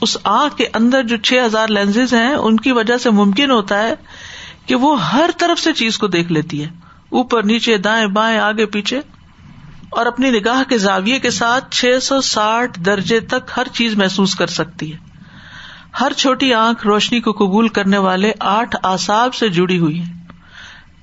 اس 0.00 0.16
آنکھ 0.24 0.56
کے 0.56 0.66
اندر 0.74 1.02
جو 1.02 1.16
چھ 1.16 1.34
ہزار 1.46 1.68
لینز 1.68 2.14
ہیں، 2.14 2.34
ان 2.34 2.56
کی 2.56 2.72
وجہ 2.72 2.96
سے 2.96 3.10
ممکن 3.10 3.50
ہوتا 3.50 3.78
ہے 3.78 3.94
کہ 4.66 4.74
وہ 4.74 5.04
ہر 5.04 5.30
طرف 5.38 5.60
سے 5.60 5.72
چیز 5.72 5.98
کو 5.98 6.06
دیکھ 6.06 6.32
لیتی 6.32 6.64
ہے۔ 6.64 6.68
اوپر، 7.08 7.42
نیچے، 7.42 7.76
دائیں، 7.76 8.06
بائیں، 8.06 8.38
آگے، 8.38 8.66
پیچھے۔ 8.66 9.00
اور 9.94 10.06
اپنی 10.06 10.30
نگاہ 10.30 10.62
کے 10.68 10.78
زاویے 10.78 11.18
کے 11.18 11.30
ساتھ 11.30 11.64
چھ 11.70 11.98
سو 12.02 12.20
ساٹھ 12.20 12.80
درجے 12.80 13.20
تک 13.20 13.50
ہر 13.56 13.68
چیز 13.72 13.96
محسوس 13.96 14.34
کر 14.34 14.46
سکتی 14.46 14.92
ہے۔ 14.92 14.96
ہر 16.00 16.12
چھوٹی 16.12 16.54
آنکھ 16.54 16.86
روشنی 16.86 17.20
کو 17.20 17.32
قبول 17.32 17.68
کرنے 17.68 17.98
والے 17.98 18.32
آٹھ 18.40 18.76
آساب 18.82 19.34
سے 19.34 19.48
جڑی 19.48 19.78
ہوئی 19.78 20.00
ہے 20.00 20.12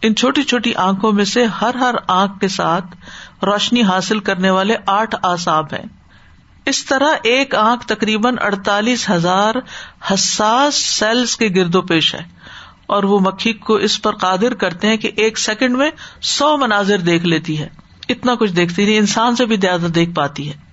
ان 0.01 0.15
چھوٹی 0.15 0.43
چھوٹی 0.43 0.75
آنکھوں 0.75 1.11
میں 1.11 1.25
سے 1.25 1.45
ہر 1.45 1.75
ہر 1.75 1.95
آنکھ 2.07 2.39
کے 2.39 2.47
ساتھ 2.47 2.85
روشنی 3.45 3.83
حاصل 3.83 4.19
کرنے 4.19 4.49
والے 4.49 4.75
آٹھ 4.85 5.15
آساب 5.23 5.73
ہیں۔ 5.73 5.85
اس 6.65 6.85
طرح 6.85 7.09
ایک 7.23 7.55
آنکھ 7.55 7.87
تقریباً 7.87 8.35
اڑتالیس 8.41 9.09
ہزار 9.09 9.55
حساس 10.13 10.75
سیلس 10.75 11.37
کے 11.37 11.49
گرد 11.55 11.75
و 11.75 11.81
پیش 11.81 12.15
ہے 12.15 12.23
اور 12.85 13.03
وہ 13.03 13.19
مکھی 13.19 13.53
کو 13.53 13.73
اس 13.73 14.01
پر 14.01 14.15
قادر 14.15 14.53
کرتے 14.53 14.87
ہیں 14.87 14.97
کہ 14.97 15.11
ایک 15.15 15.39
سیکنڈ 15.39 15.77
میں 15.77 15.91
سو 16.21 16.57
مناظر 16.57 16.97
دیکھ 16.97 17.25
لیتی 17.25 17.59
ہے۔ 17.59 17.80
اتنا 18.09 18.35
کچھ 18.35 18.51
دیکھتی 18.51 18.81
نہیں 18.81 18.91
یعنی 18.91 18.99
انسان 18.99 19.35
سے 19.35 19.45
بھی 19.45 19.55
زیادہ 19.55 19.81
دیکھ 19.81 20.11
پاتی 20.11 20.49
ہے۔ 20.49 20.71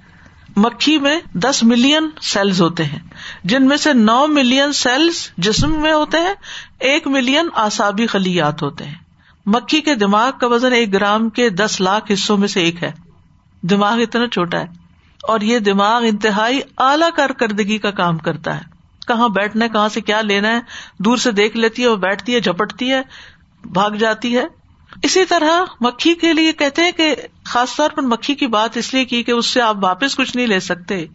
مکھی 0.57 0.99
میں 0.99 1.21
دس 1.33 1.63
ملین 1.63 2.11
سیلز 2.23 2.63
ہوتے 2.63 2.85
ہیں۔ 2.85 2.99
جن 3.45 3.67
میں 3.67 3.77
سے 3.77 3.93
نو 3.93 4.27
ملین 4.27 4.73
سیلس 4.73 5.31
جسم 5.39 5.83
میں 5.83 5.93
ہوتے 5.93 6.19
ہیں، 6.19 6.35
ایک 6.79 7.07
ملین 7.07 7.49
آسابی 7.55 8.07
خلیات 8.07 8.63
ہوتے 8.63 8.85
ہیں۔ 8.85 8.95
مکھی 9.47 9.81
کے 9.81 9.95
دماغ 9.95 10.31
کا 10.41 10.47
وزن 10.47 10.73
ایک 10.73 10.93
گرام 10.93 11.31
کے 11.31 11.51
دس 11.51 11.81
لاکھ 11.81 12.13
حصوں 12.13 12.39
میں 12.39 12.49
سے 12.49 12.61
ایک 12.61 12.83
ہے۔ 12.83 12.93
دماغ 13.63 14.01
اتنا 14.01 14.27
چھوٹا 14.29 14.59
ہے۔ 14.61 14.67
اور 15.23 15.41
یہ 15.41 15.59
دماغ 15.59 16.03
انتہائی 16.05 16.61
اعلی 16.79 17.07
کارکردگی 17.17 17.79
کا 17.79 17.91
کام 17.91 18.19
کرتا 18.19 18.57
ہے۔ 18.57 18.63
کہاں 19.09 19.29
بیٹھنا 19.29 19.65
ہے، 19.65 19.71
کہاں 19.71 19.89
سے 19.89 20.01
کیا 20.01 20.21
لینا 20.21 20.49
ہے، 20.49 20.61
دور 20.99 21.17
سے 21.17 21.33
دیکھ 21.33 21.57
لیتی 21.57 21.83
ہے 21.83 21.89
وہ 21.89 21.97
بیٹھتی 21.97 22.35
ہے، 22.35 22.41
جھپٹتی 22.41 22.93
ہے، 22.93 23.03
بھاگ 23.65 23.91
جاتی 23.91 24.37
ہے۔ 24.37 24.58
اسی 25.03 25.25
طرح 25.25 25.65
مکھی 25.81 26.15
کے 26.15 26.33
لیے 26.33 26.53
کہتے 26.53 26.83
ہیں 26.83 26.93
کہ 26.93 27.15
خاص 27.45 27.77
طور 27.77 27.91
پر 27.91 28.03
مکھی 28.03 28.35
کی 28.35 28.47
بات 28.47 28.77
اس 28.77 28.95
لیے 28.95 29.05
کی 29.05 29.23
کہ 29.23 29.33
اس 29.33 29.47
سے 29.47 29.61
آپ 29.61 29.85
واپس 29.85 30.17
کچھ 30.17 30.37
نہیں 30.37 30.47
لے 30.47 30.61
سکتے 30.61 31.07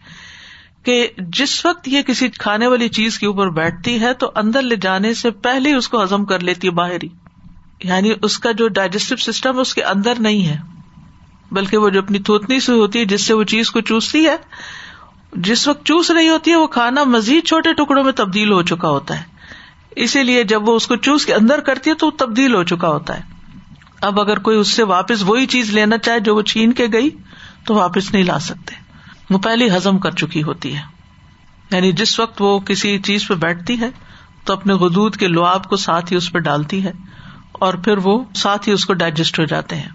کہ 0.83 1.07
جس 1.17 1.65
وقت 1.65 1.87
یہ 1.87 2.01
کسی 2.01 2.29
کھانے 2.29 2.67
والی 2.67 2.89
چیز 2.89 3.19
کے 3.19 3.27
اوپر 3.27 3.49
بیٹھتی 3.49 4.01
ہے 4.01 4.13
تو 4.13 4.31
اندر 4.35 4.61
لے 4.61 4.75
جانے 4.75 5.13
سے 5.13 5.31
پہلے 5.31 5.69
ہی 5.69 5.75
اس 5.75 5.89
کو 5.89 6.03
ہزم 6.03 6.25
کر 6.25 6.39
لیتی 6.39 6.67
ہے 6.67 6.71
باہر 6.71 7.03
ہی 7.03 7.07
یعنی 7.83 8.13
اس 8.21 8.39
کا 8.39 8.51
جو 8.51 8.67
ڈائجسٹو 8.67 9.15
سسٹم 9.15 9.59
اس 9.59 9.73
کے 9.73 9.83
اندر 9.83 10.13
نہیں 10.19 10.47
ہے، 10.47 10.57
بلکہ 11.51 11.77
وہ 11.77 11.89
جو 11.89 11.99
اپنی 11.99 12.19
تھوتنی 12.19 12.59
سے 12.59 12.71
ہوتی 12.71 12.99
ہے، 12.99 13.05
جس 13.05 13.21
سے 13.21 13.33
وہ 13.33 13.43
چیز 13.43 13.71
کو 13.71 13.81
چوستی 13.81 14.25
ہے، 14.25 14.35
جس 15.33 15.67
وقت 15.67 15.85
چوس 15.85 16.11
رہی 16.11 16.29
ہوتی 16.29 16.51
ہے، 16.51 16.55
وہ 16.55 16.67
کھانا 16.67 17.03
مزید 17.03 17.45
چھوٹے 17.45 17.73
ٹکڑوں 17.73 18.03
میں 18.03 18.11
تبدیل 18.11 18.51
ہو 18.51 18.63
چکا 18.63 18.89
ہوتا 18.89 19.19
ہے۔ 19.19 19.23
اسی 19.95 20.23
لیے 20.23 20.43
جب 20.43 20.69
وہ 20.69 20.75
اس 20.75 20.87
کو 20.87 20.95
چوس 20.95 21.25
کے 21.25 21.33
اندر 21.33 21.59
کرتی 21.59 21.89
ہے 21.89 21.95
تو 21.95 22.05
وہ 22.05 22.11
تبدیل 22.11 22.55
ہو 22.55 22.63
چکا 22.63 22.87
ہوتا 22.87 23.19
ہے۔ 23.19 23.32
اب 24.03 24.19
اگر 24.19 24.39
کوئی 24.39 24.57
اس 24.57 24.67
سے 24.67 24.83
واپس 24.83 25.23
وہی 25.23 25.45
چیز 25.45 25.69
لینا 25.69 25.97
چاہے 25.97 26.19
جو 26.19 26.35
وہ 26.35 26.41
چھین 26.41 26.73
کے 26.73 26.87
گئی، 26.93 27.09
تو 27.65 27.75
واپس 27.75 28.13
نہیں 28.13 28.23
لا 28.23 28.39
سکتے۔ 28.39 28.75
وہ 29.29 29.39
پہلے 29.39 29.75
ہزم 29.75 29.97
کر 29.97 30.11
چکی 30.11 30.43
ہوتی 30.43 30.75
ہے۔ 30.75 30.81
یعنی 31.71 31.91
جس 31.91 32.19
وقت 32.19 32.41
وہ 32.41 32.59
کسی 32.59 32.99
چیز 32.99 33.27
پہ 33.27 33.33
بیٹھتی 33.33 33.79
ہے، 33.79 33.89
تو 34.43 34.53
اپنے 34.53 34.73
غدود 34.73 35.15
کے 35.15 35.27
لواب 35.27 35.69
کو 35.69 35.75
ساتھ 35.75 36.11
ہی 36.11 36.17
اس 36.17 36.31
پہ 36.31 36.39
ڈالتی 36.39 36.83
ہے 36.83 36.91
اور 37.51 37.73
پھر 37.73 37.97
وہ 37.97 38.23
ساتھ 38.35 38.69
ہی 38.69 38.73
اس 38.73 38.85
کو 38.85 38.93
ڈائجسٹ 38.93 39.39
ہو 39.39 39.45
جاتے 39.45 39.75
ہیں۔ 39.75 39.89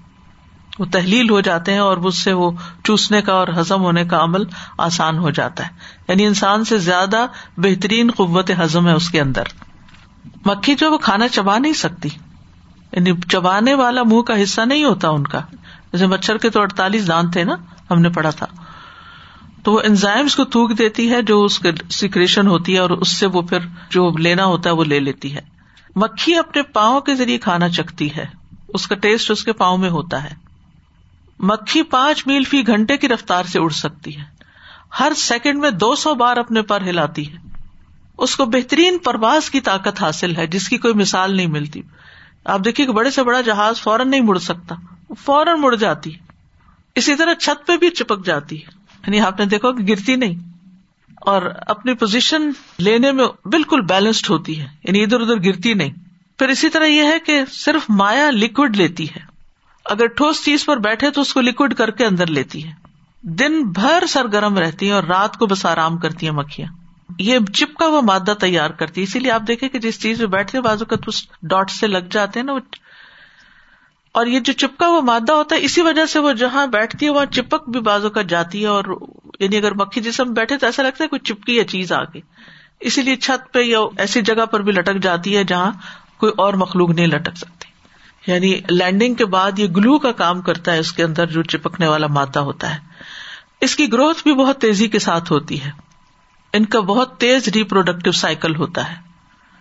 وہ 0.79 0.85
تحلیل 0.93 1.31
ہو 1.31 1.41
جاتے 1.41 1.73
ہیں 1.73 1.79
اور 1.79 1.97
اس 1.97 2.25
سے 2.25 2.33
وہ 2.33 2.51
چوسنے 2.85 3.23
کا 3.23 3.33
اور 3.33 3.49
ہزم 3.59 3.81
ہونے 3.83 4.05
کا 4.05 4.23
عمل 4.23 4.43
آسان 4.79 5.19
ہو 5.19 5.31
جاتا 5.31 5.67
ہے۔ 5.67 5.71
یعنی 6.09 6.27
انسان 6.27 6.65
سے 6.65 6.79
زیادہ 6.79 7.27
بہترین 7.57 8.11
قوت 8.11 8.51
ہزم 8.61 8.87
ہے 8.87 8.93
اس 8.93 9.11
کے 9.11 9.21
اندر۔ 9.21 9.43
مکھی 10.45 10.75
جو 10.75 10.93
وہ 10.93 10.99
کھانا 10.99 11.29
چبا 11.29 11.59
نہیں 11.59 11.73
سکتی۔ 11.73 12.09
یعنی 12.93 13.13
چبانے 13.29 13.75
والا 13.75 14.03
منہ 14.03 14.21
کا 14.21 14.43
حصہ 14.43 14.61
نہیں 14.61 14.85
ہوتا 14.85 15.09
ان 15.09 15.27
کا۔ 15.27 15.41
جیسے 15.93 16.07
مچھر 16.07 16.39
کے 16.39 16.51
تو 16.51 16.61
اڑتالیس 16.61 17.09
دان 17.09 17.31
تھے 17.31 17.45
نا، 17.45 17.57
ہم 17.91 18.01
نے 18.01 18.09
پڑھا 18.09 18.31
تھا۔ 18.31 18.47
تو 19.63 19.73
وہ 19.73 19.81
انزائمس 19.85 20.37
کو 20.37 20.45
تھوک 20.45 20.79
دیتی 20.79 21.11
ہے، 21.11 21.23
جو 21.23 21.45
اس 21.45 21.61
سیکریشن 21.91 22.47
ہوتی 22.47 22.75
ہے 22.75 22.79
اور 22.79 22.91
اس 22.91 23.17
سے 23.19 23.27
وہ 23.27 23.43
پھر 23.43 23.59
جو 23.91 24.17
لینا 24.17 24.45
ہوتا 24.45 24.71
ہے، 24.71 24.75
وہ 24.75 24.85
لے 24.85 25.01
لیتی 25.01 25.35
ہے۔ 25.35 25.41
مکھی 25.97 26.37
اپنے 26.37 26.63
پاؤں 26.63 27.01
کے 27.01 27.15
ذریعے 27.15 27.39
کھانا 27.39 27.69
چکتی 27.69 28.17
ہے۔ 28.17 28.25
اس 28.69 28.87
کا 28.89 28.95
ٹیسٹ 28.95 29.31
اس 29.31 29.45
کے 29.45 29.53
پاؤں 29.53 29.79
میں 29.79 29.91
ہوتا 29.91 30.25
ہے۔ 30.25 30.35
مکھی 31.39 31.83
پانچ 31.83 32.27
میل 32.27 32.45
فی 32.45 32.67
گھنٹے 32.67 32.97
کی 32.97 33.09
رفتار 33.09 33.45
سے 33.45 33.59
اڑ 33.61 33.71
سکتی 33.71 34.17
ہے۔ 34.17 34.25
ہر 35.01 35.13
سیکنڈ 35.17 35.59
میں 35.59 35.71
دو 35.71 35.95
سو 35.95 36.15
بار 36.15 36.37
اپنے 36.37 36.63
پر 36.63 36.81
ہلاتی 36.81 37.33
ہے۔ 37.33 37.39
اس 38.19 38.37
کو 38.37 38.45
بہترین 38.45 38.99
پرواز 38.99 39.51
کی 39.51 39.61
طاقت 39.61 40.03
حاصل 40.03 40.37
ہے، 40.37 40.47
جس 40.47 40.69
کی 40.69 40.79
کوئی 40.79 40.95
مثال 40.95 41.37
نہیں 41.37 41.47
ملتی۔ 41.47 41.83
آپ 42.49 42.61
دیکھیے 42.65 42.87
کہ 42.87 42.93
بڑے 42.93 43.11
سے 43.11 43.23
بڑا 43.23 43.41
جہاز 43.41 43.81
فوراً 43.81 44.11
نہیں 44.11 44.21
مڑ 44.21 44.39
سکتا، 44.39 44.75
فوراً 45.25 45.61
مڑ 45.61 45.75
جاتی 45.75 46.11
اسی 46.95 47.17
طرح 47.17 47.35
چھت 47.35 47.67
پہ 47.67 47.77
بھی 47.77 47.91
چپک 47.91 48.25
جاتی 48.25 48.57
ہے۔ 48.57 48.71
یعنی 49.07 49.21
آپ 49.21 49.39
نے 49.39 49.45
دیکھو 49.45 49.73
کہ 49.73 49.85
گرتی 49.85 50.17
نہیں۔ 50.17 50.35
اور 51.21 51.43
اپنی 51.67 51.95
پوزیشن 51.95 52.51
لینے 52.79 53.13
میں 53.13 53.49
بالکل 53.49 53.81
بیلنسڈ 53.81 54.31
ہوتی 54.31 54.61
ہے۔ 54.61 54.67
یعنی 54.85 55.03
ادھر 55.03 55.21
ادھر 55.21 55.37
گرتی 55.45 55.75
نہیں۔ 55.75 55.91
پھر 56.39 56.49
اسی 56.49 56.69
طرح 56.69 56.85
یہ 56.85 57.03
ہے 57.03 57.19
کہ 57.19 57.45
صرف 57.51 57.83
مایا 57.89 58.31
لکوڈ 58.31 58.77
لیتی 58.77 59.05
ہے۔ 59.05 59.21
اگر 59.85 60.07
ٹھوس 60.07 60.45
چیز 60.45 60.65
پر 60.65 60.77
بیٹھے 60.77 61.11
تو 61.11 61.21
اس 61.21 61.35
کو 61.35 61.41
لکوڈ 61.41 61.75
کر 61.75 61.91
کے 61.91 62.07
اندر 62.07 62.27
لیتی 62.27 62.65
ہے۔ 62.65 62.73
دن 63.23 63.63
بھر 63.63 64.07
سرگرم 64.09 64.59
رہتی 64.59 64.89
ہے 64.89 64.93
اور 64.93 65.03
رات 65.03 65.37
کو 65.37 65.47
بس 65.47 65.67
آرام 65.67 65.99
کرتی 65.99 66.27
ہیں 66.27 66.35
مکھیاں۔ 66.35 66.69
یہ 67.19 67.39
چپکا 67.55 67.87
وہ 67.87 68.01
مادہ 68.01 68.35
تیار 68.41 68.71
کرتی 68.71 69.01
ہے۔ 69.01 69.05
اسی 69.05 69.19
لیے 69.19 69.31
آپ 69.31 69.43
دیکھیں 69.49 69.69
کہ 69.69 69.79
جس 69.79 70.03
چیز 70.03 70.19
میں 70.19 70.29
بیٹھتے 70.29 70.61
بازو 70.61 70.85
کا 70.85 70.97
ڈاٹ 71.43 71.71
سے 71.71 71.87
لگ 71.87 71.99
جاتے 72.11 72.41
ہیں 72.41 72.47
نا۔ 72.47 72.53
وہ 72.53 72.59
اور 74.13 74.27
یہ 74.27 74.41
جو 74.41 74.53
چپکا 74.53 74.89
وہ 74.89 75.01
مادہ 75.01 75.33
ہوتا 75.33 75.57
ہے، 75.57 75.65
اسی 75.65 75.81
وجہ 75.81 76.07
سے 76.07 76.19
وہ 76.19 76.33
جہاں 76.33 76.67
بیٹھتی 76.67 77.07
ہے، 77.07 77.11
وہاں 77.11 77.27
چپک 77.27 77.69
بھی 77.69 77.81
بازو 77.81 78.11
کا 78.11 78.23
جاتی 78.23 78.63
ہے۔ 78.63 78.67
اور 78.67 78.85
یعنی 79.41 79.57
اگر 79.57 79.73
مکھی 79.75 80.01
جسم 80.01 80.33
بیٹھے 80.33 80.59
تو 80.59 80.67
ایسا 80.67 80.83
لگتا 80.83 81.05
ہے 81.05 81.09
کوئی 81.09 81.21
چپکی 81.21 81.57
یا 81.57 81.65
چیز 81.65 81.93
آ 81.93 82.03
گئی۔ 82.03 82.21
اسی 82.81 83.03
لیے 83.03 83.17
چھت 83.17 83.53
پہ 83.53 83.59
یا 83.59 83.79
ایسی 83.99 84.23
جگہ 84.23 84.47
پر 84.47 84.63
بھی 84.63 84.73
لٹک 84.73 85.03
جاتی 85.03 85.37
ہے 85.37 85.45
جہاں 85.45 85.73
کوئی 86.17 86.33
اور 86.37 86.55
مخلوق 86.55 86.91
نہیں 86.91 87.07
لٹک 87.07 87.37
سکتی۔ 87.37 87.69
یعنی 88.33 88.61
لینڈنگ 88.71 89.15
کے 89.15 89.25
بعد 89.25 89.59
یہ 89.59 89.67
گلو 89.67 89.99
کا 89.99 90.13
کام 90.13 90.41
کرتا 90.41 90.73
ہے، 90.73 90.79
اس 90.79 90.93
کے 90.93 91.05
اندر 91.05 91.27
جو 91.27 91.43
چپکنے 91.43 91.87
والا 91.87 92.07
مادہ 92.07 92.39
ہوتا 92.39 92.75
ہے۔ 92.75 92.81
اس 93.61 93.77
کی 93.77 93.93
گروتھ 93.93 94.23
بھی 94.23 94.35
بہت 94.35 94.59
تیزی 94.59 94.89
کے 94.89 94.99
ساتھ 94.99 95.33
ہوتی 95.33 95.63
ہے۔ 95.63 95.88
ان 96.53 96.65
کا 96.65 96.81
بہت 96.81 97.21
تیز 97.21 97.49
ریپروڈکٹیو 97.49 98.13
سائیکل 98.13 98.57
ہوتا 98.57 98.91
ہے۔ 98.91 98.97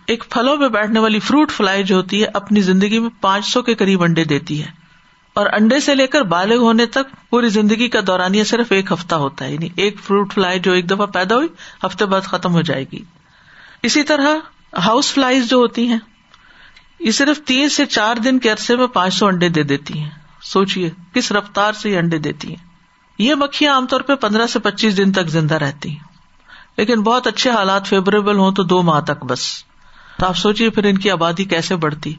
ایک 0.06 0.24
پھلوں 0.30 0.56
میں 0.56 0.68
بیٹھنے 0.68 1.00
والی 1.00 1.18
فروٹ 1.18 1.50
فلائی 1.50 1.82
جو 1.82 1.96
ہوتی 1.96 2.22
ہے، 2.22 2.26
اپنی 2.34 2.60
زندگی 2.60 2.98
میں 2.98 3.10
پانچ 3.20 3.46
سو 3.46 3.62
کے 3.62 3.74
قریب 3.74 4.02
انڈے 4.02 4.24
دیتی 4.24 4.62
ہے۔ 4.62 4.88
اور 5.34 5.46
انڈے 5.46 5.80
سے 5.80 5.94
لے 5.94 6.06
کر 6.06 6.22
بالغ 6.22 6.56
ہونے 6.56 6.86
تک 6.86 7.30
پوری 7.30 7.48
زندگی 7.48 7.88
کا 7.88 8.00
دورانیہ 8.06 8.44
صرف 8.44 8.72
ایک 8.72 8.92
ہفتہ 8.92 9.14
ہوتا 9.14 9.44
ہے 9.44 9.54
یعنی 9.54 9.68
ایک 9.76 10.00
فروٹ 10.00 10.32
فلائی 10.32 10.60
جو 10.60 10.72
ایک 10.72 10.90
دفعہ 10.90 11.06
پیدا 11.06 11.36
ہوئی، 11.36 11.48
ہفتے 11.86 12.06
بعد 12.06 12.20
ختم 12.20 12.52
ہو 12.52 12.60
جائے 12.60 12.84
گی۔ 12.92 13.04
اسی 13.82 14.02
طرح 14.02 14.36
ہاؤس 14.78 15.12
فلائیز 15.12 15.50
جو 15.50 15.56
ہوتی 15.56 15.88
ہیں، 15.88 15.98
یہ 17.00 17.10
صرف 17.10 17.40
تین 17.40 17.68
سے 17.68 17.86
چار 17.86 18.16
دن 18.16 18.38
کے 18.38 18.50
عرصے 18.50 18.76
میں 18.76 18.86
پانچ 18.86 19.14
سو 19.14 19.26
انڈے 19.26 19.48
دے 19.48 19.62
دیتی 19.62 19.98
ہیں۔ 19.98 20.10
سوچیے 20.42 20.90
کس 21.14 21.32
رفتار 21.32 21.72
سے 21.72 21.90
یہ 21.90 21.98
انڈے 21.98 22.18
دیتی 22.18 22.48
ہیں؟ 22.48 22.68
یہ 23.18 23.34
مکھیاں 23.34 23.74
عام 23.74 23.86
طور 23.86 24.00
پہ 24.00 24.14
پندرہ 24.14 24.46
سے 24.46 24.58
پچیس 24.58 24.96
دن 24.96 25.12
تک 25.12 25.28
زندہ 25.28 25.54
رہتی 25.54 25.90
ہیں۔ 25.90 26.07
لیکن 26.78 27.00
بہت 27.00 27.26
اچھے 27.26 27.50
حالات 27.50 27.86
فیوریبل 27.86 28.36
ہوں 28.36 28.52
تو 28.52 28.62
دو 28.62 28.82
ماہ 28.82 29.00
تک 29.00 29.24
بس۔ 29.24 29.64
تو 30.18 30.26
آپ 30.26 30.36
سوچیے 30.36 30.70
پھر 30.70 30.84
ان 30.84 30.98
کی 30.98 31.10
آبادی 31.10 31.44
کیسے 31.44 31.76
بڑھتی؟ 31.76 32.14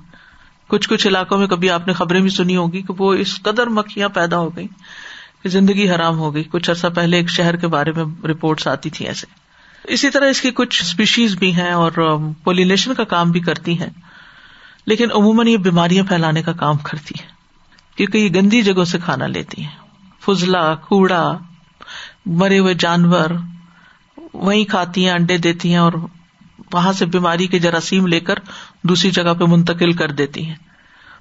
کچھ 0.67 0.89
کچھ 0.89 1.07
علاقوں 1.07 1.37
میں 1.37 1.47
کبھی 1.47 1.69
آپ 1.69 1.87
نے 1.87 1.93
خبریں 1.93 2.21
بھی 2.21 2.29
سنی 2.29 2.55
ہوگی 2.55 2.81
کہ 2.81 2.93
وہ 2.97 3.13
اس 3.13 3.41
قدر 3.41 3.67
مکھیاں 3.67 4.09
پیدا 4.09 4.37
ہو 4.37 4.55
گئی 4.55 4.67
کہ 5.43 5.49
زندگی 5.49 5.89
حرام 5.89 6.17
ہو 6.17 6.33
گئی۔ 6.33 6.43
کچھ 6.43 6.69
عرصہ 6.69 6.87
پہلے 6.87 7.17
ایک 7.17 7.29
شہر 7.29 7.55
کے 7.55 7.67
بارے 7.67 7.91
میں 7.91 8.27
رپورٹس 8.27 8.67
آتی 8.67 8.89
تھی 8.89 9.07
ایسے۔ 9.07 9.27
اسی 9.83 10.09
طرح 10.09 10.29
اس 10.29 10.41
کی 10.41 10.51
کچھ 10.51 10.83
اسپیشیز 10.83 11.35
بھی 11.35 11.55
ہیں 11.55 11.71
اور 11.71 11.91
um, 12.01 12.33
پولینیشن 12.43 12.93
کا 12.93 13.03
کام 13.03 13.31
بھی 13.31 13.39
کرتی 13.39 13.79
ہیں۔ 13.79 13.89
لیکن 14.85 15.07
عموماً 15.15 15.47
یہ 15.47 15.57
بیماریاں 15.57 16.03
پھیلانے 16.03 16.43
کا 16.43 16.51
کام 16.51 16.77
کرتی 16.77 17.13
ہے 17.21 17.27
کیونکہ 17.95 18.17
یہ 18.17 18.29
گندی 18.29 18.61
جگہوں 18.61 18.85
سے 18.85 18.97
کھانا 19.03 19.27
لیتی 19.27 19.63
ہیں۔ 19.63 19.77
فضلہ، 20.25 20.75
کوڑا، 20.87 21.37
مرے 22.25 22.59
ہوئے 22.59 22.73
جانور 22.73 23.29
وہی 24.33 24.65
کھاتی 24.65 25.05
ہیں، 25.05 25.13
انڈے 25.13 25.37
دیتی 25.37 25.69
ہیں 25.69 25.77
اور 25.77 25.93
وہاں 26.73 26.93
سے 26.93 27.05
بیماری 27.05 27.47
کے 27.47 27.59
جراثیم 27.59 28.07
لے 28.07 28.19
کر 28.19 28.35
دوسری 28.83 29.11
جگہ 29.11 29.33
پہ 29.33 29.43
منتقل 29.43 29.91
کر 29.91 30.11
دیتی 30.11 30.45
ہیں۔ 30.45 30.55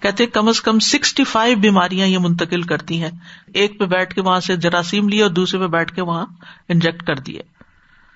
کہتے 0.01 0.27
کم 0.27 0.49
از 0.49 0.61
کم 0.61 0.79
سکسٹی 0.79 1.25
فائیو 1.25 1.57
بیماریاں 1.57 2.07
یہ 2.07 2.19
منتقل 2.19 2.63
کرتی 2.63 3.03
ہیں۔ 3.03 3.11
ایک 3.55 3.79
پہ 3.79 3.85
بیٹھ 3.85 4.15
کے 4.15 4.21
وہاں 4.21 4.41
سے 4.41 4.57
جراثیم 4.57 5.09
لیے 5.09 5.23
اور 5.23 5.31
دوسرے 5.31 5.61
پہ 5.61 5.67
بیٹھ 5.67 5.95
کے 5.95 6.03
وہاں 6.03 6.27
انجیکٹ 6.69 7.03
کر 7.03 7.15
دیے۔ 7.15 7.41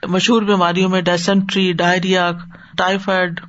مشہور 0.09 0.43
بیماریوں 0.43 0.89
میں 0.89 1.01
ڈائسنٹری 1.01 1.73
ڈائریا 1.73 2.31
ٹائیفائڈ 2.79 3.41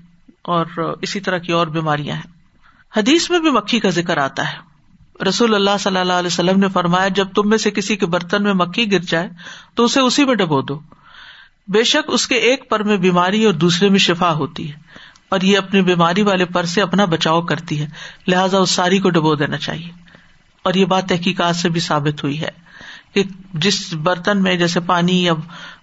اور 0.42 0.66
اسی 1.02 1.20
طرح 1.20 1.38
کی 1.38 1.52
اور 1.52 1.68
بیماریاں 1.68 2.16
ہیں۔ 2.16 2.32
حدیث 2.98 3.30
میں 3.30 3.40
بھی 3.40 3.52
مکھی 3.52 3.80
کا 3.80 3.90
ذکر 3.90 4.18
آتا 4.18 4.52
ہے۔ 4.52 4.74
رسول 5.30 5.56
اللہ 5.56 5.78
صلی 5.80 5.98
اللہ 5.98 6.14
علیہ 6.14 6.28
وسلم 6.28 6.60
نے 6.60 6.68
فرمایا، 6.68 7.08
جب 7.08 7.28
تم 7.36 7.50
میں 7.50 7.58
سے 7.58 7.72
کسی 7.72 7.96
کے 7.96 8.06
برتن 8.06 8.44
میں 8.44 8.54
مکھی 8.54 8.92
گر 8.92 9.00
جائے 9.00 9.30
تو 9.76 9.84
اسے 9.86 10.02
اسی 10.02 10.26
میں 10.26 10.36
ڈبو 10.36 10.62
دو۔ 10.62 10.80
بے 11.68 11.84
شک 11.84 12.04
اس 12.08 12.28
کے 12.28 12.36
ایک 12.36 12.70
پر 12.70 12.84
میں 12.84 12.98
بیماری 12.98 13.46
اور 13.46 13.54
دوسرے 13.54 13.90
میں 13.90 14.00
شفا 14.00 14.34
ہوتی 14.34 14.72
ہے 14.72 14.78
اور 15.30 15.42
یہ 15.42 15.58
اپنی 15.58 15.82
بیماری 15.82 16.22
والے 16.22 16.46
پر 16.46 16.64
سے 16.64 16.82
اپنا 16.82 17.06
بچاؤ 17.06 17.42
کرتی 17.42 17.80
ہے، 17.80 17.88
لہٰذا 18.28 18.58
اس 18.58 18.70
ساری 18.72 19.00
کو 19.00 19.10
ڈبو 19.10 19.36
دینا 19.36 19.58
چاہیے۔ 19.58 19.92
اور 20.64 20.74
یہ 20.74 20.86
بات 20.86 21.10
تحقیقات 21.10 21.56
سے 21.56 21.70
بھی 21.70 21.80
ثابت 21.80 22.24
ہوئی 22.24 22.42
ہے 22.42 22.50
کہ 23.14 23.24
جس 23.54 23.94
برتن 23.94 24.44
میں 24.44 24.56
جیسے 24.56 24.80
پانی 24.80 25.24
یا 25.24 25.34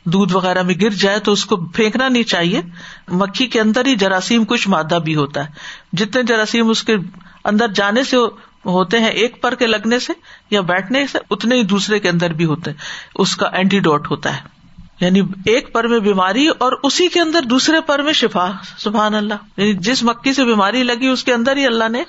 دودھ 0.04 0.32
وغیرہ 0.32 0.62
میں 0.62 0.74
گر 0.82 0.90
جائے 0.90 1.18
تو 1.18 1.32
اس 1.32 1.44
کو 1.44 1.56
پھینکنا 1.56 2.08
نہیں 2.08 2.22
چاہیے۔ 2.22 2.60
مکھی 3.08 3.46
کے 3.46 3.60
اندر 3.60 3.86
ہی 3.86 3.96
جراثیم 3.96 4.44
کچھ 4.44 4.68
مادہ 4.68 4.98
بھی 5.04 5.14
ہوتا 5.16 5.44
ہے۔ 5.44 5.50
جتنے 5.92 6.22
جراثیم 6.22 6.70
اس 6.70 6.82
کے 6.82 6.96
اندر 7.44 7.68
جانے 7.68 8.04
سے 8.04 8.16
ہوتے 8.64 8.98
ہیں، 8.98 9.08
ایک 9.08 9.42
پر 9.42 9.54
کے 9.54 9.66
لگنے 9.66 9.98
سے 9.98 10.12
یا 10.50 10.60
بیٹھنے 10.60 11.06
سے، 11.06 11.18
اتنے 11.30 11.54
ہی 11.54 11.62
دوسرے 11.62 11.98
کے 11.98 12.08
اندر 12.08 12.32
بھی 12.32 12.44
ہوتے 12.44 12.70
اس 13.14 13.36
کا 13.36 13.46
اینٹی 13.46 13.80
ڈوٹ 13.80 14.10
ہوتا 14.10 14.36
ہے۔ 14.36 14.59
یعنی 15.00 15.20
ایک 15.20 15.72
پر 15.72 15.84
میں 15.84 15.98
بیماری 15.98 16.48
اور 16.48 16.72
اسی 16.82 17.08
کے 17.08 17.20
اندر 17.20 17.42
دوسرے 17.42 17.80
پر 17.80 17.98
میں 17.98 18.12
شفا، 18.12 18.50
سبحان 18.78 19.14
اللہ۔ 19.14 19.34
یعنی 19.56 19.74
جس 19.74 20.02
مکھی 20.02 20.32
سے 20.32 20.44
بیماری 20.44 20.82
لگی، 20.82 21.06
اس 21.06 21.24
کے 21.24 21.34
اندر 21.34 21.56
ہی 21.56 21.66
اللہ 21.66 21.88
نے 21.88 22.02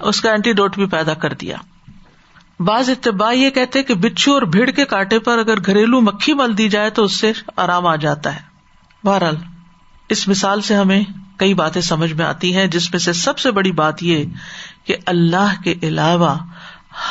اس 0.00 0.20
کا 0.20 0.30
اینٹی 0.30 0.52
ڈوٹ 0.52 0.74
بھی 0.74 0.86
پیدا 0.86 1.14
کر 1.14 1.32
دیا۔ 1.32 1.56
بعض 2.60 2.90
اتباع 2.90 3.32
یہ 3.32 3.50
کہتے 3.50 3.82
کہ 3.82 3.94
بچھو 3.94 4.34
اور 4.34 4.42
بھیڑ 4.42 4.70
کے 4.70 4.84
کاٹے 4.84 5.18
پر 5.18 5.38
اگر 5.38 5.60
گھریلو 5.66 6.00
مکھی 6.00 6.34
مل 6.34 6.58
دی 6.58 6.68
جائے 6.68 6.90
تو 6.90 7.04
اس 7.04 7.20
سے 7.20 7.32
آرام 7.56 7.86
آ 7.86 7.96
جاتا 7.96 8.36
ہے۔ 8.36 8.40
بہرحال، 9.04 9.36
اس 10.08 10.28
مثال 10.28 10.60
سے 10.60 10.74
ہمیں 10.74 11.04
کئی 11.36 11.54
باتیں 11.54 11.82
سمجھ 11.82 12.12
میں 12.12 12.24
آتی 12.24 12.56
ہیں، 12.56 12.66
جس 12.66 12.92
میں 12.92 13.00
سے 13.00 13.12
سب 13.12 13.38
سے 13.38 13.50
بڑی 13.50 13.72
بات 13.72 14.02
یہ 14.02 14.24
کہ 14.84 14.96
اللہ 15.06 15.62
کے 15.64 15.74
علاوہ 15.82 16.34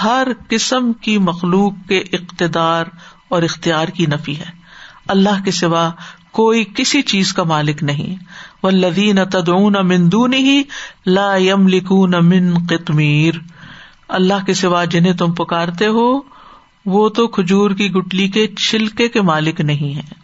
ہر 0.04 0.28
قسم 0.50 0.94
کی 0.94 1.18
مخلوق 1.18 1.74
کے 1.88 1.98
اقتدار 1.98 2.86
اور 3.30 3.44
اختیار 3.44 3.88
کی 3.88 4.06
نفی 4.06 4.40
ہے۔ 4.40 4.67
اللہ 5.08 5.44
کے 5.46 5.52
سوا 5.52 5.92
کوئی 6.32 6.66
کسی 6.76 7.02
چیز 7.02 7.34
کا 7.34 7.44
مالک 7.44 7.84
نہیں۔ 7.84 8.16
وہ 8.64 8.72
لدین 8.72 9.26
تدون 9.30 9.76
مندون 9.88 10.34
ہی 10.34 10.64
لا 11.06 11.36
یم 11.36 11.68
لکون 11.68 12.14
من 12.22 12.54
قطمیر 12.70 13.34
اللہ 14.08 14.46
کے 14.46 14.54
سوا 14.54 14.86
جنہیں 14.86 15.14
تم 15.14 15.34
پکارتے 15.34 15.88
ہو، 15.88 16.38
وہ 16.86 17.10
تو 17.10 17.28
کھجور 17.28 17.72
کی 17.72 17.92
گٹلی 17.92 18.28
کے 18.28 18.48
چھلکے 18.48 19.08
کے 19.08 19.22
مالک 19.22 19.62
نہیں 19.62 19.96
ہے 19.96 20.16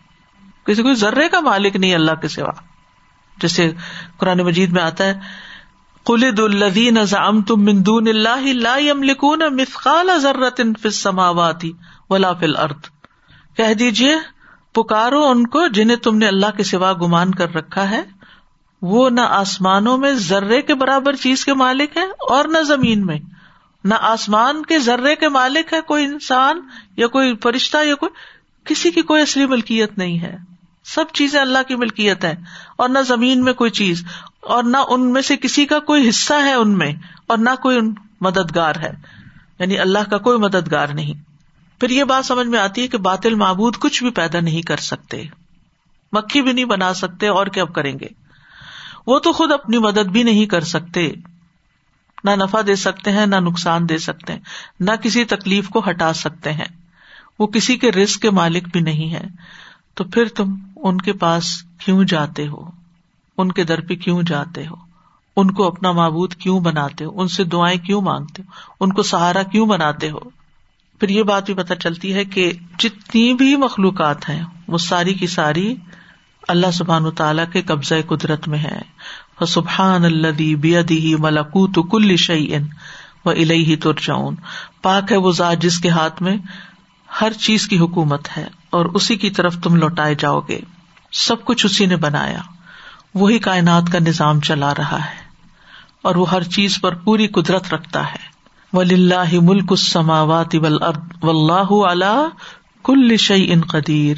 کسی 0.64 0.82
کوئی 0.82 0.96
ذرے 0.96 1.30
کا 1.30 1.40
مالک 1.40 1.76
نہیں 1.76 1.94
اللہ 1.94 2.22
کے 2.22 2.28
سوا۔ 2.28 2.52
جیسے 3.42 3.72
قرآن 4.18 4.38
مجید 4.38 4.72
میں 4.72 4.82
آتا 4.82 5.06
ہے 5.06 5.14
قلد 6.04 6.40
الدین 6.40 6.98
ازام 6.98 7.42
تم 7.42 7.64
مندون 7.64 8.08
اللہ 8.08 8.54
لا 8.54 8.76
یم 8.80 9.04
لکون 9.04 9.42
مسقال 9.52 10.10
ذرت 10.22 10.62
فسماواتی 10.82 11.72
ولا 12.10 12.34
فل 12.34 12.56
ارد 12.58 12.88
کہہ 13.58 13.74
دیجیے 13.74 14.16
پکارو 14.74 15.28
ان 15.28 15.48
کو 15.48 15.68
جنہیں 15.68 15.98
تم 15.98 16.18
نے 16.18 16.28
اللہ 16.28 16.58
کے 16.58 16.64
سوا 16.64 16.94
گمان 16.94 17.32
کر 17.32 17.54
رکھا 17.54 17.90
ہے۔ 17.90 18.02
وہ 18.82 19.10
نہ 19.10 19.22
آسمانوں 19.22 19.98
میں 19.98 20.14
ذرے 20.14 20.62
کے 20.62 20.76
برابر 20.76 21.14
چیز 21.14 21.46
کے 21.46 21.54
مالک 21.54 21.98
ہے 21.98 22.04
اور 22.04 22.46
نہ 22.46 22.58
زمین 22.64 23.06
میں۔ 23.06 23.20
نہ 23.84 23.94
آسمان 24.00 24.66
کے 24.66 24.80
ذرے 24.80 25.16
کے 25.16 25.30
مالک 25.30 25.74
ہے 25.74 25.82
کوئی 25.82 26.06
انسان 26.06 26.62
یا 26.98 27.08
کوئی 27.08 27.36
فرشتہ 27.36 27.78
یا 27.84 27.96
کوئی۔ 27.96 28.12
کسی 28.66 28.92
کی 28.92 29.02
کوئی 29.02 29.22
اصلی 29.22 29.46
ملکیت 29.46 29.98
نہیں 29.98 30.20
ہے۔ 30.20 30.38
سب 30.84 31.06
چیزیں 31.14 31.42
اللہ 31.42 31.60
کی 31.68 31.76
ملکیت 31.76 32.24
ہے 32.24 32.36
اور 32.76 32.90
نہ 32.90 33.00
زمین 33.00 33.44
میں 33.44 33.54
کوئی 33.54 33.72
چیز۔ 33.72 34.06
اور 34.42 34.64
نہ 34.64 34.78
ان 34.90 35.14
میں 35.14 35.22
سے 35.22 35.38
کسی 35.38 35.66
کا 35.66 35.80
کوئی 35.80 36.10
حصہ 36.10 36.34
ہے 36.34 36.54
ان 36.54 36.78
میں۔ 36.78 36.94
اور 37.28 37.38
نہ 37.38 37.50
کوئی 37.62 37.80
مددگار 38.22 38.76
ہے۔ 38.76 38.92
یعنی 39.60 39.80
اللہ 39.80 40.10
کا 40.10 40.18
کوئی 40.18 40.38
مددگار 40.38 40.88
نہیں۔ 40.88 41.33
پھر 41.84 41.90
یہ 41.90 42.04
بات 42.04 42.26
سمجھ 42.26 42.48
میں 42.48 42.60
آتی 42.60 42.82
ہے 42.82 42.88
کہ 42.88 42.98
باطل 42.98 43.36
معبود 43.36 43.78
کچھ 43.78 44.04
بھی 44.04 44.12
پیدا 44.12 44.40
نہیں 44.40 44.62
کر 44.62 44.78
سکتے، 44.78 45.24
مکھی 46.12 46.42
بھی 46.42 46.52
نہیں 46.52 46.66
بنا 46.66 46.94
سکتے، 46.94 47.28
اور 47.28 47.48
کیا 47.48 47.66
کریں 47.66 48.00
گے؟ 48.00 48.08
وہ 49.08 49.20
تو 49.20 49.32
خود 49.32 49.52
اپنی 49.52 49.78
مدد 49.78 50.12
بھی 50.12 50.24
نہیں 50.24 50.46
کر 50.46 50.62
سکتے۔ 50.62 51.12
نہ 52.24 52.30
نفع 52.36 52.62
دے 52.68 52.76
سکتے 52.76 53.12
ہیں، 53.12 53.26
نہ 53.26 53.36
نقصان 53.36 53.90
دے 53.90 53.98
سکتے 53.98 54.34
ہیں، 54.34 54.40
نہ 54.80 54.92
کسی 54.92 55.26
تکلیف 55.26 55.70
کو 55.70 55.82
ہٹا 55.90 56.14
سکتے 56.14 56.54
ہیں۔ 56.54 56.66
وہ 57.40 57.48
کسی 57.48 57.78
کے 57.78 57.92
رسک 57.92 58.22
کے 58.22 58.30
مالک 58.30 58.68
بھی 58.68 58.80
نہیں 58.80 59.14
ہے 59.14 59.24
تو 59.94 60.04
پھر 60.04 60.28
تم 60.28 60.56
ان 60.76 61.02
کے 61.02 61.14
پاس 61.14 61.64
کیوں 61.64 62.04
جاتے 62.04 62.48
ہو؟ 62.48 62.70
ان 63.38 63.52
کے 63.52 63.64
در 63.64 63.82
پہ 63.82 63.96
کیوں 63.96 64.24
جاتے 64.24 64.68
ہو؟ 64.68 64.76
ان 65.38 65.52
کو 65.52 65.68
اپنا 65.68 65.92
معبود 65.92 66.34
کیوں 66.34 66.60
بناتے 66.60 67.06
ہو؟ 67.06 67.22
ان 67.22 67.28
سے 67.28 67.44
دعائیں 67.44 67.80
کیوں 67.80 68.02
مانگتے 68.02 68.44
ہو؟ 68.44 68.74
ان 68.80 68.94
کو 68.94 69.04
سہارا 69.04 69.44
کیوں 69.44 69.66
بناتے 69.66 70.10
ہو؟ 70.10 70.43
پھر 71.04 71.10
یہ 71.10 71.24
بات 71.24 71.46
بھی 71.46 71.54
پتہ 71.54 71.74
چلتی 71.74 72.14
ہے 72.14 72.26
کہ 72.26 72.52
جتنی 72.80 73.34
بھی 73.34 73.56
مخلوقات 73.56 74.30
ہیں، 74.30 74.44
وہ 74.68 74.78
ساری 74.78 75.14
کی 75.14 75.28
ساری 75.28 75.76
اللہ 76.48 76.72
سبحان 76.74 77.12
تعالیٰ 77.12 77.46
کے 77.54 77.62
قبضۂ 77.62 77.96
قدرت 78.08 78.48
میں 78.48 78.60
ہے 78.60 78.82
سبحان 79.48 80.06
اللہ 80.06 80.56
بیدی 80.56 81.16
ملکوت 81.20 81.92
کل 81.92 82.16
شعین 82.16 82.68
و 83.26 83.30
الہی 83.30 83.76
ترجعون۔ 83.76 84.36
پاک 84.82 85.12
ہے 85.12 85.18
وہ 85.18 85.32
ذات 85.32 85.60
جس 85.60 85.80
کے 85.80 85.90
ہاتھ 85.90 86.22
میں 86.22 86.38
ہر 87.22 87.34
چیز 87.34 87.68
کی 87.68 87.80
حکومت 87.80 88.28
ہے 88.38 88.48
اور 88.70 88.86
اسی 88.86 89.16
کی 89.16 89.30
طرف 89.30 89.58
تم 89.64 89.76
لوٹائے 89.76 90.16
جاؤ 90.16 90.40
گے۔ 90.40 90.60
سب 91.12 91.46
کچھ 91.46 91.66
اسی 91.66 91.86
نے 91.86 91.96
بنایا۔ 91.96 92.42
وہی 93.14 93.40
کائنات 93.40 93.84
کا 93.92 94.00
نظام 94.00 94.40
چلا 94.40 94.74
رہا 94.78 94.98
ہے 94.98 95.26
اور 96.02 96.16
وہ 96.16 96.32
ہر 96.32 96.44
چیز 96.44 96.82
پر 96.82 96.96
پوری 96.96 97.28
قدرت 97.28 97.74
رکھتا 97.74 98.12
ہے۔ 98.12 98.33
ولی 98.74 98.96
اللہ 98.96 99.40
ملک 99.42 99.66
السماوات 99.70 100.56
والارض 100.56 100.98
واللہ 101.22 101.92
علی 101.92 102.28
کل 102.84 103.18
شعی 103.18 103.54
ان 103.54 103.62
قدیر۔ 103.62 104.18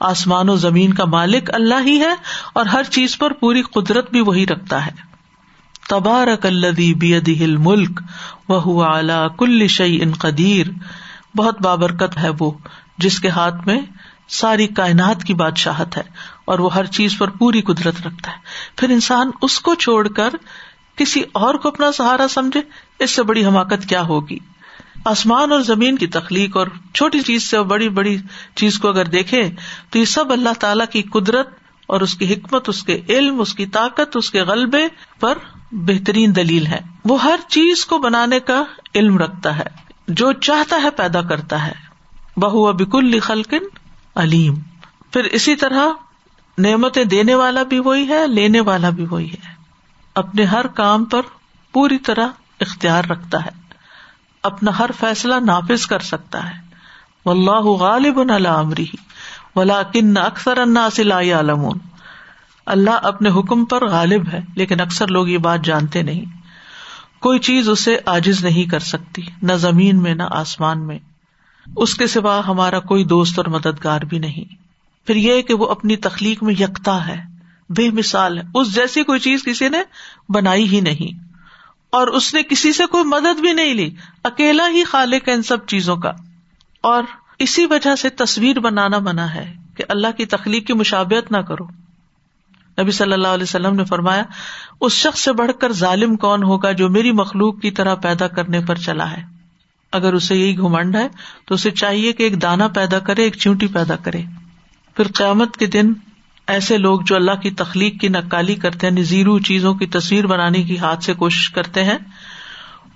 آسمان 0.00 0.48
و 0.48 0.56
زمین 0.56 0.94
کا 0.94 1.04
مالک 1.04 1.50
اللہ 1.54 1.80
ہی 1.86 2.00
ہے 2.00 2.14
اور 2.52 2.66
ہر 2.66 2.82
چیز 2.82 3.18
پر 3.18 3.32
پوری 3.32 3.62
قدرت 3.62 4.10
بھی 4.10 4.20
وہی 4.20 4.46
رکھتا 4.46 4.86
ہے۔ 4.86 4.90
تبارک 5.88 6.46
الدی 6.46 7.56
ملک 7.56 8.00
وہ 8.48 8.84
اعلی 8.84 9.26
کل 9.38 9.66
شعی 9.66 9.98
ان 10.02 10.12
قدیر۔ 10.12 10.66
بہت 11.36 11.62
بابرکت 11.62 12.18
ہے 12.18 12.30
وہ 12.38 12.50
جس 12.98 13.20
کے 13.20 13.28
ہاتھ 13.28 13.66
میں 13.66 13.80
ساری 14.28 14.66
کائنات 14.66 15.24
کی 15.24 15.34
بادشاہت 15.34 15.96
ہے 15.96 16.02
اور 16.44 16.58
وہ 16.58 16.74
ہر 16.74 16.84
چیز 16.84 17.18
پر 17.18 17.30
پوری 17.30 17.60
قدرت 17.60 17.94
رکھتا 18.06 18.30
ہے۔ 18.30 18.36
پھر 18.76 18.90
انسان 18.90 19.30
اس 19.42 19.60
کو 19.60 19.74
چھوڑ 19.74 20.08
کر 20.08 20.30
کسی 20.96 21.22
اور 21.32 21.54
کو 21.54 21.68
اپنا 21.68 21.92
سہارا 21.92 22.28
سمجھے؟ 22.28 22.60
اس 22.98 23.10
سے 23.10 23.22
بڑی 23.22 23.46
حماقت 23.46 23.88
کیا 23.88 24.02
ہوگی؟ 24.02 24.38
آسمان 25.04 25.52
اور 25.52 25.60
زمین 25.60 25.96
کی 25.96 26.06
تخلیق 26.06 26.56
اور 26.56 26.66
چھوٹی 26.94 27.20
چیز 27.20 27.42
سے 27.42 27.62
بڑی 27.62 27.88
بڑی 27.88 28.16
چیز 28.54 28.78
کو 28.78 28.88
اگر 28.88 29.04
دیکھے 29.04 29.50
تو 29.90 29.98
یہ 29.98 30.04
سب 30.04 30.32
اللہ 30.32 30.48
تعالی 30.58 30.84
کی 30.92 31.02
قدرت 31.02 31.48
اور 31.86 32.00
اس 32.00 32.14
کی 32.14 32.32
حکمت، 32.32 32.68
اس 32.68 32.82
کے 32.82 33.02
علم، 33.08 33.40
اس 33.40 33.54
کی 33.54 33.66
طاقت، 33.66 34.16
اس 34.16 34.30
کے 34.30 34.42
غلبے 34.42 34.88
پر 35.20 35.38
بہترین 35.72 36.36
دلیل 36.36 36.66
ہے۔ 36.66 36.80
وہ 37.04 37.22
ہر 37.22 37.40
چیز 37.48 37.86
کو 37.86 37.98
بنانے 37.98 38.40
کا 38.40 38.64
علم 38.94 39.18
رکھتا 39.18 39.58
ہے، 39.58 39.66
جو 40.08 40.32
چاہتا 40.32 40.76
ہے 40.82 40.90
پیدا 40.90 41.22
کرتا 41.22 41.66
ہے۔ 41.66 41.72
بہو 42.36 42.68
ابک 42.68 42.94
الخلقن 42.94 43.64
علیم 44.14 44.54
پھر 45.12 45.24
اسی 45.24 45.56
طرح 45.56 45.88
نعمتیں 46.58 47.04
دینے 47.04 47.34
والا 47.34 47.62
بھی 47.62 47.78
وہی 47.78 48.08
ہے، 48.08 48.26
لینے 48.26 48.60
والا 48.60 48.90
بھی 48.90 49.06
وہی 49.10 49.30
ہے۔ 49.30 49.52
اپنے 50.14 50.44
ہر 50.44 50.66
کام 50.66 51.04
پر 51.04 51.20
پوری 51.72 51.98
طرح 51.98 52.28
اختیار 52.66 53.04
رکھتا 53.04 53.44
ہے، 53.44 53.50
اپنا 54.42 54.78
ہر 54.78 54.90
فیصلہ 55.00 55.34
نافذ 55.34 55.86
کر 55.86 55.98
سکتا 55.98 56.50
ہے۔ 56.50 56.64
اللہ 57.24 57.60
غالب 57.60 58.20
عمری 58.46 58.86
ولا 59.56 59.82
کن 59.82 60.16
اکثر 60.16 60.58
عالمون 61.12 61.78
اللہ 62.66 62.90
اپنے 62.90 63.28
حکم 63.28 63.64
پر 63.64 63.88
غالب 63.88 64.28
ہے، 64.32 64.40
لیکن 64.54 64.80
اکثر 64.80 65.06
لوگ 65.06 65.28
یہ 65.28 65.38
بات 65.38 65.64
جانتے 65.64 66.02
نہیں۔ 66.02 66.24
کوئی 67.20 67.38
چیز 67.38 67.68
اسے 67.68 67.98
آجز 68.06 68.44
نہیں 68.44 68.70
کر 68.70 68.78
سکتی، 68.78 69.22
نہ 69.42 69.52
زمین 69.52 70.02
میں، 70.02 70.14
نہ 70.14 70.22
آسمان 70.30 70.86
میں۔ 70.86 70.98
اس 71.76 71.94
کے 71.94 72.06
سوا 72.06 72.40
ہمارا 72.46 72.80
کوئی 72.80 73.04
دوست 73.04 73.38
اور 73.38 73.46
مددگار 73.46 74.00
بھی 74.00 74.18
نہیں۔ 74.18 74.54
پھر 75.06 75.16
یہ 75.16 75.42
کہ 75.42 75.54
وہ 75.54 75.68
اپنی 75.68 75.96
تخلیق 75.96 76.42
میں 76.42 76.54
یکتا 76.54 77.08
ہے، 77.08 77.22
بے 77.68 77.90
مثال 77.90 78.38
ہے۔ 78.38 78.42
اس 78.54 78.74
جیسی 78.74 79.02
کوئی 79.02 79.20
چیز 79.20 79.44
کسی 79.44 79.68
نے 79.68 79.78
بنائی 80.28 80.68
ہی 80.68 80.80
نہیں۔ 80.80 81.33
اور 81.94 82.06
اس 82.06 82.34
نے 82.34 82.42
کسی 82.42 82.72
سے 82.72 82.86
کوئی 82.86 83.04
مدد 83.04 83.40
بھی 83.40 83.52
نہیں 83.52 83.74
لی، 83.74 83.94
اکیلا 84.24 84.68
ہی 84.68 84.84
خالق 84.84 85.28
ہے 85.28 85.34
ان 85.34 85.42
سب 85.42 85.66
چیزوں 85.66 85.96
کا۔ 85.96 86.12
اور 86.80 87.02
اسی 87.38 87.66
وجہ 87.66 87.94
سے 87.94 88.08
تصویر 88.08 88.60
بنانا 88.60 88.98
منع 88.98 89.22
ہے 89.22 89.54
کہ 89.76 89.84
اللہ 89.88 90.06
کی 90.16 90.26
تخلیق 90.26 90.66
کی 90.66 90.72
مشابت 90.72 91.32
نہ 91.32 91.36
کرو۔ 91.36 91.64
نبی 92.82 92.90
صلی 92.90 93.12
اللہ 93.12 93.28
علیہ 93.28 93.42
وسلم 93.42 93.74
نے 93.74 93.84
فرمایا، 93.84 94.22
اس 94.80 94.92
شخص 94.92 95.20
سے 95.20 95.32
بڑھ 95.32 95.52
کر 95.60 95.72
ظالم 95.72 96.16
کون 96.16 96.42
ہوگا 96.42 96.72
جو 96.72 96.88
میری 96.88 97.12
مخلوق 97.12 97.60
کی 97.60 97.70
طرح 97.70 97.94
پیدا 97.94 98.28
کرنے 98.28 98.60
پر 98.60 98.74
چلا 98.74 99.10
ہے؟ 99.10 99.22
اگر 99.92 100.12
اسے 100.12 100.36
یہی 100.36 100.58
گھمنڈ 100.58 100.96
ہے، 100.96 101.08
تو 101.44 101.54
اسے 101.54 101.70
چاہیے 101.70 102.12
کہ 102.12 102.22
ایک 102.22 102.42
دانا 102.42 102.68
پیدا 102.68 102.98
کرے، 102.98 103.22
ایک 103.22 103.36
چونٹی 103.36 103.66
پیدا 103.66 103.96
کرے۔ 103.96 104.22
پھر 104.96 105.06
قیامت 105.14 105.56
کے 105.56 105.66
دن 105.66 105.92
ایسے 106.46 106.78
لوگ 106.78 107.00
جو 107.00 107.16
اللہ 107.16 107.34
کی 107.42 107.50
تخلیق 107.50 108.00
کی 108.00 108.08
نقالی 108.08 108.54
کرتے 108.54 108.86
ہیں 108.86 108.92
یعنی 108.92 109.00
نزیرو 109.00 109.38
چیزوں 109.38 109.74
کی 109.74 109.86
تصویر 109.86 110.26
بنانے 110.26 110.62
کی 110.62 110.78
ہاتھ 110.78 111.04
سے 111.04 111.14
کوشش 111.14 111.50
کرتے 111.50 111.84
ہیں، 111.84 111.98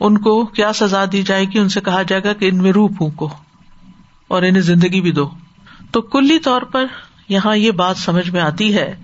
ان 0.01 0.19
کو 0.19 0.45
کیا 0.45 0.73
سزا 0.73 1.05
دی 1.13 1.23
جائے 1.23 1.45
گی؟ 1.45 1.59
ان 1.59 1.69
سے 1.69 1.81
کہا 1.81 2.03
جائے 2.03 2.25
گا 2.25 2.33
کہ 2.33 2.49
ان 2.49 2.59
میں 2.59 2.73
روح 2.73 2.89
پھونکو 2.99 3.29
اور 4.29 4.43
انہیں 4.43 4.63
زندگی 4.63 5.01
بھی 5.01 5.13
دو۔ 5.13 5.31
تو 5.91 6.01
کلی 6.01 6.39
طور 6.39 6.63
پر 6.63 6.85
یہاں 7.29 7.57
یہ 7.57 7.71
بات 7.71 7.97
سمجھ 7.97 8.31
میں 8.31 8.41
آتی 8.41 8.75
ہے 8.75 8.97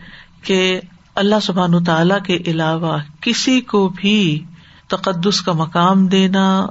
کہ 0.42 0.80
اللہ 1.14 1.34
سبحان 1.42 1.84
تعالی 1.84 2.14
کے 2.24 2.50
علاوہ 2.50 2.98
کسی 3.20 3.60
کو 3.60 3.88
بھی 3.88 4.44
تقدس 4.88 5.40
کا 5.40 5.52
مقام 5.52 6.06
دینا، 6.06 6.66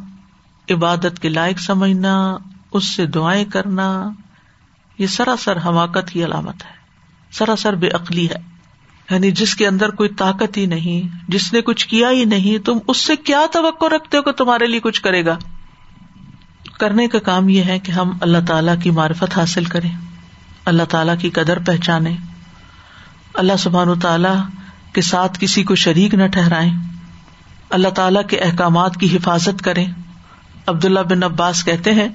عبادت 0.69 1.19
کے 1.21 1.29
لائق 1.29 1.59
سمجھنا، 1.59 2.37
اس 2.71 2.85
سے 2.85 3.05
دعائیں 3.05 3.45
کرنا، 3.45 4.09
یہ 4.97 5.07
سراسر 5.07 5.57
حماقت 5.65 6.11
کی 6.11 6.25
علامت 6.25 6.65
ہے۔ 6.65 6.72
سراسر 7.33 7.75
بے 7.75 7.89
عقلی 7.89 8.29
ہے۔ 8.29 8.35
یعنی 9.11 9.31
جس 9.31 9.55
کے 9.55 9.67
اندر 9.67 9.89
کوئی 9.89 10.09
طاقت 10.09 10.57
ہی 10.57 10.65
نہیں، 10.65 11.17
جس 11.27 11.53
نے 11.53 11.61
کچھ 11.61 11.87
کیا 11.87 12.09
ہی 12.09 12.25
نہیں، 12.25 12.65
تم 12.65 12.77
اس 12.87 12.97
سے 12.97 13.15
کیا 13.15 13.45
توقع 13.51 13.85
رکھتے 13.85 14.17
ہو 14.17 14.21
کہ 14.21 14.31
تمہارے 14.31 14.67
لیے 14.67 14.79
کچھ 14.79 15.01
کرے 15.01 15.25
گا؟ 15.25 15.37
کرنے 16.79 17.07
کا 17.07 17.19
کام 17.19 17.49
یہ 17.49 17.63
ہے 17.63 17.79
کہ 17.79 17.91
ہم 17.91 18.17
اللہ 18.21 18.37
تعالی 18.47 18.71
کی 18.83 18.89
معرفت 18.91 19.37
حاصل 19.37 19.65
کریں، 19.65 19.91
اللہ 20.65 20.83
تعالی 20.83 21.11
کی 21.21 21.29
قدر 21.29 21.59
پہچانے 21.59 22.15
اللہ 23.33 23.53
سبحان 23.59 23.89
و 23.89 23.95
تعالی 23.95 24.53
کے 24.93 25.01
ساتھ 25.01 25.37
کسی 25.39 25.63
کو 25.63 25.75
شریک 25.75 26.13
نہ 26.13 26.27
ٹھہرائے 26.27 26.69
اللہ 27.69 27.87
تعالی 27.87 28.19
کے 28.29 28.39
احکامات 28.39 28.97
کی 28.97 29.15
حفاظت 29.17 29.61
کریں۔ 29.61 29.93
عبد 30.67 30.85
اللہ 30.85 30.99
بن 30.99 31.23
عباس 31.23 31.63
کہتے 31.63 31.93
ہیں 31.93 32.09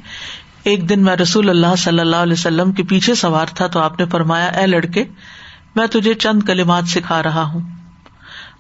ایک 0.69 0.89
دن 0.89 1.05
میں 1.05 1.16
رسول 1.16 1.51
اللہ 1.51 1.77
صلی 1.79 2.01
اللہ 2.01 2.16
علیہ 2.16 2.33
وسلم 2.33 2.73
کے 2.73 2.83
پیچھے 2.83 3.14
سوار 3.14 3.47
تھا 3.47 3.66
تو 3.66 3.81
آپ 3.81 4.01
نے 4.01 4.07
فرمایا، 4.07 4.47
اے 4.47 4.66
لڑکے، 4.66 5.05
میں 5.77 5.87
تجھے 5.87 6.14
چند 6.14 6.43
کلمات 6.43 6.85
سکھا 6.87 7.23
رہا 7.23 7.43
ہوں۔ 7.43 7.61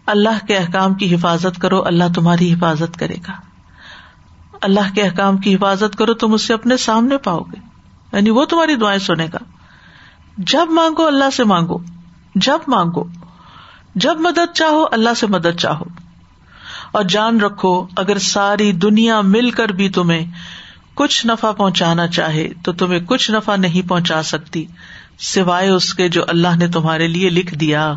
اللہ 0.06 0.46
کے 0.46 0.56
احکام 0.56 0.94
کی 0.94 1.14
حفاظت 1.14 1.60
کرو، 1.60 1.86
اللہ 1.86 2.04
تمہاری 2.14 2.54
حفاظت 2.54 2.96
کرے 2.96 3.14
گا۔ 3.14 3.32
اللہ 4.60 4.94
کے 4.94 5.02
احکام 5.02 5.36
کی 5.36 5.54
حفاظت 5.54 5.96
کرو، 5.96 6.14
تم 6.14 6.32
اسے 6.32 6.54
اپنے 6.54 6.76
سامنے 6.76 7.18
پاؤ 7.18 7.40
گے۔ 7.40 7.60
یعنی 8.12 8.30
وہ 8.30 8.44
تمہاری 8.44 8.74
دعائیں 8.74 8.98
سنے 8.98 9.26
گا۔ 9.32 9.38
جب 10.38 10.66
مانگو، 10.70 11.06
اللہ 11.06 11.30
سے 11.30 11.44
مانگو۔ 11.44 11.78
جب 12.34 12.58
مانگو، 12.68 13.04
جب 13.94 14.20
مدد 14.20 14.52
چاہو، 14.54 14.84
اللہ 14.92 15.14
سے 15.16 15.26
مدد 15.26 15.56
چاہو۔ 15.58 15.84
اور 16.92 17.04
جان 17.04 17.40
رکھو، 17.40 17.86
اگر 17.96 18.18
ساری 18.18 18.72
دنیا 18.72 19.20
مل 19.20 19.50
کر 19.50 19.68
بھی 19.68 19.88
تمہیں 19.88 20.26
کچھ 20.98 21.26
نفع 21.26 21.52
پہنچانا 21.52 22.06
چاہے 22.06 22.48
تو 22.64 22.72
تمہیں 22.72 23.00
کچھ 23.00 23.30
نفع 23.30 23.56
نہیں 23.56 23.88
پہنچا 23.88 24.22
سکتی، 24.22 24.66
سوائے 25.18 25.68
اس 25.68 25.94
کے 25.94 26.08
جو 26.08 26.24
اللہ 26.28 26.56
نے 26.58 26.68
تمہارے 26.68 27.06
لیے 27.08 27.30
لکھ 27.30 27.54
دیا۔ 27.54 27.94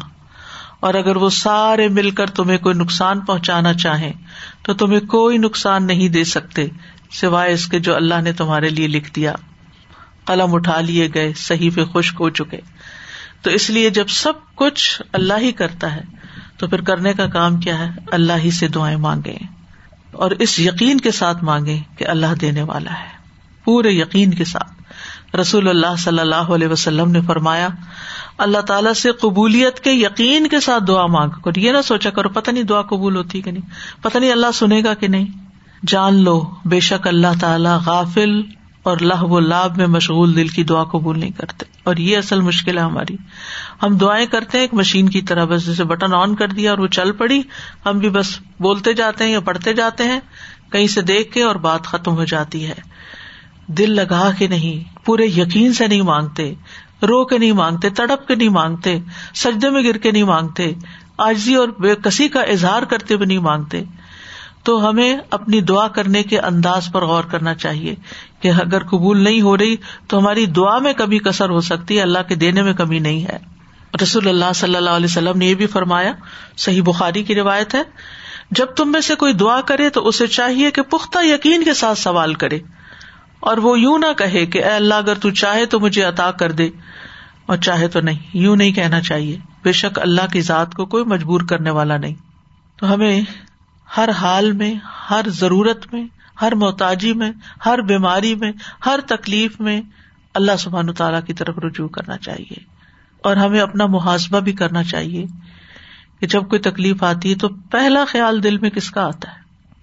اور 0.79 0.93
اگر 0.93 1.15
وہ 1.15 1.29
سارے 1.29 1.87
مل 1.87 2.11
کر 2.11 2.29
تمہیں 2.29 2.57
کوئی 2.57 2.75
نقصان 2.75 3.19
پہنچانا 3.19 3.73
چاہے 3.73 4.11
تو 4.63 4.73
تمہیں 4.73 4.99
کوئی 4.99 5.37
نقصان 5.37 5.87
نہیں 5.87 6.09
دے 6.09 6.23
سکتے، 6.23 6.65
سوائے 7.11 7.53
اس 7.53 7.67
کے 7.67 7.79
جو 7.79 7.95
اللہ 7.95 8.21
نے 8.21 8.33
تمہارے 8.33 8.69
لیے 8.69 8.87
لکھ 8.87 9.11
دیا۔ 9.15 9.33
قلم 10.25 10.55
اٹھا 10.55 10.81
لیے 10.81 11.07
گئے 11.13 11.33
صحیح 11.37 11.69
پہ 11.75 11.85
خشک 11.85 12.15
ہو 12.19 12.29
چکے۔ 12.29 12.59
تو 13.41 13.49
اس 13.49 13.69
لیے 13.69 13.89
جب 13.89 14.07
سب 14.07 14.33
کچھ 14.55 15.01
اللہ 15.13 15.33
ہی 15.41 15.51
کرتا 15.51 15.95
ہے 15.95 16.01
تو 16.57 16.67
پھر 16.67 16.81
کرنے 16.81 17.13
کا 17.13 17.27
کام 17.27 17.57
کیا 17.57 17.79
ہے؟ 17.79 17.89
اللہ 18.11 18.33
ہی 18.37 18.51
سے 18.51 18.67
دعائیں 18.67 18.97
مانگے 18.97 19.60
اور 20.11 20.31
اس 20.31 20.59
یقین 20.59 20.99
کے 20.99 21.11
ساتھ 21.11 21.43
مانگے 21.43 21.79
کہ 21.97 22.07
اللہ 22.07 22.33
دینے 22.41 22.61
والا 22.61 22.91
ہے۔ 22.91 23.21
پورے 23.63 23.89
یقین 23.89 24.33
کے 24.33 24.45
ساتھ۔ 24.45 24.81
رسول 25.35 25.67
اللہ 25.67 25.95
صلی 25.97 26.19
اللہ 26.19 26.35
علیہ 26.35 26.67
وسلم 26.67 27.11
نے 27.11 27.21
فرمایا، 27.21 27.67
اللہ 28.37 28.57
تعالیٰ 28.57 28.93
سے 28.93 29.11
قبولیت 29.11 29.79
کے 29.79 29.91
یقین 29.91 30.47
کے 30.47 30.59
ساتھ 30.59 30.83
دعا 30.87 31.05
مانگ۔ 31.05 31.29
کر 31.29 31.57
یہ 31.57 31.71
نہ 31.71 31.81
سوچا 31.81 32.09
کرو، 32.09 32.29
پتہ 32.29 32.51
نہیں 32.51 32.63
دعا 32.63 32.81
قبول 32.81 33.15
ہوتی 33.15 33.41
کہ 33.41 33.51
نہیں۔ 33.51 33.69
پتہ 34.03 34.17
نہیں 34.17 34.31
اللہ 34.31 34.51
سنے 34.53 34.83
گا 34.83 34.93
کہ 34.93 35.07
نہیں۔ 35.07 35.25
جان 35.87 36.23
لو، 36.23 36.55
بے 36.65 36.79
شک 36.79 37.07
اللہ 37.07 37.27
تعالی 37.41 37.69
غافل 37.85 38.41
اور 38.83 38.97
لہ 38.97 39.23
و 39.23 39.39
لاب 39.39 39.77
میں 39.77 39.87
مشغول 39.87 40.35
دل 40.35 40.47
کی 40.47 40.63
دعا 40.63 40.83
قبول 40.83 41.19
نہیں 41.19 41.31
کرتے۔ 41.31 41.65
اور 41.83 41.95
یہ 41.95 42.17
اصل 42.17 42.41
مشکل 42.41 42.77
ہے 42.77 42.83
ہماری۔ 42.83 43.15
ہم 43.83 43.97
دعائیں 43.97 44.25
کرتے 44.25 44.57
ہیں، 44.57 44.63
ایک 44.63 44.73
مشین 44.73 45.09
کی 45.09 45.21
طرح 45.21 45.45
بس 45.45 45.65
جیسے 45.65 45.83
بٹن 45.83 46.13
آن 46.13 46.35
کر 46.35 46.47
دیا 46.47 46.69
اور 46.69 46.77
وہ 46.77 46.87
چل 46.87 47.11
پڑی۔ 47.11 47.41
ہم 47.85 47.99
بھی 47.99 48.09
بس 48.09 48.39
بولتے 48.59 48.93
جاتے 48.93 49.23
ہیں 49.23 49.31
یا 49.31 49.39
پڑھتے 49.39 49.73
جاتے 49.73 50.03
ہیں، 50.03 50.19
کہیں 50.71 50.87
سے 50.87 51.01
دیکھ 51.01 51.33
کے 51.33 51.43
اور 51.43 51.55
بات 51.55 51.83
ختم 51.83 52.11
ہو 52.15 52.23
جاتی 52.23 52.67
ہے۔ 52.67 52.73
دل 53.67 53.91
لگا 53.91 54.31
کے 54.37 54.47
نہیں، 54.47 55.05
پورے 55.05 55.25
یقین 55.25 55.73
سے 55.73 55.87
نہیں 55.87 56.01
مانگتے۔ 56.01 56.53
رو 57.03 57.25
کے 57.25 57.37
نہیں 57.37 57.51
مانگتے، 57.51 57.89
تڑپ 57.89 58.27
کے 58.27 58.35
نہیں 58.35 58.49
مانگتے، 58.49 58.99
سجدے 59.35 59.69
میں 59.69 59.83
گر 59.83 59.97
کے 59.97 60.11
نہیں 60.11 60.23
مانگتے۔ 60.23 60.73
آجزی 61.17 61.55
اور 61.55 61.67
بے 61.79 61.95
کسی 61.95 62.27
کا 62.27 62.41
اظہار 62.41 62.81
کرتے 62.81 63.13
ہوئے 63.13 63.25
نہیں 63.25 63.39
مانگتے۔ 63.39 63.83
تو 64.63 64.89
ہمیں 64.89 65.17
اپنی 65.31 65.61
دعا 65.61 65.87
کرنے 65.87 66.23
کے 66.23 66.39
انداز 66.39 66.89
پر 66.91 67.05
غور 67.05 67.23
کرنا 67.23 67.55
چاہیے۔ 67.55 67.95
کہ 68.41 68.51
اگر 68.51 68.83
قبول 68.83 69.23
نہیں 69.23 69.41
ہو 69.41 69.57
رہی 69.57 69.75
تو 70.07 70.19
ہماری 70.19 70.45
دعا 70.45 70.79
میں 70.79 70.93
کبھی 70.93 71.19
کثر 71.19 71.49
ہو 71.49 71.61
سکتی 71.61 71.97
ہے، 71.97 72.01
اللہ 72.01 72.19
کے 72.27 72.35
دینے 72.35 72.61
میں 72.61 72.73
کمی 72.73 72.99
نہیں 72.99 73.23
ہے۔ 73.23 73.37
رسول 74.03 74.27
اللہ 74.27 74.53
صلی 74.55 74.75
اللہ 74.75 74.89
علیہ 74.89 75.05
وسلم 75.05 75.37
نے 75.37 75.45
یہ 75.45 75.55
بھی 75.55 75.67
فرمایا، 75.67 76.13
صحیح 76.57 76.81
بخاری 76.81 77.23
کی 77.23 77.35
روایت 77.35 77.75
ہے، 77.75 77.81
جب 78.51 78.65
تم 78.65 78.91
میں 78.91 79.01
سے 79.01 79.15
کوئی 79.15 79.33
دعا 79.33 79.61
کرے 79.61 79.89
تو 79.89 80.07
اسے 80.07 80.27
چاہیے 80.27 80.71
کہ 80.71 80.81
پختہ 80.81 81.25
یقین 81.25 81.63
کے 81.63 81.73
ساتھ 81.73 81.99
سوال 81.99 82.33
کرے۔ 82.33 82.59
اور 83.39 83.57
وہ 83.57 83.79
یوں 83.79 83.97
نہ 83.97 84.13
کہے 84.17 84.45
کہ، 84.45 84.63
اے 84.63 84.71
اللہ، 84.71 84.93
اگر 84.93 85.15
تو 85.15 85.29
چاہے 85.29 85.65
تو 85.65 85.79
مجھے 85.79 86.03
عطا 86.03 86.31
کر 86.31 86.51
دے۔ 86.51 86.69
اور 87.45 87.57
چاہے 87.57 87.87
تو 87.87 88.01
نہیں، 88.01 88.19
یوں 88.33 88.55
نہیں 88.55 88.71
کہنا 88.71 89.01
چاہیے۔ 89.01 89.37
بے 89.63 89.71
شک 89.71 89.99
اللہ 89.99 90.21
کی 90.31 90.41
ذات 90.41 90.73
کو 90.73 90.85
کوئی 90.85 91.03
مجبور 91.03 91.41
کرنے 91.41 91.69
والا 91.69 91.97
نہیں۔ 91.97 92.15
تو 92.77 92.93
ہمیں 92.93 93.21
ہر 93.97 94.09
حال 94.09 94.51
میں، 94.51 94.73
ہر 95.09 95.21
ضرورت 95.27 95.93
میں 95.93 96.03
ہر 96.41 96.55
محتاجی 96.55 97.13
میں، 97.13 97.31
ہر 97.65 97.81
بیماری 97.81 98.35
میں، 98.35 98.51
ہر 98.85 98.99
تکلیف 99.07 99.59
میں 99.59 99.81
اللہ 100.33 100.51
سبحان 100.59 100.93
تعالیٰ 100.93 101.23
کی 101.23 101.33
طرف 101.33 101.59
رجوع 101.59 101.87
کرنا 101.87 102.17
چاہیے۔ 102.17 102.55
اور 103.23 103.35
ہمیں 103.35 103.59
اپنا 103.59 103.85
محاسبہ 103.85 104.39
بھی 104.39 104.51
کرنا 104.51 104.83
چاہیے 104.83 105.25
کہ 106.19 106.27
جب 106.27 106.49
کوئی 106.49 106.61
تکلیف 106.61 107.03
آتی 107.03 107.29
ہے 107.29 107.35
تو 107.35 107.49
پہلا 107.49 108.05
خیال 108.07 108.43
دل 108.43 108.57
میں 108.57 108.69
کس 108.69 108.91
کا 108.91 109.07
آتا 109.07 109.31
ہے؟ 109.31 109.41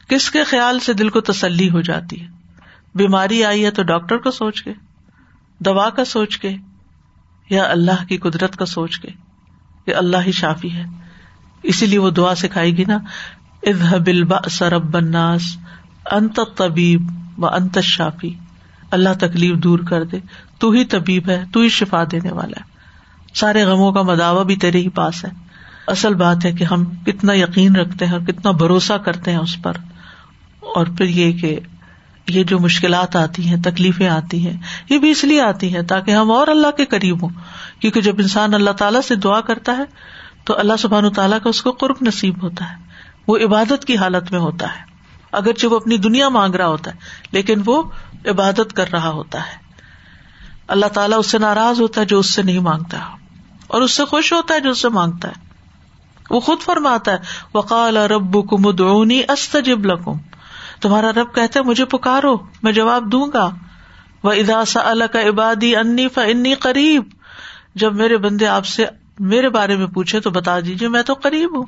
کس 0.08 0.30
کے 0.30 0.44
خیال 0.44 0.80
سے 0.80 0.92
دل 0.92 1.08
کو 1.08 1.20
تسلی 1.20 1.70
ہو 1.70 1.80
جاتی 1.80 2.22
ہے؟ 2.22 2.26
بیماری 2.94 3.44
آئی 3.44 3.64
ہے 3.64 3.70
تو 3.70 3.82
ڈاکٹر 3.82 4.16
کو 4.16 4.30
سوچ 4.30 4.62
کے، 4.62 4.72
دوا 5.58 5.90
کا 5.90 6.04
سوچ 6.04 6.38
کے، 6.38 6.56
یا 7.50 7.62
اللہ 7.62 8.04
کی 8.08 8.16
قدرت 8.16 8.56
کا 8.56 8.66
سوچ 8.66 8.98
کے 8.98 9.08
کہ 9.84 9.94
اللہ 9.94 10.16
ہی 10.26 10.32
شافی 10.32 10.72
ہے۔ 10.72 10.84
اسی 11.62 11.86
لیے 11.86 11.98
وہ 11.98 12.10
دعا 12.10 12.34
سکھائے 12.34 12.70
گی 12.70 12.84
نا 12.84 12.98
سرب 14.50 14.84
بناس 14.84 15.56
انت 16.10 16.40
طبیب 16.56 17.10
و 17.38 17.46
انت 17.46 17.78
شافی۔ 17.82 18.34
اللہ 18.90 19.08
تکلیف 19.20 19.56
دور 19.56 19.78
کر 19.78 20.04
دے۔ 20.04 20.18
تو 20.58 20.70
ہی 20.70 20.84
طبیب 20.84 21.28
ہے، 21.28 21.44
تو 21.52 21.60
ہی 21.60 21.68
شفا 21.68 22.04
دینے 22.12 22.32
والا 22.32 22.60
ہے۔ 22.60 22.78
سارے 23.34 23.64
غموں 23.64 23.92
کا 23.92 24.02
مداوع 24.02 24.42
بھی 24.42 24.56
تیرے 24.56 24.78
ہی 24.78 24.88
پاس 24.88 25.24
ہے۔ 25.24 25.30
اصل 25.86 26.14
بات 26.14 26.44
ہے 26.44 26.52
کہ 26.52 26.64
ہم 26.64 26.84
کتنا 26.84 27.32
یقین 27.32 27.76
رکھتے 27.76 28.06
ہیں 28.06 28.12
اور 28.12 28.20
کتنا 28.20 28.50
بھروسہ 28.50 28.92
کرتے 28.92 29.30
ہیں 29.30 29.38
اس 29.38 29.62
پر۔ 29.62 29.72
اور 30.60 30.86
پھر 30.86 31.04
یہ 31.04 31.32
کہ 31.32 31.60
یہ 32.28 32.44
جو 32.44 32.58
مشکلات 32.58 33.16
آتی 33.16 33.48
ہیں، 33.48 33.62
تکلیفیں 33.62 34.08
آتی 34.08 34.46
ہیں، 34.46 34.56
یہ 34.90 34.98
بھی 34.98 35.10
اس 35.10 35.24
لیے 35.24 35.42
آتی 35.42 35.74
ہیں 35.74 35.82
تاکہ 35.82 36.10
ہم 36.10 36.30
اور 36.30 36.48
اللہ 36.48 36.70
کے 36.76 36.84
قریب 36.84 37.22
ہوں۔ 37.22 37.30
کیونکہ 37.80 38.00
جب 38.00 38.14
انسان 38.18 38.54
اللہ 38.54 38.70
تعالیٰ 38.70 39.00
سے 39.00 39.14
دعا 39.14 39.40
کرتا 39.40 39.76
ہے، 39.76 39.84
تو 40.44 40.58
اللہ 40.58 40.72
سبحان 40.78 41.12
تعالیٰ 41.12 41.38
کا 41.42 41.50
اس 41.50 41.62
کو 41.62 41.70
قرب 41.70 41.96
نصیب 42.02 42.42
ہوتا 42.42 42.70
ہے۔ 42.70 42.76
وہ 43.26 43.38
عبادت 43.38 43.84
کی 43.84 43.96
حالت 43.96 44.32
میں 44.32 44.40
ہوتا 44.40 44.66
ہے۔ 44.66 44.87
اگرچہ 45.32 45.66
وہ 45.66 45.76
اپنی 45.76 45.96
دنیا 45.96 46.28
مانگ 46.28 46.54
رہا 46.54 46.66
ہوتا 46.66 46.90
ہے، 46.90 46.96
لیکن 47.32 47.62
وہ 47.66 47.82
عبادت 48.26 48.72
کر 48.74 48.90
رہا 48.92 49.08
ہوتا 49.08 49.38
ہے۔ 49.38 49.68
اللہ 50.68 50.86
تعالیٰ 50.86 51.18
اس 51.18 51.26
سے 51.26 51.38
ناراض 51.38 51.80
ہوتا 51.80 52.00
ہے 52.00 52.06
جو 52.06 52.18
اس 52.18 52.34
سے 52.34 52.42
نہیں 52.42 52.58
مانگتا۔ 52.58 52.98
اور 53.66 53.82
اس 53.82 53.92
سے 53.92 54.04
خوش 54.04 54.32
ہوتا 54.32 54.54
ہے 54.54 54.60
جو 54.60 54.70
اس 54.70 54.82
سے 54.82 54.88
مانگتا 54.88 55.28
ہے۔ 55.28 55.48
وہ 56.30 56.40
خود 56.40 56.60
فرماتا 56.60 57.12
ہے، 57.12 57.16
وقال 57.54 57.96
رب 57.96 58.50
کم 58.50 58.66
ادونی 58.66 59.22
استجب 59.28 59.86
لکم 59.86 60.12
تمہارا 60.80 61.12
رب 61.12 61.34
کہتا 61.34 61.60
ہے، 61.60 61.64
مجھے 61.64 61.84
پکارو، 61.84 62.36
میں 62.62 62.72
جواب 62.72 63.12
دوں 63.12 63.26
گا۔ 63.34 63.50
وہ 64.22 64.32
اداسا 64.32 64.80
اللہ 64.84 65.04
کا 65.04 65.28
عبادی 65.28 65.76
انی 65.76 66.08
فنی 66.08 66.54
قریب 66.54 67.04
جب 67.74 67.94
میرے 67.94 68.16
بندے 68.16 68.46
آپ 68.46 68.66
سے 68.66 68.84
میرے 69.18 69.48
بارے 69.48 69.76
میں 69.76 69.86
پوچھے 69.86 70.20
تو 70.20 70.30
بتا 70.30 70.60
دیجیے 70.60 70.88
میں 70.88 71.02
تو 71.02 71.14
قریب 71.14 71.56
ہوں۔ 71.56 71.66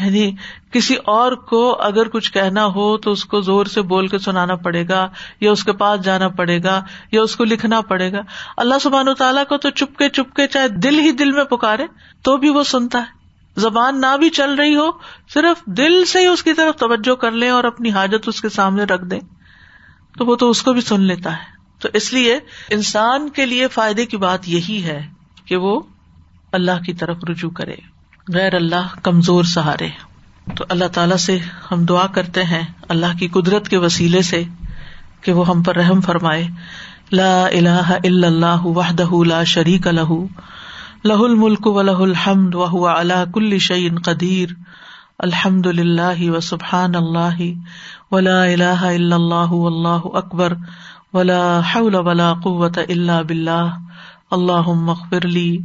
یعنی 0.00 0.32
کسی 0.70 0.94
اور 0.94 1.32
کو 1.32 1.82
اگر 1.82 2.08
کچھ 2.08 2.32
کہنا 2.32 2.66
ہو 2.66 2.96
تو 2.96 3.10
اس 3.10 3.24
کو 3.24 3.40
زور 3.40 3.66
سے 3.66 3.82
بول 3.82 4.06
کے 4.06 4.18
سنانا 4.18 4.56
پڑے 4.56 4.88
گا، 4.88 5.08
یا 5.40 5.50
اس 5.50 5.64
کے 5.64 5.72
پاس 5.72 6.04
جانا 6.04 6.28
پڑے 6.28 6.62
گا، 6.62 6.82
یا 7.12 7.22
اس 7.22 7.36
کو 7.36 7.44
لکھنا 7.44 7.80
پڑے 7.80 8.12
گا۔ 8.12 8.20
اللہ 8.56 8.74
سبحان 8.82 9.08
و 9.08 9.14
تعالیٰ 9.14 9.44
کو 9.48 9.56
تو 9.56 9.70
چپکے 9.70 10.08
چپکے 10.08 10.46
چاہے 10.46 10.68
دل 10.68 10.98
ہی 10.98 11.12
دل 11.12 11.32
میں 11.32 11.44
پکارے، 11.44 11.86
تو 12.22 12.36
بھی 12.36 12.48
وہ 12.48 12.62
سنتا 12.62 12.98
ہے۔ 12.98 13.22
زبان 13.56 14.00
نہ 14.00 14.16
بھی 14.16 14.30
چل 14.30 14.54
رہی 14.54 14.76
ہو، 14.76 14.90
صرف 15.34 15.64
دل 15.66 16.04
سے 16.04 16.18
ہی 16.18 16.26
اس 16.26 16.42
کی 16.42 16.52
طرف 16.52 16.78
توجہ 16.78 17.14
کر 17.14 17.30
لیں 17.30 17.50
اور 17.50 17.64
اپنی 17.64 17.90
حاجت 17.90 18.28
اس 18.28 18.42
کے 18.42 18.48
سامنے 18.48 18.84
رکھ 18.84 19.04
دیں۔ 19.04 19.20
تو 20.18 20.26
وہ 20.26 20.36
تو 20.36 20.50
اس 20.50 20.62
کو 20.62 20.72
بھی 20.72 20.80
سن 20.80 21.00
لیتا 21.00 21.32
ہے۔ 21.32 21.52
تو 21.80 21.88
اس 21.94 22.12
لیے 22.12 22.38
انسان 22.70 23.28
کے 23.28 23.46
لیے 23.46 23.68
فائدے 23.68 24.06
کی 24.06 24.16
بات 24.16 24.48
یہی 24.48 24.84
ہے 24.84 25.06
کہ 25.44 25.56
وہ 25.56 25.80
اللہ 26.52 26.82
کی 26.86 26.94
طرف 26.94 27.16
رجوع 27.28 27.50
کرے۔ 27.50 27.91
غیر 28.28 28.54
اللہ 28.54 29.00
کمزور 29.02 29.44
سہارے۔ 29.44 29.88
تو 30.56 30.64
اللہ 30.68 30.84
تعالی 30.84 31.16
سے 31.16 31.38
ہم 31.72 31.84
دعا 31.84 32.06
کرتے 32.06 32.44
ہیں 32.44 32.62
اللہ 32.88 33.18
کی 33.18 33.28
قدرت 33.28 33.68
کے 33.68 33.76
وسیلے 33.76 34.22
سے 34.22 34.44
کہ 35.20 35.32
وہ 35.32 35.48
ہم 35.48 35.62
پر 35.62 35.76
رحم 35.76 36.00
فرمائے۔ 36.00 36.48
لا 37.12 37.46
الہ 37.46 37.92
الا 38.04 38.26
اللہ 38.26 38.66
وحدہ 38.66 39.24
لا 39.26 39.44
شریک 39.44 39.86
لہ 39.86 40.14
لہ 41.04 41.18
الملک 41.18 41.66
و 41.66 41.82
لہ 41.82 41.90
الحمد 41.90 42.54
و 42.54 42.88
اللہ 42.88 43.24
کل 43.34 43.58
شعین 43.58 43.98
قدیر۔ 43.98 44.48
الحمد 45.18 45.66
للہ 45.66 46.30
و 46.30 46.40
سبحان 46.40 46.94
اللہ 46.94 47.42
ولا 48.10 48.42
الہ 48.42 48.82
الا 48.82 49.16
اللہ 49.16 49.52
اللہ 49.66 50.16
اکبر۔ 50.16 50.52
ولا 51.12 51.60
حول 51.74 51.94
ولا 51.94 52.32
قوت 52.34 52.78
اللہ 52.78 53.22
بلّہ 53.28 53.78
اللہ 54.30 54.68
مغفر 54.68 55.26
لی۔ 55.26 55.58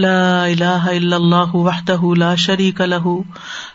لا 0.00 0.44
الہ 0.44 0.82
الا 0.90 1.16
اللہ 1.16 1.54
وحدہ 1.54 2.02
لا 2.18 2.34
شریک 2.34 2.80
لہ 2.80 3.16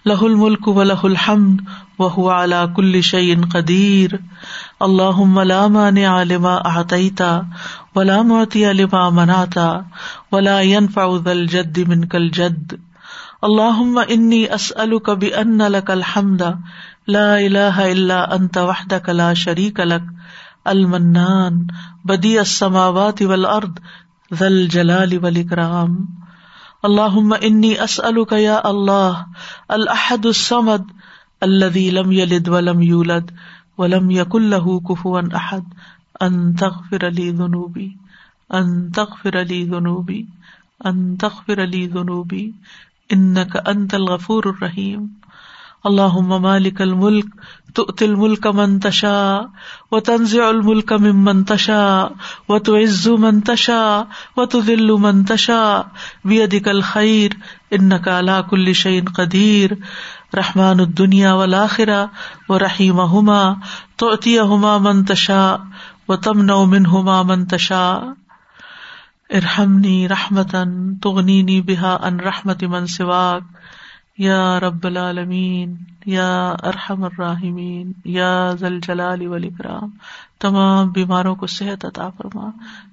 لہ 0.05 0.21
الملک 0.21 0.67
و 0.67 0.84
لہ 0.84 1.03
الحمد، 1.03 1.61
وهو 1.99 2.30
على 2.30 2.61
كل 2.76 3.01
شيء 3.01 3.36
قدير. 3.51 4.15
اللهم 4.82 5.39
لا 5.39 5.67
مانع 5.67 6.23
لما 6.23 6.55
اعطيت 6.65 7.21
ولا 7.95 8.21
معطي 8.21 8.73
لما 8.73 9.09
منعت، 9.09 9.57
ولا 10.32 10.59
ينفع 10.61 11.05
ذا 11.26 11.32
الجد 11.32 11.80
منك 11.80 12.15
الجد. 12.15 12.76
اللهم 13.43 13.99
اني 13.99 14.55
اسالك 14.55 15.09
بان 15.09 15.61
لك 15.61 15.91
الحمد، 15.91 16.43
لا 17.07 17.39
اله 17.39 17.91
الا 17.91 18.36
انت 18.36 18.57
وحدك 18.57 19.09
لا 19.09 19.34
شريك 19.34 19.80
لك. 19.80 20.11
المنان، 20.67 21.57
بديع 22.05 22.41
السماوات 22.41 23.21
والارض 23.21 23.80
ذا 24.34 24.47
الجلال 24.47 25.23
والاكرام 25.23 26.07
اللهم 26.86 27.34
اني 27.34 27.84
اسالك 27.84 28.32
يا 28.32 28.69
الله 28.69 29.26
الاحد 29.71 30.26
الصمد 30.26 30.84
الذي 31.43 31.91
لم 31.91 32.11
يلد 32.11 32.49
ولم 32.49 32.82
يولد 32.82 33.32
ولم 33.78 34.11
يكن 34.11 34.49
له 34.49 34.80
كفوا 34.80 35.21
احد۔ 35.36 35.63
ان 36.21 36.55
تغفر 36.55 37.09
لي 37.09 37.32
ذنوبي 37.32 37.97
ان 38.53 38.91
تغفر 38.91 39.41
لي 39.41 39.63
ذنوبي 39.63 40.26
ان 40.86 41.17
تغفر 41.17 41.65
لي 41.65 41.88
ذنوبي 41.88 42.53
انك 43.13 43.57
انت 43.67 43.93
الغفور 43.93 44.43
الرحیم۔ 44.45 45.24
الرحيم 45.86 45.93
اللهم 45.93 46.41
مالك 46.41 46.81
الملك 46.81 47.25
تؤتي 47.75 48.05
الملك 48.05 48.47
من 48.47 48.79
تشاء، 48.79 49.49
وتنزع 49.91 50.49
الملك 50.49 50.93
ممن 50.93 51.45
تشاء، 51.45 52.15
وتعز 52.49 53.07
من 53.09 53.43
تشاء، 53.43 54.07
وتذل 54.38 54.91
من 54.91 55.25
تشاء 55.25 55.88
بيدك 56.25 56.67
الخير 56.67 57.38
انك 57.73 58.07
على 58.07 58.43
كل 58.49 58.75
شيء 58.75 59.03
قدير 59.03 59.77
رحمان 60.36 60.79
الدنيا 60.79 61.31
والآخرة 61.33 62.11
ورحيمهما 62.49 63.57
تعطيهما 63.97 64.77
من 64.77 65.05
تشاء، 65.05 65.61
وتمنع 66.07 66.63
منهما 66.63 67.23
من 67.23 67.47
تشاء۔ 67.47 68.15
ارحمني 69.33 70.07
رحمة 70.07 70.53
تغنيني 71.01 71.61
بها 71.61 72.05
عن 72.05 72.19
رحمة 72.19 72.57
من 72.61 72.86
سواك 72.86 73.43
یا 74.18 74.59
رب 74.59 74.88
العالمین، 74.88 75.76
یا 76.05 76.49
ارحم 76.63 77.03
الراحمین، 77.03 77.91
یا 78.05 78.51
ذل 78.59 78.80
جلال 78.80 79.28
والاکرام، 79.28 79.89
تمام 80.39 80.89
بیماروں 80.89 81.36
کو 81.36 81.47
صحت 81.47 81.86
عطا 81.86 82.09
فرما، 82.09 82.49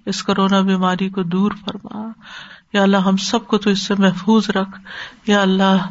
اس 0.07 0.23
کرونا 0.23 0.61
بیماری 0.61 1.09
کو 1.09 1.23
دور 1.23 1.53
فرما۔ 1.65 2.09
یا 2.73 2.83
اللہ، 2.83 2.97
ہم 2.97 3.17
سب 3.17 3.47
کو 3.47 3.59
تو 3.59 3.71
اس 3.71 3.83
سے 3.83 3.95
محفوظ 3.99 4.51
رکھ۔ 4.51 4.81
یا 5.27 5.43
اللہ، 5.43 5.89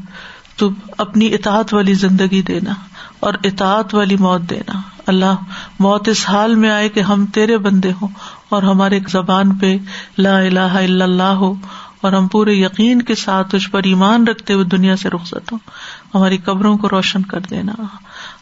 تو 0.58 0.70
اپنی 0.98 1.34
اطاعت 1.34 1.74
والی 1.74 1.94
زندگی 1.94 2.42
دینا 2.42 2.74
اور 3.20 3.34
اطاعت 3.44 3.96
والی 3.96 4.16
موت 4.18 4.42
دینا۔ 4.50 4.82
اللہ، 5.08 5.36
موت 5.80 6.08
اس 6.08 6.30
حال 6.30 6.56
میں 6.56 6.70
آئے 6.70 6.90
کہ 6.90 7.00
ہم 7.00 7.26
تیرے 7.26 7.58
بندے 7.58 7.92
ہوں 8.02 8.08
اور 8.50 8.64
ہمارے 8.64 9.00
زبان 9.10 9.56
پہ 9.56 9.78
لا 10.18 10.40
الہ 10.40 10.60
الا 10.60 11.06
اللہ 11.06 11.24
ہو 11.24 11.54
اور 12.02 12.14
ہم 12.14 12.28
پورے 12.28 12.54
یقین 12.54 13.02
کے 13.02 13.16
ساتھ 13.16 13.49
تجھ 13.49 13.70
پر 13.70 13.82
ایمان 13.84 14.28
رکھتے 14.28 14.54
ہوئے 14.54 14.66
دنیا 14.66 14.95
سے 14.95 15.10
رخصت 15.10 15.52
ہوں۔ 15.52 15.60
ہماری 16.16 16.38
قبروں 16.38 16.78
کو 16.78 16.89
روشن 16.89 17.22
کر 17.22 17.39
دینا۔ 17.39 17.74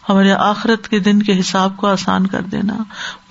ہمارے 0.10 0.32
آخرت 0.32 0.88
کے 0.88 1.00
دن 1.00 1.24
کے 1.24 1.40
حساب 1.40 1.78
کو 1.78 1.88
آسان 1.88 2.28
کر 2.28 2.42
دینا۔ 2.42 2.74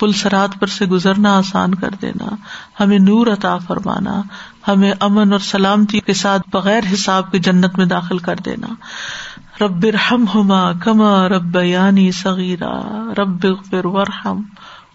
پل 0.00 0.12
سرات 0.12 0.60
پر 0.60 0.66
سے 0.66 0.86
گزرنا 0.86 1.38
آسان 1.38 1.74
کر 1.74 1.90
دینا۔ 2.02 2.34
ہمیں 2.80 2.98
نور 2.98 3.26
عطا 3.26 3.58
فرمانا۔ 3.58 4.22
ہمیں 4.68 4.92
امن 5.00 5.32
اور 5.32 5.40
سلامتی 5.40 6.00
کے 6.00 6.12
ساتھ 6.12 6.42
بغیر 6.52 6.80
حساب 6.92 7.32
کے 7.32 7.38
جنت 7.38 7.78
میں 7.78 7.86
داخل 7.86 8.18
کر 8.18 8.36
دینا۔ 8.36 8.66
رب 9.60 9.86
ہم 10.10 10.24
ہما 10.34 10.72
کما 10.72 11.28
رب 11.28 11.56
یعنی 11.56 12.12
صغیرہ 12.12 12.80
رب 13.18 13.46
ورحم 13.72 14.42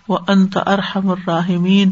و 0.10 0.16
انت 0.28 0.58
ارحم 0.66 1.10
الراحمین۔ 1.10 1.92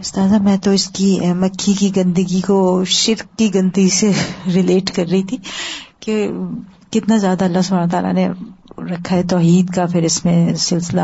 استاذہ 0.00 0.34
میں 0.34 0.56
تو 0.56 0.70
اس 0.70 0.88
کی 0.88 1.20
مکھی 1.34 1.72
کی 1.72 1.96
گندگی 1.96 2.40
کو 2.40 2.84
شرک 2.84 3.38
کی 3.38 3.54
گندگی 3.54 3.88
سے 3.88 4.10
ریلیٹ 4.54 4.96
کر 4.96 5.04
رہی 5.10 5.22
تھی 5.22 5.36
کہ 6.00 6.30
کتنا 6.90 7.16
زیادہ 7.16 7.44
اللہ 7.44 7.60
سبحانہ 7.64 7.90
تعالیٰ 7.90 8.12
نے 8.14 8.28
رکھا 8.78 9.16
ہے 9.16 9.22
توحید 9.22 9.70
کا 9.70 9.86
پھر 9.86 10.02
اس 10.02 10.24
میں 10.24 10.54
سلسلہ۔ 10.54 11.00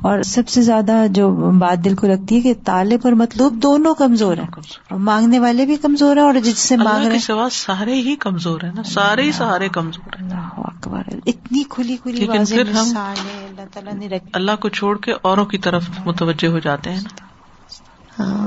اور 0.00 0.22
سب 0.22 0.48
سے 0.48 0.62
زیادہ 0.62 0.92
جو 1.10 1.30
بات 1.58 1.84
دل 1.84 1.96
کو 1.96 2.06
لگتی 2.06 2.36
ہے 2.36 2.40
کہ 2.40 2.54
طالب 2.64 3.00
اور 3.04 3.12
مطلوب 3.12 3.54
دونوں 3.62 3.94
کمزور 3.94 4.36
ہیں۔ 4.36 4.46
مانگنے 4.90 5.38
والے 5.38 5.66
بھی 5.66 5.76
کمزور 5.76 6.16
ہیں 6.16 6.24
اور 6.24 6.34
جس 6.44 6.58
سے 6.58 6.76
مانگ 6.76 7.06
رہے 7.06 7.18
سوا 7.18 7.48
سارے 7.52 7.94
ہی 7.94 8.16
کمزور 8.16 8.60
ہیں 8.64 8.72
نا۔ 8.74 8.82
سارے 8.82 9.22
ہی 9.22 9.32
سارے 9.32 9.68
کمزور 9.68 10.22
ہیں۔ 10.22 10.30
اکبر۔ 10.58 11.02
اتنی 11.26 11.62
کھلی 11.68 11.96
کھلی 12.02 12.26
پھر 12.26 12.70
ہم 12.70 12.96
اللہ 12.96 13.60
تعالیٰ 13.72 13.92
نے 13.92 14.08
اللہ 14.32 14.52
کو 14.60 14.68
چھوڑ 14.68 14.98
کے 14.98 15.12
اوروں 15.22 15.44
کی 15.44 15.58
طرف 15.58 15.84
متوجہ 16.04 16.48
ہو 16.48 16.58
جاتے 16.58 16.90
ہیں 16.90 17.00
نا۔ 17.00 17.31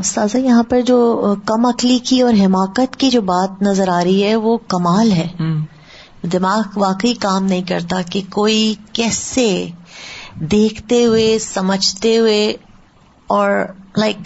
سازا 0.03 0.37
یہاں 0.37 0.63
پر 0.63 0.81
جو 0.81 1.25
کم 1.45 1.65
عقلی 1.65 1.99
کی 1.99 2.21
اور 2.21 2.33
حماقت 2.45 2.97
کی 2.97 3.09
جو 3.09 3.21
بات 3.21 3.61
نظر 3.61 3.87
آ 3.87 4.03
رہی 4.03 4.23
ہے 4.23 4.35
وہ 4.35 4.57
کمال 4.57 5.11
ہے۔ 5.11 5.27
دماغ 6.31 6.61
واقعی 6.75 7.13
کام 7.13 7.45
نہیں 7.45 7.61
کرتا 7.61 8.01
کہ 8.01 8.21
کوئی 8.31 8.75
کیسے 8.93 9.67
دیکھتے 10.35 11.05
ہوئے 11.05 11.39
سمجھتے 11.39 12.17
ہوئے 12.17 12.53
اور 13.27 13.51
لائک 13.97 14.17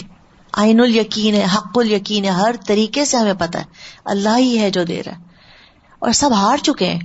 آئین 0.53 0.79
ال 0.79 0.95
یقین 0.95 1.33
ہے 1.35 1.45
حق 1.55 1.77
ال 1.77 1.91
یقین 1.91 2.25
ہے 2.25 2.29
ہر 2.29 2.55
طریقے 2.67 3.05
سے 3.05 3.17
ہمیں 3.17 3.33
پتا 3.39 3.59
ہے۔ 3.59 3.63
اللہ 4.05 4.37
ہی 4.37 4.59
ہے 4.59 4.69
جو 4.69 4.83
دے 4.83 5.03
رہا 5.05 5.11
ہے۔ 5.11 5.17
اور 5.99 6.11
سب 6.11 6.29
ہار 6.33 6.57
چکے 6.57 6.85
ہیں۔ 6.85 6.99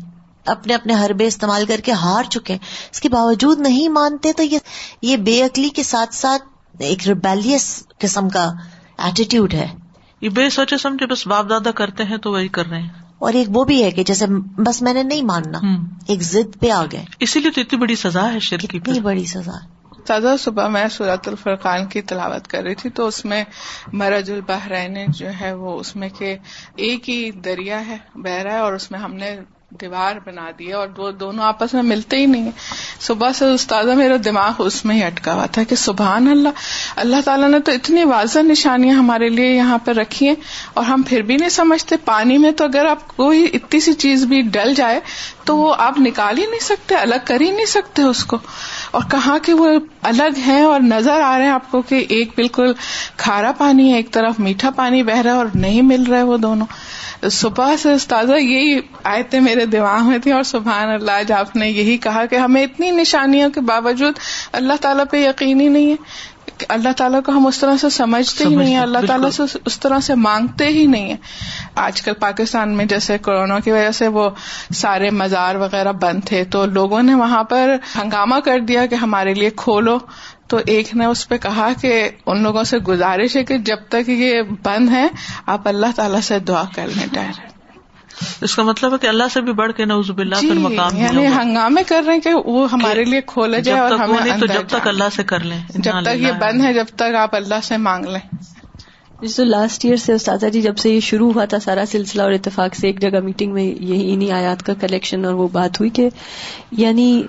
اپنے 0.46 0.74
اپنے 0.74 0.94
حربے 0.94 1.26
استعمال 1.26 1.66
کر 1.66 1.80
کے 1.84 1.92
ہار 1.92 2.24
چکے 2.24 2.52
ہیں۔ 2.52 2.60
اس 2.92 3.00
کے 3.00 3.08
باوجود 3.08 3.60
نہیں 3.60 3.88
مانتے 3.88 4.32
تو 4.32 4.42
یہ 5.02 5.16
بے 5.16 5.42
عقلی 5.42 5.68
کے 5.68 5.82
ساتھ 5.82 6.14
ساتھ 6.14 6.42
ایک 6.78 7.08
ریبیلیس 7.08 7.86
قسم 7.98 8.28
کا 8.28 8.52
ایٹیٹیوڈ 8.98 9.54
ہے۔ 9.54 9.66
یہ 10.20 10.28
بے 10.28 10.50
سوچے 10.50 10.78
سمجھے 10.78 11.06
بس 11.06 11.26
باپ 11.26 11.50
دادا 11.50 11.70
کرتے 11.70 12.04
ہیں 12.04 12.16
تو 12.16 12.32
وہی 12.32 12.48
کر 12.48 12.66
رہے 12.66 12.82
ہیں۔ 12.82 12.88
اور 13.18 13.32
ایک 13.32 13.46
وہ 13.56 13.64
بھی 13.64 13.84
ہے 13.84 13.90
کہ 13.90 14.04
جیسے 14.04 14.26
بس 14.56 14.82
میں 14.82 14.94
نے 14.94 15.02
نہیں 15.02 15.22
ماننا 15.22 15.58
ایک 16.08 16.22
ضد 16.22 16.60
پہ 16.60 16.70
آ 16.70 16.84
گئے۔ 16.92 17.04
اسی 17.20 17.40
لیے 17.40 17.50
تو 17.50 17.60
اتنی 17.60 17.78
بڑی 17.78 17.96
سزا 17.96 18.32
ہے 18.32 18.40
شرک 18.40 18.60
کی۔ 18.60 18.76
اتنی 18.76 19.00
بڑی 19.00 19.24
سزا۔ 19.24 19.52
تازہ 20.06 20.28
صبح 20.40 20.68
میں 20.68 20.88
سورت 20.88 21.28
الفرقان 21.28 21.86
کی 21.86 22.02
تلاوت 22.02 22.48
کر 22.48 22.62
رہی 22.62 22.74
تھی 22.74 22.90
تو 22.90 23.06
اس 23.06 23.24
میں 23.24 23.44
مرج 23.92 24.30
البحرین 24.30 24.98
جو 25.08 25.26
ہے 25.40 25.52
وہ 25.52 25.80
اس 25.80 25.96
میں 25.96 26.08
کہ 26.18 26.36
ایک 26.76 27.10
ہی 27.10 27.30
دریا 27.30 27.86
ہے 27.86 27.96
بہ 28.14 28.28
رہا 28.28 28.52
ہے 28.52 28.58
اور 28.58 28.72
اس 28.72 28.90
میں 28.90 29.00
ہم 29.00 29.14
نے 29.14 29.36
دیوار 29.80 30.16
بنا 30.26 30.50
دی 30.58 30.72
اور 30.72 30.88
وہ 30.96 31.10
دونوں 31.10 31.44
آپس 31.44 31.74
میں 31.74 31.82
ملتے 31.82 32.16
ہی 32.16 32.26
نہیں 32.26 32.50
صبح 33.00 33.32
سے 33.32 33.44
استاذہ 33.44 33.90
میرا 33.90 34.14
دماغ 34.24 34.52
اس 34.58 34.84
میں 34.84 34.96
ہی 34.96 35.04
اٹکا 35.04 35.34
ہوا 35.34 35.46
تھا 35.46 35.62
کہ 35.62 35.76
سبحان 35.76 36.28
اللہ 36.28 36.48
اللہ 36.96 37.16
تعالیٰ 37.24 37.48
نے 37.48 37.60
تو 37.60 37.72
اتنی 37.72 38.04
واضح 38.04 38.38
نشانیاں 38.38 38.96
ہمارے 38.96 39.28
لیے 39.28 39.56
یہاں 39.56 39.78
پہ 39.78 39.90
رکھی 39.90 40.26
ہیں 40.28 40.34
اور 40.74 40.84
ہم 40.84 41.02
پھر 41.02 41.22
بھی 41.22 41.36
نہیں 41.36 41.48
سمجھتے۔ 41.48 41.96
پانی 41.96 42.38
میں 42.38 42.50
تو 42.50 42.64
اگر 42.64 42.84
آپ 42.84 43.16
کوئی 43.16 43.46
اتنی 43.54 43.80
سی 43.80 43.92
چیز 43.92 44.24
بھی 44.24 44.42
ڈل 44.42 44.74
جائے 44.74 45.00
تو 45.44 45.56
وہ 45.56 45.74
آپ 45.78 45.98
نکال 45.98 46.38
ہی 46.38 46.46
نہیں 46.50 46.60
سکتے، 46.60 46.94
الگ 46.94 47.24
کر 47.24 47.40
ہی 47.40 47.50
نہیں 47.50 47.66
سکتے 47.66 48.02
اس 48.02 48.24
کو۔ 48.24 48.38
اور 48.94 49.02
کہاں 49.10 49.38
کہ 49.38 49.54
وہ 49.54 49.68
الگ 50.02 50.38
ہیں 50.46 50.62
اور 50.62 50.80
نظر 50.80 51.20
آ 51.20 51.38
رہے 51.38 51.44
ہیں 51.44 51.52
آپ 51.52 51.70
کو 51.70 51.82
کہ 51.82 52.04
ایک 52.08 52.30
بالکل 52.36 52.72
کھارا 53.16 53.52
پانی 53.52 53.90
ہے، 53.90 53.96
ایک 53.96 54.10
طرف 54.10 54.38
میٹھا 54.38 54.70
پانی 54.70 55.02
بہ 55.02 55.22
رہا 55.22 55.32
ہے 55.32 55.36
اور 55.36 55.46
نہیں 55.54 55.82
مل 55.82 56.02
رہا 56.02 56.18
ہے 56.18 56.22
وہ 56.22 56.36
دونوں۔ 56.36 56.66
صبح 57.30 57.76
سے 57.76 57.92
استاذہ 57.92 58.32
یہی 58.32 58.80
آیتیں 59.04 59.40
میرے 59.40 59.66
دماغ 59.66 60.08
میں 60.08 60.18
تھی 60.18 60.32
اور 60.32 60.42
سبحان 60.42 60.88
اللہ، 60.88 61.10
آج 61.10 61.32
آپ 61.32 61.56
نے 61.56 61.70
یہی 61.70 61.96
کہا 61.96 62.26
کہ 62.26 62.36
ہمیں 62.36 62.62
اتنی 62.62 62.90
نشانیوں 62.90 63.50
کے 63.50 63.60
باوجود 63.60 64.12
اللہ 64.52 64.72
تعالیٰ 64.80 65.04
پہ 65.10 65.16
یقین 65.16 65.60
ہی 65.60 65.68
نہیں 65.68 65.90
ہے۔ 65.90 65.96
اللہ 66.68 66.88
تعالیٰ 66.96 67.20
کو 67.22 67.32
ہم 67.32 67.46
اس 67.46 67.58
طرح 67.58 67.76
سے 67.76 67.90
سمجھتے 67.90 68.44
ہی 68.44 68.56
نہیں 68.56 68.70
ہیں 68.70 68.78
اللہ 68.78 68.98
تعالیٰ 69.06 69.30
سے 69.30 69.58
اس 69.64 69.80
طرح 69.80 70.00
سے 70.00 70.14
مانگتے 70.14 70.66
ہی 70.66 70.86
نہیں 70.86 71.08
ہیں۔ 71.08 71.16
آج 71.74 72.02
کل 72.02 72.12
پاکستان 72.12 72.76
میں 72.76 72.84
جیسے 72.84 73.18
کورونا 73.18 73.60
کی 73.60 73.70
وجہ 73.70 73.90
سے 73.90 74.08
وہ 74.08 74.30
سارے 74.74 75.10
مزار 75.10 75.54
وغیرہ 75.54 75.92
بند 75.92 76.20
تھے 76.24 76.44
تو 76.44 76.66
لوگوں 76.66 77.02
نے 77.02 77.14
وہاں 77.14 77.44
پر 77.44 77.76
ہنگامہ 77.96 78.34
کر 78.44 78.60
دیا 78.60 78.86
کہ 78.86 78.94
ہمارے 78.94 79.34
لیے 79.34 79.50
کھولو۔ 79.56 79.98
تو 80.48 80.60
ایک 80.66 80.94
نے 80.94 81.04
اس 81.04 81.28
پہ 81.28 81.36
کہا 81.36 81.68
کہ 81.80 82.08
ان 82.26 82.42
لوگوں 82.42 82.64
سے 82.64 82.78
گزارش 82.78 83.36
ہے 83.36 83.44
کہ 83.44 83.58
جب 83.58 83.76
تک 83.88 84.08
یہ 84.08 84.42
بند 84.62 84.90
ہے 84.90 85.06
آپ 85.46 85.68
اللہ 85.68 85.86
تعالیٰ 85.96 86.20
سے 86.20 86.38
دعا 86.38 86.64
کر 86.74 86.86
لیں 86.86 87.06
ڈائریکٹ 87.12 87.53
اس 88.40 88.54
کا 88.56 88.62
مطلب 88.62 88.92
ہے 88.92 88.98
کہ 88.98 89.06
اللہ 89.06 89.28
سے 89.32 89.40
بھی 89.40 89.52
بڑھ 89.52 89.72
کے 89.72 89.84
نوز 89.84 90.10
باللہ 90.10 90.40
جی 90.40 90.50
مقام 90.50 90.96
یعنی 90.96 91.26
ہنگامے 91.26 91.82
کر 91.84 92.02
رہے 92.06 92.14
ہیں 92.14 92.20
کہ 92.20 92.34
وہ 92.34 92.66
ہمارے 92.72 93.04
لیے 93.04 93.20
کھولے 93.26 93.60
جائے 93.60 93.80
اور 93.80 93.92
ہمیں 93.92 94.36
تو 94.40 94.46
جب 94.46 94.66
تک 94.68 94.88
اللہ 94.88 95.14
سے 95.16 95.24
کر 95.24 95.40
لیں۔ 95.40 95.58
جب 95.74 96.02
تک 96.02 96.16
یہ 96.16 96.32
بند 96.32 96.64
ہے 96.64 96.72
جب 96.74 96.84
تک 96.96 97.14
آپ 97.14 97.34
اللہ 97.34 97.60
سے 97.62 97.76
مانگ 97.76 98.04
لیں۔ 98.04 98.20
جس 99.22 99.36
تو 99.36 99.44
لاسٹ 99.44 99.84
ایئر 99.84 99.96
سے 99.96 100.12
استاذہ 100.12 100.46
جی 100.46 100.62
جب 100.62 100.76
سے 100.76 100.90
یہ 100.90 101.00
شروع 101.00 101.32
ہوا 101.32 101.44
تھا 101.44 101.58
سارا 101.58 101.84
سلسلہ 101.86 102.22
اور 102.22 102.32
اتفاق 102.32 102.74
سے 102.74 102.86
ایک 102.86 103.00
جگہ 103.00 103.20
میٹنگ 103.20 103.52
میں 103.52 103.64
یہی 103.64 104.12
انہیں 104.14 104.32
آیات 104.32 104.62
کا 104.62 104.74
کلیکشن 104.74 105.24
اور 105.24 105.34
وہ 105.34 105.48
بات 105.48 105.80
ہوئی 105.80 105.90
کہ 105.90 106.08
یعنی 106.70 107.22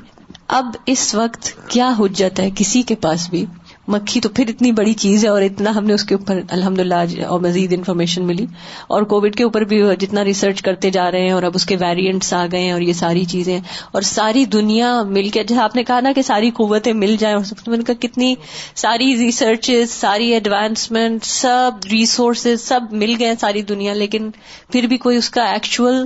اب 0.47 0.65
اس 0.85 1.13
وقت 1.15 1.51
کیا 1.67 1.93
حجت 1.99 2.39
ہے 2.39 2.49
کسی 2.55 2.81
کے 2.81 2.95
پاس 2.95 3.29
بھی؟ 3.29 3.45
مکھی 3.87 4.21
تو 4.21 4.29
پھر 4.29 4.45
اتنی 4.47 4.71
بڑی 4.71 4.93
چیز 4.93 5.23
ہے 5.23 5.29
اور 5.29 5.41
اتنا 5.41 5.75
ہم 5.75 5.85
نے 5.85 5.93
اس 5.93 6.03
کے 6.03 6.15
اوپر 6.15 6.39
الحمد 6.49 6.79
للہ 6.79 7.25
اور 7.27 7.39
مزید 7.39 7.73
انفارمیشن 7.73 8.27
ملی 8.27 8.45
اور 8.87 9.03
کووڈ 9.03 9.35
کے 9.35 9.43
اوپر 9.43 9.61
بھی 9.61 9.83
جتنا 9.99 10.23
ریسرچ 10.23 10.61
کرتے 10.61 10.89
جا 10.89 11.11
رہے 11.11 11.21
ہیں 11.21 11.31
اور 11.31 11.43
اب 11.43 11.51
اس 11.55 11.65
کے 11.65 11.75
ویریئنٹس 11.75 12.33
آ 12.33 12.45
گئے 12.51 12.59
ہیں 12.59 12.71
اور 12.71 12.81
یہ 12.81 12.93
ساری 12.93 13.25
چیزیں 13.25 13.59
اور 13.91 14.01
ساری 14.01 14.45
دنیا 14.45 15.03
مل 15.03 15.29
کے 15.29 15.43
جیسے 15.43 15.61
آپ 15.61 15.75
نے 15.75 15.83
کہا 15.83 15.99
نا 15.99 16.11
کہ 16.11 16.21
ساری 16.21 16.49
قوتیں 16.49 16.93
مل 16.93 17.15
جائیں 17.19 17.35
اور 17.35 17.43
میں 17.67 17.77
نے 17.77 17.83
کہا 17.83 17.95
کتنی 17.99 18.35
ساری 18.75 19.15
ریسرچ 19.17 19.71
ساری 19.89 20.33
ایڈوانسمنٹ 20.33 21.23
سب 21.23 21.71
ریسورسز 21.91 22.61
سب 22.61 22.81
مل 22.91 23.15
گئے 23.19 23.33
ساری 23.41 23.61
دنیا 23.61 23.93
لیکن 23.93 24.29
پھر 24.71 24.83
بھی 24.83 24.97
کوئی 24.97 25.17
اس 25.17 25.29
کا 25.29 25.43
ایکچوئل 25.43 26.05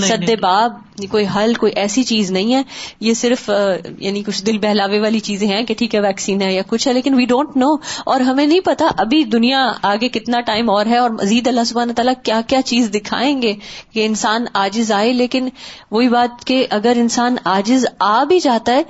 سد 0.00 0.30
باب 0.40 0.72
کوئی 1.10 1.24
حل 1.36 1.54
کوئی 1.54 1.72
ایسی 1.76 2.02
چیز 2.02 2.30
نہیں 2.30 2.54
ہے۔ 2.54 2.62
یہ 3.00 3.14
صرف 3.14 3.50
یعنی 3.98 4.22
کچھ 4.22 4.44
دل 4.44 4.58
بہلاوے 4.58 5.00
والی 5.00 5.20
چیزیں 5.20 5.48
ہیں 5.48 5.64
کہ 5.64 5.74
ٹھیک 5.74 5.94
ہے 5.94 6.00
ویکسین 6.00 6.42
ہے 6.42 6.54
یا 6.54 6.62
کچھ 6.66 6.88
ہے، 6.90 6.94
لیکن 6.94 7.14
وی 7.14 7.24
ڈونٹ 7.24 7.56
نو 7.56 7.74
اور 8.04 8.20
ہمیں 8.20 8.46
نہیں 8.46 8.60
پتا 8.60 8.86
ابھی 8.96 9.22
دنیا 9.24 9.60
آگے 9.82 10.08
کتنا 10.08 10.40
ٹائم 10.40 10.70
اور 10.70 10.86
ہے 10.86 10.98
اور 10.98 11.10
مزید 11.10 11.48
اللہ 11.48 11.64
سبحانہ 11.66 11.92
تعالیٰ 11.92 12.14
کیا 12.22 12.40
کیا 12.46 12.62
چیز 12.62 12.90
دکھائیں 12.94 13.40
گے 13.42 13.54
کہ 13.92 14.06
انسان 14.06 14.44
آجز 14.54 14.92
آئے، 14.92 15.12
لیکن 15.12 15.48
وہی 15.90 16.08
بات 16.08 16.44
کہ 16.44 16.66
اگر 16.70 16.96
انسان 16.96 17.36
آجز 17.50 17.86
آ 17.98 18.22
بھی 18.24 18.40
جاتا 18.40 18.72
ہے 18.72 18.82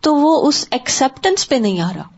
تو 0.00 0.14
وہ 0.16 0.36
اس 0.48 0.66
ایکسپٹینس 0.70 1.48
پہ 1.48 1.54
نہیں 1.54 1.80
آ 1.80 1.90
رہا۔ 1.96 2.17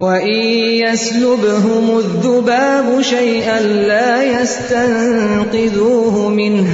وَإِن 0.00 0.40
يَسْلُبْهُمُ 0.88 1.98
الذُّبَابُ 1.98 3.00
شَيْئًا 3.00 3.60
لَّا 3.60 4.40
يَسْتَنقِذُوهُ 4.40 6.28
مِنْهُ 6.28 6.66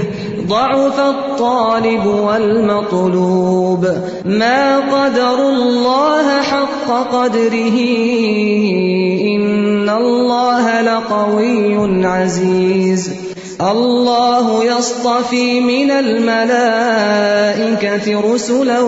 ضَعُفَ 0.46 1.00
الطَّالِبُ 1.00 2.06
وَالْمَطْلُوبُ 2.06 3.82
مَا 4.24 4.78
قَدَرُوا 4.78 5.50
اللَّهَ 5.50 6.42
حَقَّ 6.42 6.88
قَدْرِهِ 7.12 7.78
إِنَّ 9.34 9.88
اللَّهَ 9.88 10.80
لَقَوِيٌّ 10.82 12.06
عَزِيزٌ 12.06 13.25
الله 13.60 14.64
يصطفي 14.64 15.60
من 15.60 15.90
الملائكة 15.90 16.80
رسلا 18.34 18.80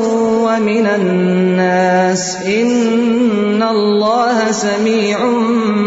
ومن 0.44 0.86
الناس 0.86 2.36
إن 2.46 3.62
الله 3.62 4.52
سميع 4.52 5.18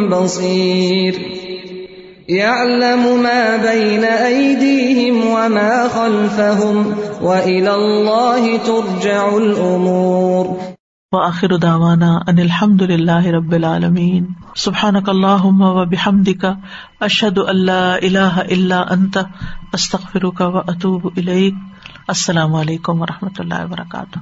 بصير 0.09 1.19
يعلم 2.29 3.23
ما 3.23 3.57
بين 3.57 4.03
أيديهم 4.03 5.25
وما 5.27 5.87
خلفهم 5.87 6.95
وإلى 7.21 7.75
الله 7.75 8.57
ترجع 8.57 9.37
الأمور 9.37 10.57
وآخر 11.13 11.55
دعوانا 11.55 12.19
ان 12.29 12.39
الحمد 12.39 12.81
للہ 12.81 13.25
رب 13.27 13.51
العالمین 13.51 14.25
سبحان 14.55 14.95
اللہ 14.95 15.43
و 15.43 15.85
بحمد 15.85 16.29
کا 16.41 16.53
اشد 16.99 17.37
اللہ 17.37 17.95
الہ 18.01 18.41
اللہ 18.51 18.73
انت، 18.73 19.17
استغفرک 19.73 20.41
و 20.41 20.57
اطوب 20.57 21.07
السلام 22.07 22.55
علیکم 22.55 23.01
و 23.01 23.05
رحمۃ 23.05 23.39
اللہ 23.39 23.65
وبرکاتہ۔ 23.65 24.19